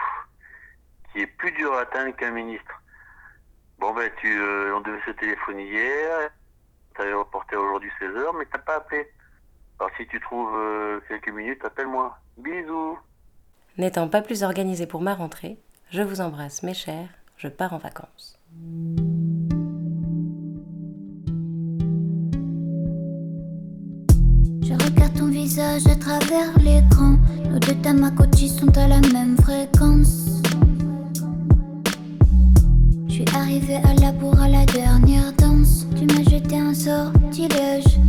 qui 1.12 1.20
est 1.20 1.28
plus 1.28 1.52
dur 1.52 1.74
à 1.74 1.82
atteindre 1.82 2.16
qu'un 2.16 2.32
ministre. 2.32 2.82
Bon 3.80 3.94
ben 3.94 4.10
tu, 4.22 4.40
euh, 4.40 4.76
on 4.76 4.82
devait 4.82 5.02
se 5.06 5.12
téléphoner 5.12 5.68
hier, 5.68 6.30
t'avais 6.96 7.14
reporté 7.14 7.56
aujourd'hui 7.56 7.92
16h, 8.00 8.38
mais 8.38 8.46
t'as 8.46 8.60
pas 8.60 8.78
appelé. 8.78 9.10
Alors 9.80 9.92
si 9.98 10.08
tu 10.08 10.22
trouves 10.22 10.56
euh, 10.56 11.02
quelques 11.08 11.32
minutes, 11.32 11.66
appelle-moi. 11.66 12.18
Bisous. 12.38 12.98
N'étant 13.78 14.08
pas 14.08 14.22
plus 14.22 14.44
organisée 14.44 14.88
pour 14.88 15.02
ma 15.02 15.16
rentrée, 15.16 15.58
je 15.90 16.02
vous 16.02 16.22
embrasse 16.22 16.64
mes 16.64 16.74
chers, 16.74 17.10
je 17.36 17.50
pars 17.50 17.74
en 17.74 17.78
vacances. 17.78 18.40
À 25.60 25.96
travers 25.96 26.58
l'écran. 26.64 27.18
Nos 27.50 27.60
deux 27.60 27.76
Tamagotchi 27.82 28.48
sont 28.48 28.78
à 28.78 28.88
la 28.88 29.02
même 29.12 29.36
fréquence. 29.42 30.42
Je 33.08 33.14
suis 33.14 33.26
arrivée 33.36 33.76
à 33.76 33.94
la 34.00 34.14
bourre 34.14 34.40
à 34.42 34.48
la 34.48 34.66
dernière 34.66 35.34
danse. 35.38 35.86
Tu 35.98 36.06
m'as 36.06 36.24
jeté 36.30 36.58
un 36.58 36.74
sortilège, 36.74 38.00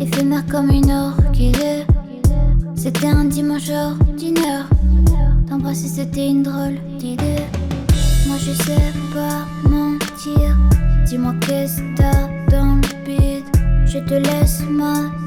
éphémère 0.00 0.46
comme 0.46 0.70
une 0.70 0.90
orchidée. 0.90 1.84
C'était 2.74 3.08
un 3.08 3.26
dimanche 3.26 3.68
ordinaire. 3.68 4.66
T'embrasser, 5.48 5.88
c'était 5.88 6.28
une 6.28 6.42
drôle 6.42 6.78
d'idée. 6.98 7.44
Moi, 8.26 8.36
je 8.38 8.52
sais 8.52 8.92
pas 9.12 9.46
mentir. 9.68 10.56
Dis-moi 11.04 11.34
qu'est-ce 11.40 11.82
que 11.82 11.96
t'as 11.96 12.28
dans 12.50 12.76
le 12.76 13.04
bide? 13.04 13.44
Je 13.84 13.98
te 13.98 14.14
laisse 14.14 14.62
m'attendrir, 14.70 15.21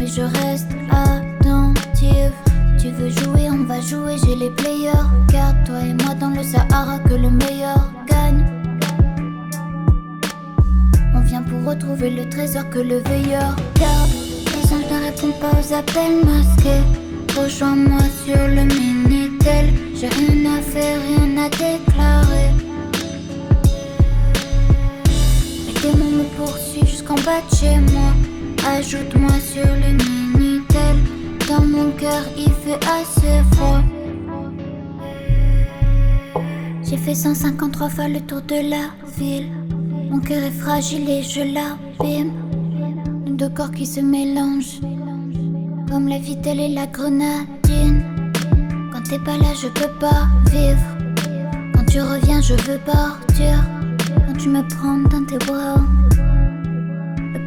mais 0.00 0.06
je 0.06 0.22
reste 0.22 0.70
attentive. 0.90 2.32
Tu 2.80 2.88
veux 2.88 3.10
jouer, 3.10 3.50
on 3.50 3.64
va 3.64 3.80
jouer, 3.82 4.16
j'ai 4.24 4.34
les 4.34 4.48
players. 4.48 5.06
Garde 5.28 5.56
toi 5.66 5.80
et 5.80 5.92
moi 6.02 6.14
dans 6.14 6.30
le 6.30 6.42
Sahara, 6.42 6.98
que 7.00 7.14
le 7.14 7.30
meilleur 7.30 7.92
gagne. 8.06 8.42
On 11.14 11.20
vient 11.20 11.42
pour 11.42 11.62
retrouver 11.70 12.08
le 12.10 12.26
trésor 12.30 12.70
que 12.70 12.78
le 12.78 12.98
veilleur 13.10 13.54
garde. 13.78 14.10
Les 14.54 14.72
anges 14.72 14.90
ne 14.90 15.04
répondent 15.04 15.38
pas 15.38 15.52
aux 15.60 15.74
appels 15.74 16.24
masqués. 16.24 16.84
Rejoins-moi 17.38 18.00
sur 18.24 18.42
le 18.48 18.64
Minitel. 18.74 19.66
J'ai 19.94 20.08
rien 20.08 20.58
à 20.58 20.62
faire, 20.62 20.98
rien 21.08 21.44
à 21.44 21.48
déclarer. 21.50 22.50
Les 25.66 25.80
démons 25.82 26.10
me 26.10 26.24
poursuivent 26.38 26.88
jusqu'en 26.88 27.16
bas 27.16 27.42
de 27.50 27.54
chez 27.54 27.78
moi. 27.92 28.12
Ajoute-moi 28.78 29.32
sur 29.40 29.66
le 29.66 29.92
Minitel. 30.38 30.96
Dans 31.48 31.64
mon 31.64 31.90
cœur, 31.90 32.22
il 32.36 32.52
fait 32.62 32.78
assez 32.86 33.42
froid. 33.52 33.80
J'ai 36.84 36.96
fait 36.96 37.14
153 37.14 37.88
fois 37.88 38.08
le 38.08 38.20
tour 38.20 38.40
de 38.42 38.70
la 38.70 38.90
ville. 39.18 39.50
Mon 40.08 40.20
cœur 40.20 40.42
est 40.44 40.52
fragile 40.52 41.10
et 41.10 41.22
je 41.22 41.40
l'abîme. 41.40 42.32
Deux 43.26 43.48
corps 43.48 43.72
qui 43.72 43.86
se 43.86 44.00
mélangent. 44.00 44.80
Comme 45.90 46.06
la 46.06 46.18
vitelle 46.18 46.60
et 46.60 46.68
la 46.68 46.86
grenadine. 46.86 48.04
Quand 48.92 49.02
t'es 49.02 49.18
pas 49.18 49.36
là, 49.36 49.52
je 49.60 49.66
peux 49.66 49.92
pas 49.98 50.28
vivre. 50.50 50.86
Quand 51.74 51.84
tu 51.86 52.00
reviens, 52.00 52.40
je 52.40 52.54
veux 52.54 52.78
partir. 52.78 53.64
Quand 54.26 54.36
tu 54.38 54.48
me 54.48 54.62
prends 54.68 54.98
dans 54.98 55.26
tes 55.26 55.44
bras, 55.44 55.80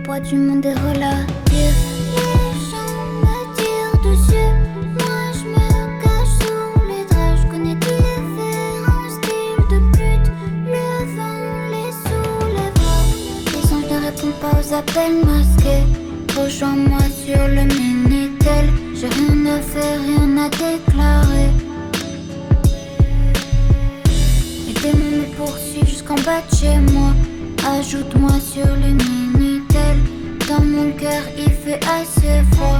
poids 0.03 0.19
du 0.19 0.35
monde 0.35 0.65
est 0.65 0.73
relatif. 0.73 1.75
Les 2.15 2.53
gens 2.69 3.03
me 3.23 3.37
tirent 3.55 3.99
dessus. 4.03 4.51
Moi, 4.99 5.19
je 5.37 5.45
me 5.55 5.67
cache 6.03 6.33
sous 6.41 6.73
les 6.89 7.05
draps. 7.09 7.41
Je 7.41 7.47
connais 7.51 7.75
différents 7.75 9.09
styles 9.17 9.63
de 9.71 9.79
pute. 9.95 10.29
Le 10.73 10.87
vent 11.15 11.45
les 11.73 11.91
soulèvera. 12.03 12.97
Les 13.53 13.65
anges 13.73 13.91
ne 13.91 14.05
répondent 14.05 14.39
pas 14.41 14.55
aux 14.59 14.73
appels 14.73 15.19
masqués. 15.25 15.85
Rejoins-moi 16.37 17.03
sur 17.25 17.47
le 17.47 17.63
Minitel. 17.63 18.65
J'ai 18.95 19.07
rien 19.07 19.45
à 19.55 19.59
faire, 19.61 19.99
rien 20.01 20.37
à 20.37 20.49
déclarer. 20.49 21.49
Les 24.67 24.73
démons 24.81 25.17
me 25.17 25.35
poursuivent 25.37 25.87
jusqu'en 25.87 26.15
bas 26.15 26.41
de 26.49 26.55
chez 26.55 26.77
moi. 26.91 27.11
Ajoute-moi 27.79 28.31
sur 28.53 28.67
le 28.67 28.91
Minitel. 28.91 29.22
Dans 30.53 30.61
mon 30.61 30.91
cœur, 30.91 31.23
il 31.35 31.49
fait 31.49 31.79
assez 31.83 32.43
froid. 32.51 32.79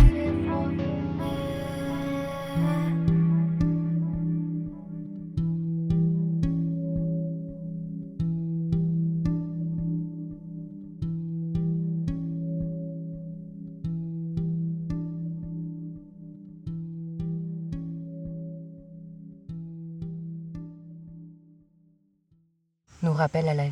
Nous 23.02 23.14
rappelle 23.14 23.50
à 23.50 23.56
la 23.56 23.64
vie. 23.64 23.72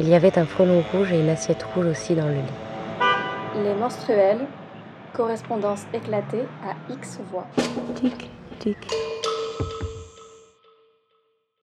Il 0.00 0.08
y 0.08 0.14
avait 0.14 0.36
un 0.40 0.44
frelon 0.44 0.82
rouge 0.92 1.12
et 1.12 1.20
une 1.20 1.28
assiette 1.28 1.62
rouge 1.62 1.86
aussi 1.86 2.16
dans 2.16 2.26
le 2.26 2.34
lit. 2.34 2.65
Les 3.64 3.74
menstruels, 3.74 4.46
correspondance 5.14 5.86
éclatée 5.94 6.44
à 6.62 6.74
X 6.92 7.20
voix. 7.30 7.46
Tic, 7.94 8.30
tic, 8.58 8.76